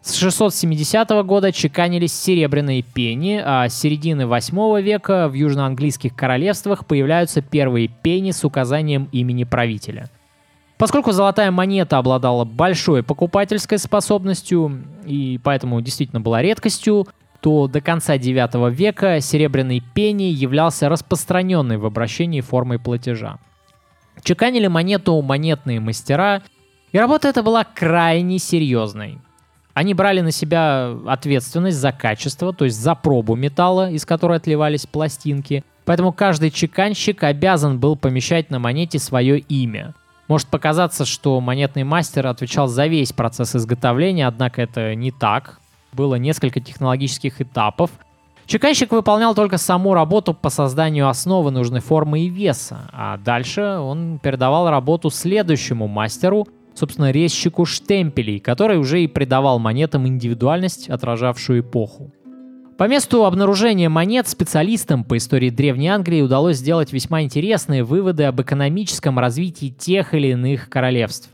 С 0.00 0.14
670 0.14 1.10
года 1.24 1.52
чеканились 1.52 2.14
серебряные 2.14 2.82
пени, 2.82 3.42
а 3.44 3.68
с 3.68 3.78
середины 3.78 4.26
8 4.26 4.80
века 4.80 5.28
в 5.28 5.34
южноанглийских 5.34 6.14
королевствах 6.14 6.86
появляются 6.86 7.42
первые 7.42 7.88
пени 7.88 8.30
с 8.30 8.44
указанием 8.44 9.10
имени 9.12 9.44
правителя. 9.44 10.08
Поскольку 10.78 11.12
золотая 11.12 11.50
монета 11.50 11.98
обладала 11.98 12.44
большой 12.44 13.02
покупательской 13.02 13.78
способностью 13.78 14.84
и 15.04 15.38
поэтому 15.42 15.80
действительно 15.80 16.20
была 16.20 16.40
редкостью, 16.40 17.06
то 17.40 17.68
до 17.68 17.80
конца 17.80 18.16
IX 18.16 18.70
века 18.70 19.20
серебряный 19.20 19.82
пенни 19.94 20.24
являлся 20.24 20.88
распространенной 20.88 21.76
в 21.76 21.86
обращении 21.86 22.40
формой 22.40 22.78
платежа. 22.78 23.38
Чеканили 24.22 24.66
монету 24.66 25.20
монетные 25.22 25.80
мастера, 25.80 26.42
и 26.92 26.98
работа 26.98 27.28
эта 27.28 27.42
была 27.42 27.64
крайне 27.64 28.38
серьезной. 28.38 29.18
Они 29.74 29.92
брали 29.92 30.22
на 30.22 30.30
себя 30.30 30.96
ответственность 31.06 31.76
за 31.76 31.92
качество, 31.92 32.54
то 32.54 32.64
есть 32.64 32.80
за 32.80 32.94
пробу 32.94 33.36
металла, 33.36 33.90
из 33.90 34.06
которой 34.06 34.38
отливались 34.38 34.86
пластинки. 34.86 35.64
Поэтому 35.84 36.12
каждый 36.12 36.50
чеканщик 36.50 37.22
обязан 37.22 37.78
был 37.78 37.94
помещать 37.94 38.50
на 38.50 38.58
монете 38.58 38.98
свое 38.98 39.38
имя. 39.38 39.94
Может 40.28 40.48
показаться, 40.48 41.04
что 41.04 41.40
монетный 41.40 41.84
мастер 41.84 42.26
отвечал 42.26 42.66
за 42.66 42.86
весь 42.86 43.12
процесс 43.12 43.54
изготовления, 43.54 44.26
однако 44.26 44.62
это 44.62 44.94
не 44.94 45.10
так 45.10 45.60
было 45.96 46.16
несколько 46.16 46.60
технологических 46.60 47.40
этапов. 47.40 47.90
Чеканщик 48.46 48.92
выполнял 48.92 49.34
только 49.34 49.58
саму 49.58 49.94
работу 49.94 50.32
по 50.32 50.50
созданию 50.50 51.08
основы 51.08 51.50
нужной 51.50 51.80
формы 51.80 52.20
и 52.20 52.28
веса, 52.28 52.88
а 52.92 53.16
дальше 53.16 53.78
он 53.80 54.20
передавал 54.22 54.70
работу 54.70 55.10
следующему 55.10 55.88
мастеру, 55.88 56.46
собственно, 56.74 57.10
резчику 57.10 57.64
штемпелей, 57.64 58.38
который 58.38 58.78
уже 58.78 59.02
и 59.02 59.08
придавал 59.08 59.58
монетам 59.58 60.06
индивидуальность, 60.06 60.88
отражавшую 60.88 61.60
эпоху. 61.60 62.12
По 62.78 62.88
месту 62.88 63.24
обнаружения 63.24 63.88
монет 63.88 64.28
специалистам 64.28 65.02
по 65.02 65.16
истории 65.16 65.48
Древней 65.48 65.88
Англии 65.88 66.20
удалось 66.20 66.58
сделать 66.58 66.92
весьма 66.92 67.22
интересные 67.22 67.82
выводы 67.82 68.24
об 68.24 68.40
экономическом 68.42 69.18
развитии 69.18 69.70
тех 69.70 70.12
или 70.12 70.28
иных 70.28 70.68
королевств. 70.68 71.30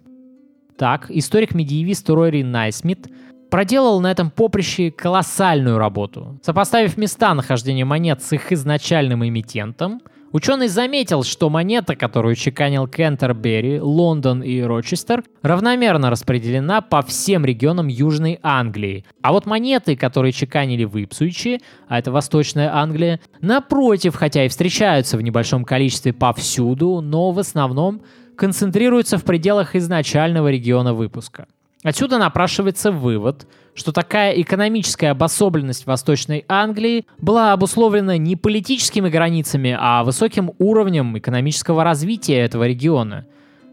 Так, 0.78 1.10
историк-медиевист 1.10 2.08
Рори 2.10 2.42
Найсмит 2.42 3.08
проделал 3.52 4.00
на 4.00 4.10
этом 4.10 4.30
поприще 4.30 4.90
колоссальную 4.90 5.76
работу. 5.76 6.40
Сопоставив 6.42 6.96
места 6.96 7.34
нахождения 7.34 7.84
монет 7.84 8.22
с 8.22 8.32
их 8.32 8.50
изначальным 8.50 9.28
эмитентом, 9.28 10.00
ученый 10.32 10.68
заметил, 10.68 11.22
что 11.22 11.50
монета, 11.50 11.94
которую 11.94 12.34
чеканил 12.34 12.88
Кентербери, 12.88 13.78
Лондон 13.78 14.42
и 14.42 14.62
Рочестер, 14.62 15.22
равномерно 15.42 16.08
распределена 16.08 16.80
по 16.80 17.02
всем 17.02 17.44
регионам 17.44 17.88
Южной 17.88 18.40
Англии. 18.42 19.04
А 19.20 19.32
вот 19.32 19.44
монеты, 19.44 19.96
которые 19.96 20.32
чеканили 20.32 20.84
в 20.84 20.96
Ипсуиче, 20.96 21.60
а 21.88 21.98
это 21.98 22.10
Восточная 22.10 22.74
Англия, 22.74 23.20
напротив, 23.42 24.14
хотя 24.14 24.46
и 24.46 24.48
встречаются 24.48 25.18
в 25.18 25.22
небольшом 25.22 25.66
количестве 25.66 26.14
повсюду, 26.14 27.02
но 27.02 27.32
в 27.32 27.38
основном 27.38 28.00
концентрируются 28.34 29.18
в 29.18 29.24
пределах 29.24 29.76
изначального 29.76 30.50
региона 30.50 30.94
выпуска. 30.94 31.48
Отсюда 31.82 32.18
напрашивается 32.18 32.92
вывод, 32.92 33.46
что 33.74 33.90
такая 33.90 34.32
экономическая 34.40 35.08
обособленность 35.08 35.84
Восточной 35.86 36.44
Англии 36.46 37.06
была 37.18 37.52
обусловлена 37.52 38.18
не 38.18 38.36
политическими 38.36 39.08
границами, 39.08 39.76
а 39.78 40.04
высоким 40.04 40.52
уровнем 40.58 41.18
экономического 41.18 41.82
развития 41.82 42.38
этого 42.38 42.68
региона. 42.68 43.26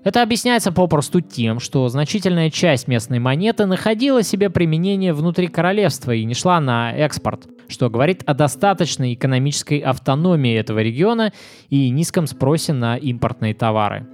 Это 0.03 0.23
объясняется 0.23 0.71
попросту 0.71 1.21
тем, 1.21 1.59
что 1.59 1.87
значительная 1.89 2.49
часть 2.49 2.87
местной 2.87 3.19
монеты 3.19 3.65
находила 3.65 4.23
себе 4.23 4.49
применение 4.49 5.13
внутри 5.13 5.47
королевства 5.47 6.11
и 6.13 6.23
не 6.23 6.33
шла 6.33 6.59
на 6.61 6.91
экспорт, 6.93 7.47
что 7.67 7.89
говорит 7.89 8.23
о 8.25 8.33
достаточной 8.33 9.13
экономической 9.13 9.79
автономии 9.79 10.55
этого 10.55 10.79
региона 10.79 11.31
и 11.69 11.89
низком 11.89 12.25
спросе 12.25 12.73
на 12.73 12.97
импортные 12.97 13.53
товары. 13.53 14.07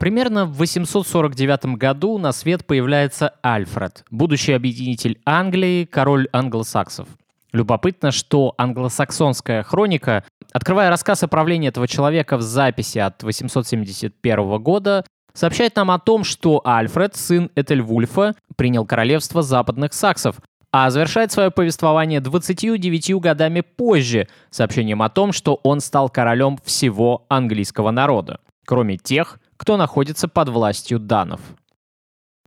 Примерно 0.00 0.46
в 0.46 0.54
849 0.56 1.76
году 1.76 2.16
на 2.16 2.32
свет 2.32 2.64
появляется 2.64 3.34
Альфред, 3.42 4.02
будущий 4.10 4.52
объединитель 4.52 5.20
Англии, 5.26 5.84
король 5.84 6.26
англосаксов. 6.32 7.06
Любопытно, 7.52 8.10
что 8.10 8.54
англосаксонская 8.56 9.62
хроника, 9.62 10.24
открывая 10.54 10.88
рассказ 10.88 11.22
о 11.22 11.28
правлении 11.28 11.68
этого 11.68 11.86
человека 11.86 12.38
в 12.38 12.40
записи 12.40 12.96
от 12.96 13.22
871 13.22 14.62
года, 14.62 15.04
сообщает 15.34 15.76
нам 15.76 15.90
о 15.90 15.98
том, 15.98 16.24
что 16.24 16.62
Альфред, 16.64 17.14
сын 17.14 17.50
Этельвульфа, 17.54 18.36
принял 18.56 18.86
королевство 18.86 19.42
западных 19.42 19.92
саксов, 19.92 20.36
а 20.72 20.88
завершает 20.88 21.30
свое 21.30 21.50
повествование 21.50 22.20
29 22.20 23.16
годами 23.16 23.60
позже 23.60 24.28
сообщением 24.48 25.02
о 25.02 25.10
том, 25.10 25.32
что 25.32 25.60
он 25.62 25.80
стал 25.80 26.08
королем 26.08 26.58
всего 26.64 27.26
английского 27.28 27.90
народа, 27.90 28.40
кроме 28.64 28.96
тех, 28.96 29.38
кто 29.60 29.76
находится 29.76 30.26
под 30.26 30.48
властью 30.48 30.98
данов. 30.98 31.42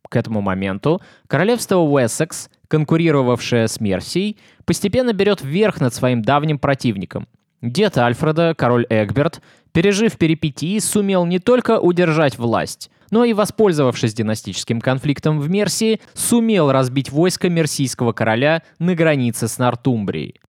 К 0.09 0.15
этому 0.15 0.41
моменту 0.41 0.99
королевство 1.27 1.75
Уэссекс, 1.75 2.49
конкурировавшее 2.67 3.67
с 3.67 3.79
Мерсией, 3.79 4.39
постепенно 4.65 5.13
берет 5.13 5.43
верх 5.43 5.79
над 5.79 5.93
своим 5.93 6.23
давним 6.23 6.57
противником. 6.57 7.27
Дед 7.61 7.99
Альфреда, 7.99 8.55
король 8.57 8.87
Эгберт, 8.89 9.43
пережив 9.73 10.17
перипетии, 10.17 10.79
сумел 10.79 11.27
не 11.27 11.37
только 11.37 11.79
удержать 11.79 12.39
власть, 12.39 12.89
но 13.11 13.25
и, 13.25 13.33
воспользовавшись 13.33 14.15
династическим 14.15 14.81
конфликтом 14.81 15.39
в 15.39 15.47
Мерсии, 15.51 16.01
сумел 16.15 16.71
разбить 16.71 17.11
войско 17.11 17.47
мерсийского 17.47 18.13
короля 18.13 18.63
на 18.79 18.95
границе 18.95 19.47
с 19.47 19.59
Нортумбрией. 19.59 20.41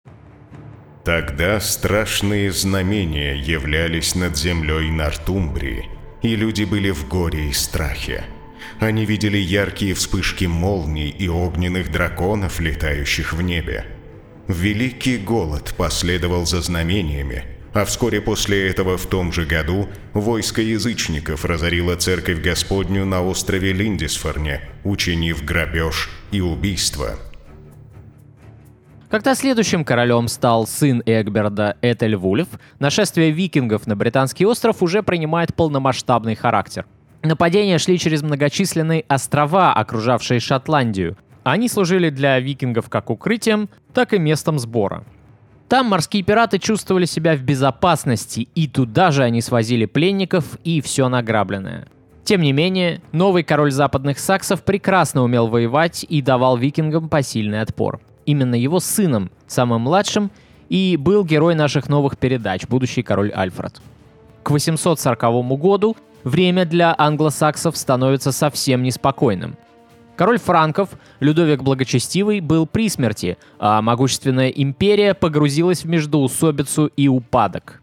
Тогда 1.03 1.59
страшные 1.59 2.53
знамения 2.53 3.36
являлись 3.36 4.16
над 4.16 4.38
землей 4.38 4.89
Нортумбрии, 4.89 5.89
и 6.24 6.36
люди 6.36 6.63
были 6.63 6.89
в 6.89 7.07
горе 7.07 7.49
и 7.49 7.53
страхе. 7.53 8.24
Они 8.80 9.05
видели 9.05 9.38
яркие 9.38 9.93
вспышки 9.93 10.45
молний 10.45 11.09
и 11.09 11.28
огненных 11.28 11.91
драконов, 11.91 12.59
летающих 12.59 13.34
в 13.34 13.41
небе. 13.41 13.86
Великий 14.47 15.17
голод 15.17 15.74
последовал 15.78 16.45
за 16.45 16.61
знамениями, 16.61 17.43
а 17.74 17.86
вскоре 17.86 18.21
после 18.21 18.69
этого 18.69 18.97
в 18.97 19.05
том 19.05 19.32
же 19.32 19.45
году 19.45 19.89
войско 20.13 20.61
язычников 20.61 21.45
разорило 21.45 21.95
церковь 21.95 22.41
Господню 22.41 23.05
на 23.05 23.21
острове 23.24 23.74
Линдисфорне, 23.74 24.61
учинив 24.84 25.43
грабеж 25.43 26.09
и 26.32 26.41
убийство. 26.41 27.19
Когда 29.14 29.36
следующим 29.36 29.86
королем 29.86 30.28
стал 30.28 30.66
сын 30.66 31.03
Эгберда 31.05 31.78
Этельвульф, 31.84 32.47
нашествие 32.80 33.30
викингов 33.30 33.86
на 33.86 33.95
британский 33.95 34.43
остров 34.43 34.82
уже 34.82 35.03
принимает 35.03 35.53
полномасштабный 35.53 36.34
характер. 36.34 36.88
Нападения 37.22 37.78
шли 37.78 37.99
через 37.99 38.24
многочисленные 38.24 39.05
острова, 39.07 39.72
окружавшие 39.72 40.39
Шотландию. 40.39 41.16
Они 41.43 41.70
служили 41.70 42.09
для 42.09 42.39
викингов 42.39 42.89
как 42.89 43.11
укрытием, 43.11 43.70
так 43.93 44.14
и 44.14 44.18
местом 44.18 44.57
сбора. 44.57 45.03
Там 45.70 45.89
морские 45.89 46.24
пираты 46.24 46.57
чувствовали 46.57 47.05
себя 47.05 47.36
в 47.36 47.43
безопасности, 47.43 48.47
и 48.55 48.68
туда 48.68 49.11
же 49.11 49.22
они 49.22 49.41
свозили 49.41 49.86
пленников 49.86 50.57
и 50.64 50.82
все 50.82 51.07
награбленное. 51.07 51.86
Тем 52.24 52.41
не 52.41 52.51
менее, 52.51 52.99
новый 53.11 53.43
король 53.43 53.72
западных 53.72 54.18
саксов 54.18 54.64
прекрасно 54.64 55.22
умел 55.22 55.49
воевать 55.49 56.03
и 56.03 56.24
давал 56.24 56.57
викингам 56.57 57.09
посильный 57.09 57.61
отпор. 57.61 58.01
Именно 58.26 58.55
его 58.55 58.80
сыном, 58.80 59.30
самым 59.47 59.82
младшим, 59.82 60.32
и 60.69 60.97
был 60.97 61.24
герой 61.24 61.55
наших 61.55 61.89
новых 61.89 62.17
передач, 62.17 62.67
будущий 62.67 63.03
король 63.03 63.32
Альфред. 63.32 63.82
К 64.43 64.51
840 64.51 65.21
году 65.57 65.95
время 66.24 66.65
для 66.65 66.95
англосаксов 66.97 67.78
становится 67.78 68.32
совсем 68.32 68.84
неспокойным. 68.84 69.55
Король 70.15 70.39
франков, 70.39 70.89
Людовик 71.19 71.63
Благочестивый, 71.63 72.39
был 72.39 72.67
при 72.67 72.88
смерти, 72.89 73.38
а 73.59 73.82
могущественная 73.82 74.49
империя 74.49 75.13
погрузилась 75.13 75.84
в 75.84 75.88
междоусобицу 75.88 76.88
и 76.88 77.07
упадок. 77.07 77.82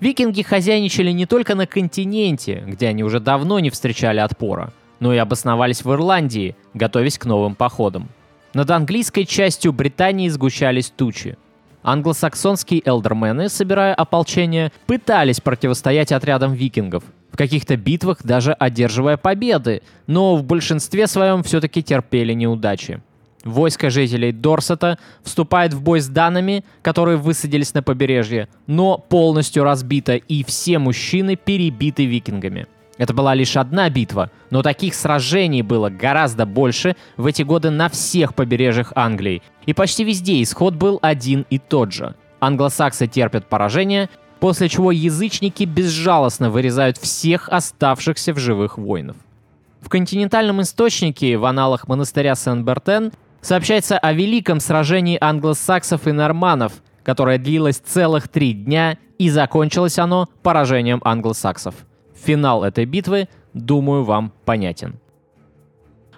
Викинги 0.00 0.42
хозяйничали 0.42 1.10
не 1.10 1.26
только 1.26 1.54
на 1.54 1.66
континенте, 1.66 2.62
где 2.66 2.88
они 2.88 3.02
уже 3.02 3.20
давно 3.20 3.58
не 3.60 3.70
встречали 3.70 4.20
отпора, 4.20 4.72
но 5.00 5.12
и 5.12 5.18
обосновались 5.18 5.84
в 5.84 5.92
Ирландии, 5.92 6.56
готовясь 6.74 7.18
к 7.18 7.26
новым 7.26 7.54
походам. 7.54 8.08
Над 8.56 8.70
английской 8.70 9.24
частью 9.24 9.74
Британии 9.74 10.30
сгущались 10.30 10.88
тучи. 10.88 11.36
Англосаксонские 11.82 12.80
элдермены, 12.86 13.50
собирая 13.50 13.92
ополчение, 13.92 14.72
пытались 14.86 15.42
противостоять 15.42 16.10
отрядам 16.10 16.54
викингов, 16.54 17.04
в 17.30 17.36
каких-то 17.36 17.76
битвах 17.76 18.22
даже 18.22 18.54
одерживая 18.54 19.18
победы, 19.18 19.82
но 20.06 20.36
в 20.36 20.44
большинстве 20.44 21.06
своем 21.06 21.42
все-таки 21.42 21.82
терпели 21.82 22.32
неудачи. 22.32 23.02
Войско 23.44 23.90
жителей 23.90 24.32
Дорсета 24.32 24.98
вступает 25.22 25.74
в 25.74 25.82
бой 25.82 26.00
с 26.00 26.08
данами, 26.08 26.64
которые 26.80 27.18
высадились 27.18 27.74
на 27.74 27.82
побережье, 27.82 28.48
но 28.66 28.96
полностью 28.96 29.64
разбито, 29.64 30.14
и 30.16 30.42
все 30.44 30.78
мужчины 30.78 31.36
перебиты 31.36 32.06
викингами. 32.06 32.66
Это 32.98 33.12
была 33.12 33.34
лишь 33.34 33.56
одна 33.56 33.90
битва, 33.90 34.30
но 34.50 34.62
таких 34.62 34.94
сражений 34.94 35.62
было 35.62 35.90
гораздо 35.90 36.46
больше 36.46 36.96
в 37.16 37.26
эти 37.26 37.42
годы 37.42 37.70
на 37.70 37.88
всех 37.88 38.34
побережьях 38.34 38.92
Англии, 38.94 39.42
и 39.66 39.74
почти 39.74 40.04
везде 40.04 40.42
исход 40.42 40.74
был 40.74 40.98
один 41.02 41.44
и 41.50 41.58
тот 41.58 41.92
же. 41.92 42.14
Англосаксы 42.40 43.06
терпят 43.06 43.48
поражение, 43.48 44.08
после 44.40 44.68
чего 44.68 44.92
язычники 44.92 45.64
безжалостно 45.64 46.50
вырезают 46.50 46.98
всех 46.98 47.48
оставшихся 47.48 48.32
в 48.32 48.38
живых 48.38 48.78
воинов. 48.78 49.16
В 49.80 49.88
континентальном 49.88 50.62
источнике 50.62 51.36
в 51.36 51.44
аналах 51.44 51.86
монастыря 51.88 52.34
Сен-Бертен 52.34 53.12
сообщается 53.40 53.98
о 53.98 54.12
великом 54.12 54.60
сражении 54.60 55.18
англосаксов 55.20 56.06
и 56.08 56.12
норманов, 56.12 56.72
которое 57.04 57.38
длилось 57.38 57.76
целых 57.76 58.28
три 58.28 58.52
дня 58.52 58.98
и 59.18 59.30
закончилось 59.30 59.98
оно 59.98 60.28
поражением 60.42 61.00
англосаксов. 61.04 61.74
Финал 62.26 62.64
этой 62.64 62.86
битвы, 62.86 63.28
думаю, 63.54 64.02
вам 64.02 64.32
понятен. 64.44 64.98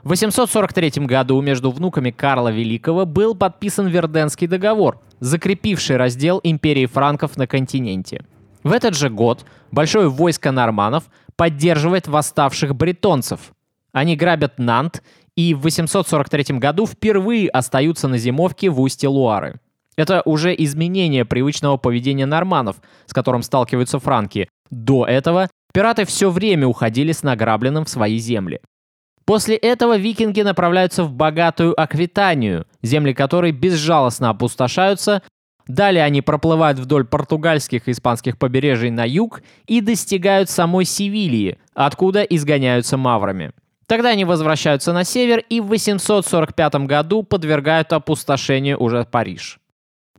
В 0.02 0.08
843 0.08 1.04
году 1.04 1.38
между 1.42 1.70
внуками 1.70 2.10
Карла 2.10 2.48
Великого 2.48 3.04
был 3.04 3.34
подписан 3.34 3.88
Верденский 3.88 4.46
договор, 4.46 5.02
закрепивший 5.20 5.98
раздел 5.98 6.40
империи 6.42 6.86
франков 6.86 7.36
на 7.36 7.46
континенте. 7.46 8.24
В 8.64 8.72
этот 8.72 8.96
же 8.96 9.10
год 9.10 9.44
большое 9.70 10.08
войско 10.08 10.50
норманов 10.50 11.04
поддерживает 11.36 12.08
восставших 12.08 12.74
бретонцев. 12.74 13.52
Они 13.92 14.16
грабят 14.16 14.58
Нант 14.58 15.02
и 15.36 15.52
в 15.52 15.60
843 15.60 16.56
году 16.58 16.86
впервые 16.86 17.50
остаются 17.50 18.08
на 18.08 18.16
зимовке 18.16 18.70
в 18.70 18.80
устье 18.80 19.10
Луары. 19.10 19.60
Это 19.98 20.22
уже 20.24 20.54
изменение 20.56 21.26
привычного 21.26 21.76
поведения 21.76 22.24
норманов, 22.24 22.76
с 23.04 23.12
которым 23.12 23.42
сталкиваются 23.42 23.98
франки. 23.98 24.48
До 24.70 25.04
этого 25.04 25.48
пираты 25.72 26.04
все 26.04 26.30
время 26.30 26.66
уходили 26.66 27.12
с 27.12 27.22
награбленным 27.22 27.84
в 27.84 27.88
свои 27.88 28.18
земли. 28.18 28.60
После 29.24 29.56
этого 29.56 29.98
викинги 29.98 30.40
направляются 30.40 31.04
в 31.04 31.12
богатую 31.12 31.78
Аквитанию, 31.78 32.66
земли 32.82 33.12
которой 33.12 33.52
безжалостно 33.52 34.30
опустошаются. 34.30 35.22
Далее 35.66 36.02
они 36.02 36.22
проплывают 36.22 36.78
вдоль 36.78 37.04
португальских 37.04 37.88
и 37.88 37.90
испанских 37.90 38.38
побережий 38.38 38.90
на 38.90 39.06
юг 39.06 39.42
и 39.66 39.82
достигают 39.82 40.48
самой 40.48 40.86
Севильи, 40.86 41.58
откуда 41.74 42.22
изгоняются 42.22 42.96
маврами. 42.96 43.52
Тогда 43.86 44.10
они 44.10 44.24
возвращаются 44.24 44.92
на 44.92 45.04
север 45.04 45.42
и 45.48 45.60
в 45.60 45.66
845 45.66 46.86
году 46.86 47.22
подвергают 47.22 47.92
опустошению 47.92 48.78
уже 48.78 49.04
Париж. 49.04 49.60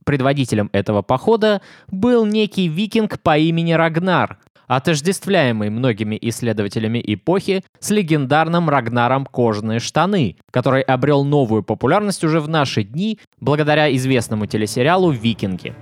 Предводителем 0.06 0.72
этого 0.72 1.04
похода 1.04 1.62
был 1.88 2.26
некий 2.26 2.68
викинг 2.68 3.20
по 3.20 3.38
имени 3.38 3.74
Рагнар, 3.74 4.40
отождествляемый 4.70 5.72
многими 5.72 6.18
исследователями 6.22 7.04
эпохи 7.06 7.64
с 7.80 7.90
легендарным 7.90 8.70
Рагнаром 8.70 9.26
«Кожаные 9.26 9.80
штаны», 9.80 10.38
который 10.52 10.84
обрел 10.84 11.26
новую 11.26 11.64
популярность 11.64 12.24
уже 12.24 12.40
в 12.40 12.48
наши 12.48 12.84
дни 12.84 13.20
благодаря 13.42 13.94
известному 13.96 14.46
телесериалу 14.46 15.10
«Викинги». 15.10 15.74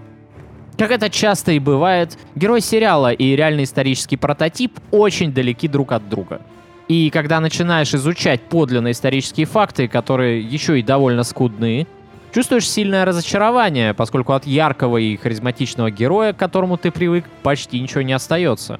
Как 0.77 0.91
это 0.91 1.09
часто 1.09 1.51
и 1.51 1.59
бывает, 1.59 2.17
герой 2.35 2.61
сериала 2.61 3.11
и 3.11 3.35
реальный 3.35 3.65
исторический 3.65 4.15
прототип 4.15 4.79
очень 4.91 5.33
далеки 5.33 5.67
друг 5.67 5.91
от 5.91 6.07
друга. 6.07 6.41
И 6.87 7.09
когда 7.09 7.41
начинаешь 7.41 7.93
изучать 7.93 8.41
подлинные 8.43 8.93
исторические 8.93 9.47
факты, 9.47 9.89
которые 9.89 10.39
еще 10.39 10.79
и 10.79 10.83
довольно 10.83 11.23
скудные, 11.23 11.87
Чувствуешь 12.37 12.69
сильное 12.69 13.03
разочарование, 13.03 13.95
поскольку 13.95 14.33
от 14.33 14.45
яркого 14.45 14.97
и 14.97 15.17
харизматичного 15.17 15.89
героя, 15.89 16.33
к 16.33 16.37
которому 16.37 16.77
ты 16.77 16.91
привык, 16.91 17.25
почти 17.41 17.79
ничего 17.79 18.03
не 18.03 18.13
остается. 18.13 18.79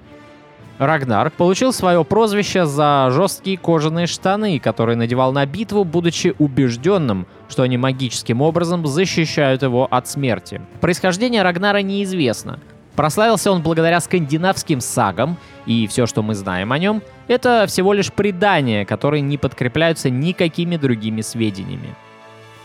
Рагнар 0.77 1.31
получил 1.31 1.73
свое 1.73 2.05
прозвище 2.05 2.67
за 2.67 3.09
жесткие 3.09 3.57
кожаные 3.57 4.05
штаны, 4.05 4.59
которые 4.59 4.95
надевал 4.95 5.33
на 5.33 5.43
битву, 5.47 5.85
будучи 5.85 6.35
убежденным, 6.37 7.25
что 7.49 7.63
они 7.63 7.79
магическим 7.79 8.43
образом 8.43 8.85
защищают 8.85 9.63
его 9.63 9.87
от 9.89 10.07
смерти. 10.07 10.61
Происхождение 10.79 11.41
Рагнара 11.41 11.81
неизвестно. 11.81 12.59
Прославился 12.95 13.51
он 13.51 13.63
благодаря 13.63 13.99
скандинавским 14.01 14.81
сагам, 14.81 15.35
и 15.65 15.87
все, 15.87 16.05
что 16.05 16.21
мы 16.21 16.35
знаем 16.35 16.73
о 16.73 16.77
нем, 16.77 17.01
это 17.27 17.65
всего 17.67 17.93
лишь 17.93 18.13
предания, 18.13 18.85
которые 18.85 19.21
не 19.21 19.39
подкрепляются 19.39 20.11
никакими 20.11 20.77
другими 20.77 21.21
сведениями. 21.21 21.95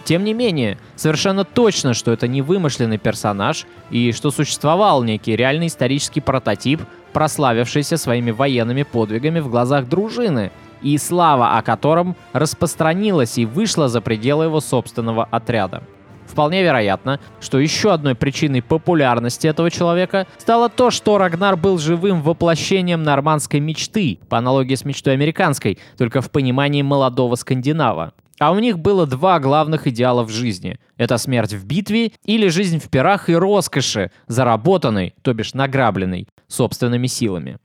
Тем 0.04 0.24
не 0.24 0.34
менее, 0.34 0.78
совершенно 0.96 1.44
точно, 1.44 1.94
что 1.94 2.10
это 2.12 2.26
не 2.26 2.42
вымышленный 2.42 2.98
персонаж 2.98 3.66
и 3.90 4.12
что 4.12 4.30
существовал 4.30 5.02
некий 5.04 5.36
реальный 5.36 5.68
исторический 5.68 6.20
прототип, 6.20 6.80
прославившийся 7.12 7.96
своими 7.96 8.30
военными 8.30 8.82
подвигами 8.82 9.40
в 9.40 9.48
глазах 9.48 9.88
дружины, 9.88 10.50
и 10.82 10.98
слава 10.98 11.56
о 11.56 11.62
котором 11.62 12.16
распространилась 12.32 13.38
и 13.38 13.46
вышла 13.46 13.88
за 13.88 14.00
пределы 14.00 14.44
его 14.44 14.60
собственного 14.60 15.24
отряда. 15.30 15.82
Вполне 16.26 16.62
вероятно, 16.62 17.20
что 17.40 17.58
еще 17.58 17.92
одной 17.92 18.14
причиной 18.14 18.62
популярности 18.62 19.46
этого 19.46 19.70
человека 19.70 20.26
стало 20.38 20.68
то, 20.70 20.90
что 20.90 21.18
Рагнар 21.18 21.56
был 21.56 21.78
живым 21.78 22.22
воплощением 22.22 23.02
нормандской 23.02 23.60
мечты, 23.60 24.18
по 24.28 24.38
аналогии 24.38 24.74
с 24.74 24.84
мечтой 24.84 25.12
американской, 25.12 25.78
только 25.98 26.22
в 26.22 26.30
понимании 26.30 26.82
молодого 26.82 27.34
скандинава. 27.34 28.14
А 28.42 28.50
у 28.50 28.58
них 28.58 28.80
было 28.80 29.06
два 29.06 29.38
главных 29.38 29.86
идеала 29.86 30.24
в 30.24 30.28
жизни. 30.28 30.80
Это 30.96 31.16
смерть 31.16 31.52
в 31.52 31.64
битве 31.64 32.10
или 32.24 32.48
жизнь 32.48 32.80
в 32.80 32.90
пирах 32.90 33.28
и 33.28 33.36
роскоши, 33.36 34.10
заработанной, 34.26 35.14
то 35.22 35.32
бишь 35.32 35.54
награбленной, 35.54 36.26
собственными 36.48 37.06
силами. 37.06 37.58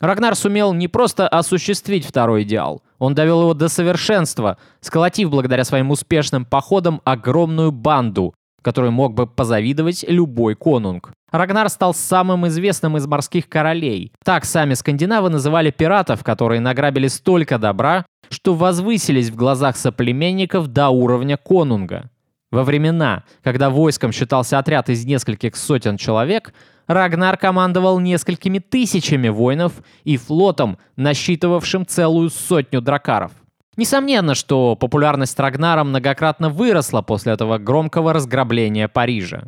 Рагнар 0.00 0.34
сумел 0.34 0.74
не 0.74 0.86
просто 0.86 1.26
осуществить 1.26 2.04
второй 2.04 2.42
идеал, 2.42 2.82
он 2.98 3.14
довел 3.14 3.40
его 3.40 3.54
до 3.54 3.68
совершенства, 3.68 4.58
сколотив 4.80 5.30
благодаря 5.30 5.64
своим 5.64 5.90
успешным 5.90 6.44
походам 6.44 7.00
огромную 7.04 7.72
банду, 7.72 8.34
которой 8.60 8.90
мог 8.90 9.14
бы 9.14 9.26
позавидовать 9.26 10.04
любой 10.06 10.56
конунг. 10.56 11.12
Рагнар 11.32 11.70
стал 11.70 11.94
самым 11.94 12.46
известным 12.48 12.98
из 12.98 13.06
морских 13.06 13.48
королей. 13.48 14.12
Так 14.22 14.44
сами 14.44 14.74
скандинавы 14.74 15.30
называли 15.30 15.70
пиратов, 15.70 16.22
которые 16.22 16.60
награбили 16.60 17.08
столько 17.08 17.58
добра, 17.58 18.04
что 18.28 18.54
возвысились 18.54 19.30
в 19.30 19.34
глазах 19.34 19.76
соплеменников 19.76 20.68
до 20.68 20.90
уровня 20.90 21.38
конунга. 21.38 22.10
Во 22.50 22.64
времена, 22.64 23.24
когда 23.42 23.70
войском 23.70 24.12
считался 24.12 24.58
отряд 24.58 24.90
из 24.90 25.06
нескольких 25.06 25.56
сотен 25.56 25.96
человек, 25.96 26.52
Рагнар 26.86 27.38
командовал 27.38 27.98
несколькими 27.98 28.58
тысячами 28.58 29.28
воинов 29.28 29.72
и 30.04 30.18
флотом, 30.18 30.76
насчитывавшим 30.96 31.86
целую 31.86 32.28
сотню 32.28 32.82
дракаров. 32.82 33.32
Несомненно, 33.78 34.34
что 34.34 34.76
популярность 34.76 35.40
Рагнара 35.40 35.82
многократно 35.82 36.50
выросла 36.50 37.00
после 37.00 37.32
этого 37.32 37.56
громкого 37.56 38.12
разграбления 38.12 38.86
Парижа. 38.86 39.44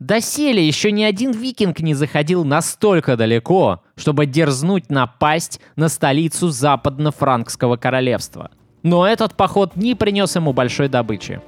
Доселе 0.00 0.66
еще 0.66 0.92
ни 0.92 1.02
один 1.02 1.30
викинг 1.30 1.80
не 1.80 1.92
заходил 1.92 2.42
настолько 2.42 3.18
далеко, 3.18 3.82
чтобы 3.96 4.24
дерзнуть 4.24 4.88
напасть 4.88 5.60
на 5.76 5.90
столицу 5.90 6.48
западно-франкского 6.48 7.76
королевства. 7.76 8.50
Но 8.82 9.06
этот 9.06 9.34
поход 9.34 9.76
не 9.76 9.94
принес 9.94 10.34
ему 10.36 10.54
большой 10.54 10.88
добычи. 10.88 11.42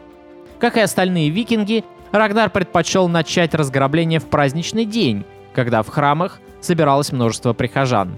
Как 0.59 0.77
и 0.77 0.81
остальные 0.81 1.31
викинги, 1.31 1.83
Рагнар 2.13 2.51
предпочел 2.51 3.09
начать 3.09 3.55
разграбление 3.55 4.21
в 4.21 4.27
праздничный 4.27 4.85
день, 4.85 5.25
когда 5.55 5.83
в 5.83 5.89
храмах 5.89 6.39
собиралось 6.61 7.11
множество 7.11 7.55
прихожан. 7.55 8.17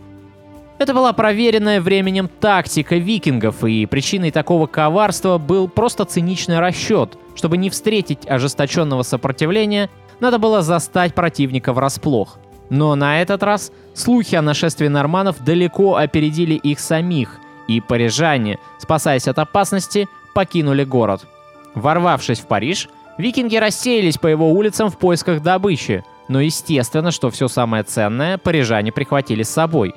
Это 0.78 0.92
была 0.92 1.12
проверенная 1.12 1.80
временем 1.80 2.28
тактика 2.40 2.96
викингов, 2.96 3.62
и 3.62 3.86
причиной 3.86 4.32
такого 4.32 4.66
коварства 4.66 5.38
был 5.38 5.68
просто 5.68 6.04
циничный 6.04 6.58
расчет. 6.58 7.16
Чтобы 7.36 7.56
не 7.56 7.70
встретить 7.70 8.28
ожесточенного 8.28 9.02
сопротивления, 9.02 9.90
надо 10.20 10.38
было 10.38 10.62
застать 10.62 11.14
противника 11.14 11.72
врасплох. 11.72 12.38
Но 12.70 12.94
на 12.94 13.20
этот 13.20 13.42
раз 13.42 13.72
слухи 13.94 14.34
о 14.34 14.42
нашествии 14.42 14.88
норманов 14.88 15.44
далеко 15.44 15.96
опередили 15.96 16.54
их 16.54 16.80
самих, 16.80 17.38
и 17.68 17.80
парижане, 17.80 18.58
спасаясь 18.78 19.28
от 19.28 19.38
опасности, 19.38 20.08
покинули 20.34 20.84
город. 20.84 21.26
Ворвавшись 21.74 22.40
в 22.40 22.46
Париж, 22.46 22.88
Викинги 23.18 23.56
рассеялись 23.56 24.18
по 24.18 24.26
его 24.26 24.50
улицам 24.50 24.90
в 24.90 24.98
поисках 24.98 25.42
добычи, 25.42 26.04
но 26.28 26.40
естественно, 26.40 27.10
что 27.10 27.30
все 27.30 27.48
самое 27.48 27.84
ценное 27.84 28.38
парижане 28.38 28.92
прихватили 28.92 29.42
с 29.42 29.50
собой. 29.50 29.94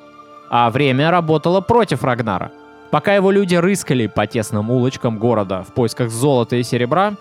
А 0.50 0.70
время 0.70 1.12
работало 1.12 1.62
против 1.62 2.04
Рагнара. 2.04 2.52
Пока 2.92 3.14
его 3.16 3.32
люди 3.32 3.56
рыскали 3.56 4.08
по 4.08 4.28
тесным 4.28 4.72
улочкам 4.72 5.18
города 5.18 5.64
в 5.64 5.74
поисках 5.74 6.10
золота 6.10 6.56
и 6.56 6.64
серебра, 6.64 7.16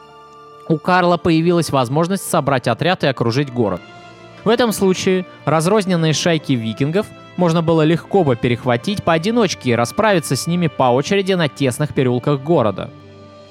у 0.68 0.78
Карла 0.78 1.16
появилась 1.16 1.70
возможность 1.70 2.28
собрать 2.28 2.68
отряд 2.68 3.04
и 3.04 3.06
окружить 3.06 3.52
город. 3.52 3.80
В 4.44 4.48
этом 4.48 4.72
случае 4.72 5.26
разрозненные 5.44 6.12
шайки 6.12 6.52
викингов 6.52 7.06
можно 7.36 7.62
было 7.62 7.82
легко 7.82 8.24
бы 8.24 8.36
перехватить 8.36 9.02
поодиночке 9.04 9.70
и 9.70 9.74
расправиться 9.74 10.36
с 10.36 10.46
ними 10.46 10.68
по 10.68 10.84
очереди 10.84 11.32
на 11.32 11.48
тесных 11.48 11.94
переулках 11.94 12.40
города– 12.40 12.90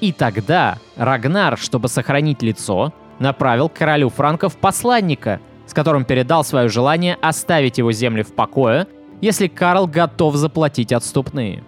и 0.01 0.11
тогда 0.11 0.78
Рагнар, 0.95 1.57
чтобы 1.57 1.88
сохранить 1.88 2.41
лицо, 2.41 2.93
направил 3.20 3.70
к 3.70 3.74
королю 3.74 4.09
франков 4.09 4.55
посланника, 4.55 5.39
с 5.66 5.74
которым 5.74 6.05
передал 6.05 6.43
свое 6.43 6.70
желание 6.70 7.18
оставить 7.22 7.78
его 7.78 7.91
земли 7.91 8.24
в 8.24 8.34
покое, 8.34 8.88
если 9.22 9.47
Карл 9.47 9.88
готов 9.88 10.36
заплатить 10.36 10.91
отступные. 10.91 11.63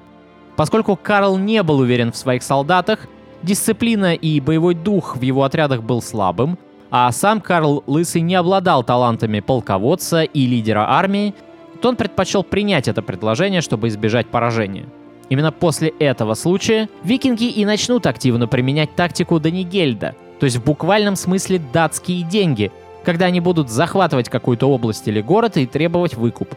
Поскольку 0.56 0.96
Карл 0.96 1.38
не 1.38 1.64
был 1.64 1.80
уверен 1.80 2.12
в 2.12 2.18
своих 2.18 2.44
солдатах, 2.44 3.08
дисциплина 3.48 4.14
и 4.14 4.40
боевой 4.40 4.76
дух 4.76 5.18
в 5.18 5.22
его 5.22 5.44
отрядах 5.44 5.82
был 5.82 6.02
слабым, 6.02 6.60
а 6.92 7.12
сам 7.12 7.42
Карл 7.42 7.84
Лысый 7.88 8.22
не 8.22 8.36
обладал 8.36 8.84
талантами 8.84 9.40
полководца 9.40 10.24
и 10.24 10.46
лидера 10.46 10.86
армии, 10.90 11.34
то 11.82 11.90
он 11.90 11.96
предпочел 11.96 12.44
принять 12.44 12.88
это 12.88 13.02
предложение, 13.02 13.62
чтобы 13.62 13.88
избежать 13.88 14.28
поражения. 14.28 14.86
Именно 15.30 15.52
после 15.52 15.90
этого 16.00 16.34
случая 16.36 16.90
викинги 17.04 17.46
и 17.46 17.66
начнут 17.66 18.06
активно 18.06 18.48
применять 18.48 18.96
тактику 18.96 19.40
Данигельда, 19.40 20.16
то 20.40 20.46
есть 20.46 20.58
в 20.58 20.64
буквальном 20.64 21.16
смысле 21.16 21.62
датские 21.74 22.24
деньги, 22.24 22.72
когда 23.04 23.26
они 23.26 23.40
будут 23.40 23.70
захватывать 23.70 24.30
какую-то 24.30 24.70
область 24.70 25.08
или 25.08 25.22
город 25.22 25.58
и 25.58 25.66
требовать 25.66 26.16
выкуп. 26.16 26.50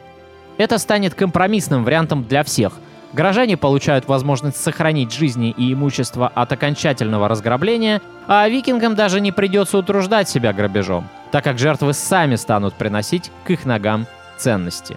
Это 0.59 0.79
станет 0.79 1.15
компромиссным 1.15 1.85
вариантом 1.85 2.25
для 2.25 2.43
всех. 2.45 2.75
Горожане 3.13 3.57
получают 3.57 4.07
возможность 4.07 4.57
сохранить 4.57 5.13
жизни 5.13 5.51
и 5.57 5.73
имущество 5.73 6.29
от 6.29 6.53
окончательного 6.53 7.29
разграбления, 7.29 8.01
а 8.29 8.49
викингам 8.49 8.95
даже 8.95 9.21
не 9.21 9.33
придется 9.33 9.79
утруждать 9.79 10.29
себя 10.29 10.53
грабежом, 10.53 11.09
так 11.33 11.43
как 11.43 11.59
жертвы 11.59 11.93
сами 11.93 12.37
станут 12.37 12.75
приносить 12.75 13.33
к 13.45 13.51
их 13.51 13.65
ногам 13.65 14.07
ценности. 14.37 14.97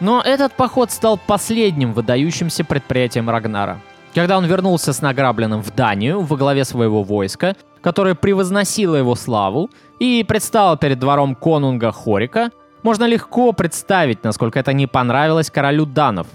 Но 0.00 0.20
этот 0.20 0.52
поход 0.52 0.90
стал 0.90 1.18
последним 1.18 1.94
выдающимся 1.94 2.64
предприятием 2.64 3.30
Рагнара. 3.30 3.80
Когда 4.14 4.36
он 4.36 4.44
вернулся 4.44 4.92
с 4.92 5.00
награбленным 5.00 5.62
в 5.62 5.74
Данию 5.74 6.20
во 6.20 6.36
главе 6.36 6.64
своего 6.64 7.02
войска, 7.02 7.54
которое 7.80 8.14
превозносило 8.14 8.96
его 8.96 9.14
славу, 9.14 9.70
и 9.98 10.24
предстало 10.26 10.76
перед 10.76 10.98
двором 10.98 11.34
конунга 11.34 11.92
Хорика, 11.92 12.50
можно 12.82 13.04
легко 13.04 13.52
представить, 13.52 14.24
насколько 14.24 14.58
это 14.58 14.72
не 14.72 14.86
понравилось 14.86 15.50
королю 15.50 15.86
данов. 15.86 16.26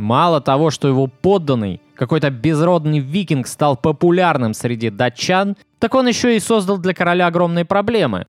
Мало 0.00 0.40
того, 0.40 0.70
что 0.70 0.88
его 0.88 1.08
подданный, 1.08 1.82
какой-то 1.94 2.30
безродный 2.30 3.00
викинг 3.00 3.46
стал 3.46 3.76
популярным 3.76 4.54
среди 4.54 4.88
датчан, 4.88 5.58
так 5.78 5.94
он 5.94 6.08
еще 6.08 6.34
и 6.34 6.40
создал 6.40 6.78
для 6.78 6.94
короля 6.94 7.26
огромные 7.26 7.66
проблемы. 7.66 8.24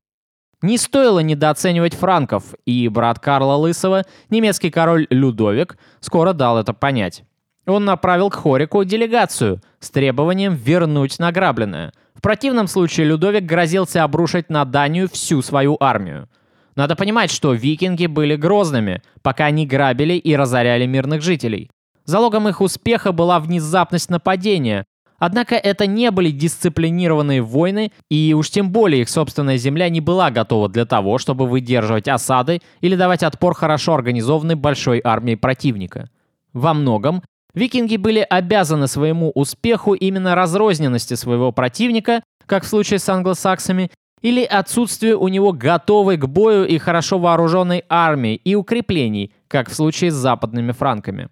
Не 0.60 0.76
стоило 0.76 1.20
недооценивать 1.20 1.94
франков, 1.94 2.44
и 2.66 2.88
брат 2.88 3.20
Карла 3.20 3.54
Лысого, 3.54 4.04
немецкий 4.28 4.70
король 4.70 5.06
Людовик, 5.08 5.78
скоро 6.00 6.34
дал 6.34 6.58
это 6.58 6.74
понять. 6.74 7.24
Он 7.66 7.86
направил 7.86 8.28
к 8.28 8.34
Хорику 8.34 8.84
делегацию 8.84 9.62
с 9.80 9.88
требованием 9.88 10.52
вернуть 10.52 11.18
награбленное. 11.18 11.94
В 12.14 12.20
противном 12.20 12.66
случае 12.66 13.06
Людовик 13.06 13.44
грозился 13.44 14.04
обрушить 14.04 14.50
на 14.50 14.66
Данию 14.66 15.08
всю 15.08 15.40
свою 15.40 15.78
армию. 15.80 16.28
Надо 16.74 16.96
понимать, 16.96 17.30
что 17.30 17.52
викинги 17.52 18.06
были 18.06 18.36
грозными, 18.36 19.02
пока 19.22 19.46
они 19.46 19.66
грабили 19.66 20.14
и 20.14 20.34
разоряли 20.34 20.86
мирных 20.86 21.22
жителей. 21.22 21.70
Залогом 22.04 22.48
их 22.48 22.60
успеха 22.60 23.12
была 23.12 23.38
внезапность 23.40 24.10
нападения, 24.10 24.86
Однако 25.24 25.54
это 25.54 25.86
не 25.86 26.10
были 26.10 26.32
дисциплинированные 26.32 27.42
войны, 27.42 27.92
и 28.10 28.34
уж 28.36 28.50
тем 28.50 28.72
более 28.72 29.02
их 29.02 29.08
собственная 29.08 29.56
земля 29.56 29.88
не 29.88 30.00
была 30.00 30.32
готова 30.32 30.68
для 30.68 30.84
того, 30.84 31.18
чтобы 31.18 31.46
выдерживать 31.46 32.08
осады 32.08 32.60
или 32.80 32.96
давать 32.96 33.22
отпор 33.22 33.54
хорошо 33.54 33.94
организованной 33.94 34.56
большой 34.56 35.00
армии 35.04 35.36
противника. 35.36 36.10
Во 36.52 36.74
многом 36.74 37.22
викинги 37.54 37.98
были 37.98 38.26
обязаны 38.28 38.88
своему 38.88 39.30
успеху 39.30 39.94
именно 39.94 40.34
разрозненности 40.34 41.14
своего 41.14 41.52
противника, 41.52 42.24
как 42.46 42.64
в 42.64 42.68
случае 42.68 42.98
с 42.98 43.08
англосаксами, 43.08 43.92
или 44.22 44.44
отсутствию 44.44 45.20
у 45.20 45.28
него 45.28 45.52
готовой 45.52 46.16
к 46.16 46.26
бою 46.26 46.64
и 46.64 46.78
хорошо 46.78 47.18
вооруженной 47.18 47.84
армии 47.88 48.36
и 48.36 48.54
укреплений, 48.54 49.32
как 49.48 49.68
в 49.68 49.74
случае 49.74 50.10
с 50.10 50.14
западными 50.14 50.72
франками. 50.72 51.28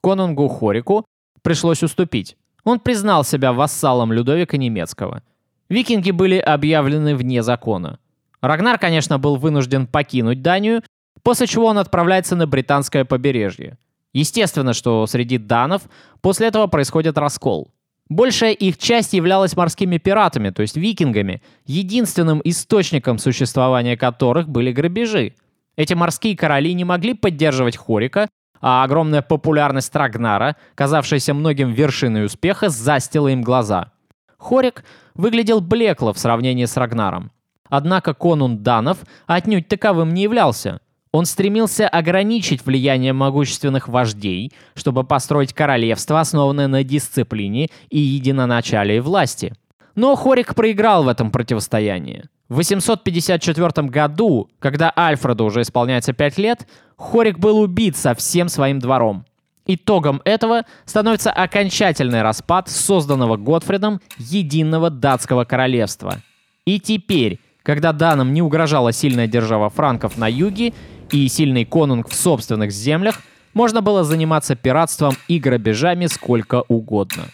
Конунгу 0.00 0.48
Хорику 0.48 1.04
пришлось 1.42 1.82
уступить. 1.82 2.36
Он 2.64 2.80
признал 2.80 3.24
себя 3.24 3.52
вассалом 3.52 4.12
Людовика 4.12 4.56
Немецкого. 4.56 5.22
Викинги 5.68 6.12
были 6.12 6.38
объявлены 6.38 7.14
вне 7.14 7.42
закона. 7.42 7.98
Рагнар, 8.40 8.78
конечно, 8.78 9.18
был 9.18 9.36
вынужден 9.36 9.86
покинуть 9.86 10.42
Данию, 10.42 10.82
после 11.22 11.46
чего 11.46 11.66
он 11.66 11.78
отправляется 11.78 12.36
на 12.36 12.46
британское 12.46 13.04
побережье. 13.04 13.76
Естественно, 14.12 14.72
что 14.72 15.06
среди 15.06 15.38
данов 15.38 15.82
после 16.20 16.46
этого 16.46 16.66
происходит 16.68 17.18
раскол. 17.18 17.70
Большая 18.08 18.52
их 18.52 18.78
часть 18.78 19.12
являлась 19.12 19.56
морскими 19.56 19.98
пиратами, 19.98 20.50
то 20.50 20.62
есть 20.62 20.76
викингами, 20.76 21.42
единственным 21.66 22.40
источником 22.44 23.18
существования 23.18 23.96
которых 23.96 24.48
были 24.48 24.72
грабежи. 24.72 25.34
Эти 25.76 25.94
морские 25.94 26.36
короли 26.36 26.72
не 26.72 26.84
могли 26.84 27.14
поддерживать 27.14 27.76
Хорика, 27.76 28.28
а 28.60 28.82
огромная 28.82 29.22
популярность 29.22 29.94
Рагнара, 29.94 30.56
казавшаяся 30.74 31.34
многим 31.34 31.70
вершиной 31.72 32.24
успеха, 32.24 32.70
застила 32.70 33.28
им 33.28 33.42
глаза. 33.42 33.92
Хорик 34.38 34.84
выглядел 35.14 35.60
блекло 35.60 36.12
в 36.12 36.18
сравнении 36.18 36.64
с 36.64 36.76
Рагнаром. 36.76 37.30
Однако 37.68 38.14
конун 38.14 38.62
Данов 38.62 38.98
отнюдь 39.26 39.68
таковым 39.68 40.14
не 40.14 40.22
являлся. 40.22 40.80
Он 41.18 41.26
стремился 41.26 41.88
ограничить 41.88 42.64
влияние 42.64 43.12
могущественных 43.12 43.88
вождей, 43.88 44.52
чтобы 44.76 45.02
построить 45.02 45.52
королевство, 45.52 46.20
основанное 46.20 46.68
на 46.68 46.84
дисциплине 46.84 47.66
и 47.90 47.98
единоначалии 47.98 49.00
власти. 49.00 49.52
Но 49.96 50.14
Хорик 50.14 50.54
проиграл 50.54 51.02
в 51.02 51.08
этом 51.08 51.32
противостоянии. 51.32 52.26
В 52.48 52.58
854 52.58 53.88
году, 53.88 54.48
когда 54.60 54.92
Альфреду 54.96 55.46
уже 55.46 55.62
исполняется 55.62 56.12
5 56.12 56.38
лет, 56.38 56.68
Хорик 56.96 57.40
был 57.40 57.58
убит 57.58 57.96
со 57.96 58.14
всем 58.14 58.48
своим 58.48 58.78
двором. 58.78 59.24
Итогом 59.66 60.22
этого 60.24 60.66
становится 60.84 61.32
окончательный 61.32 62.22
распад 62.22 62.68
созданного 62.68 63.36
Готфридом 63.36 64.00
единого 64.18 64.88
датского 64.88 65.42
королевства. 65.42 66.20
И 66.64 66.78
теперь, 66.78 67.40
когда 67.64 67.92
данным 67.92 68.32
не 68.32 68.40
угрожала 68.40 68.92
сильная 68.92 69.26
держава 69.26 69.68
франков 69.68 70.16
на 70.16 70.28
юге 70.28 70.72
и 71.10 71.26
сильный 71.28 71.64
конунг 71.64 72.08
в 72.08 72.14
собственных 72.14 72.72
землях, 72.72 73.20
можно 73.54 73.80
было 73.80 74.04
заниматься 74.04 74.54
пиратством 74.54 75.16
и 75.26 75.38
грабежами 75.38 76.06
сколько 76.06 76.64
угодно. 76.68 77.24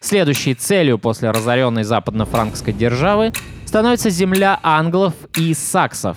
Следующей 0.00 0.54
целью 0.54 0.98
после 0.98 1.30
разоренной 1.30 1.84
западно-франкской 1.84 2.72
державы 2.72 3.32
становится 3.64 4.10
земля 4.10 4.58
англов 4.62 5.14
и 5.36 5.54
саксов. 5.54 6.16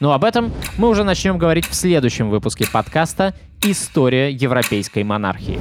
Но 0.00 0.12
об 0.12 0.24
этом 0.24 0.52
мы 0.78 0.88
уже 0.88 1.04
начнем 1.04 1.38
говорить 1.38 1.66
в 1.66 1.74
следующем 1.74 2.30
выпуске 2.30 2.66
подкаста 2.70 3.34
«История 3.62 4.30
европейской 4.30 5.04
монархии». 5.04 5.60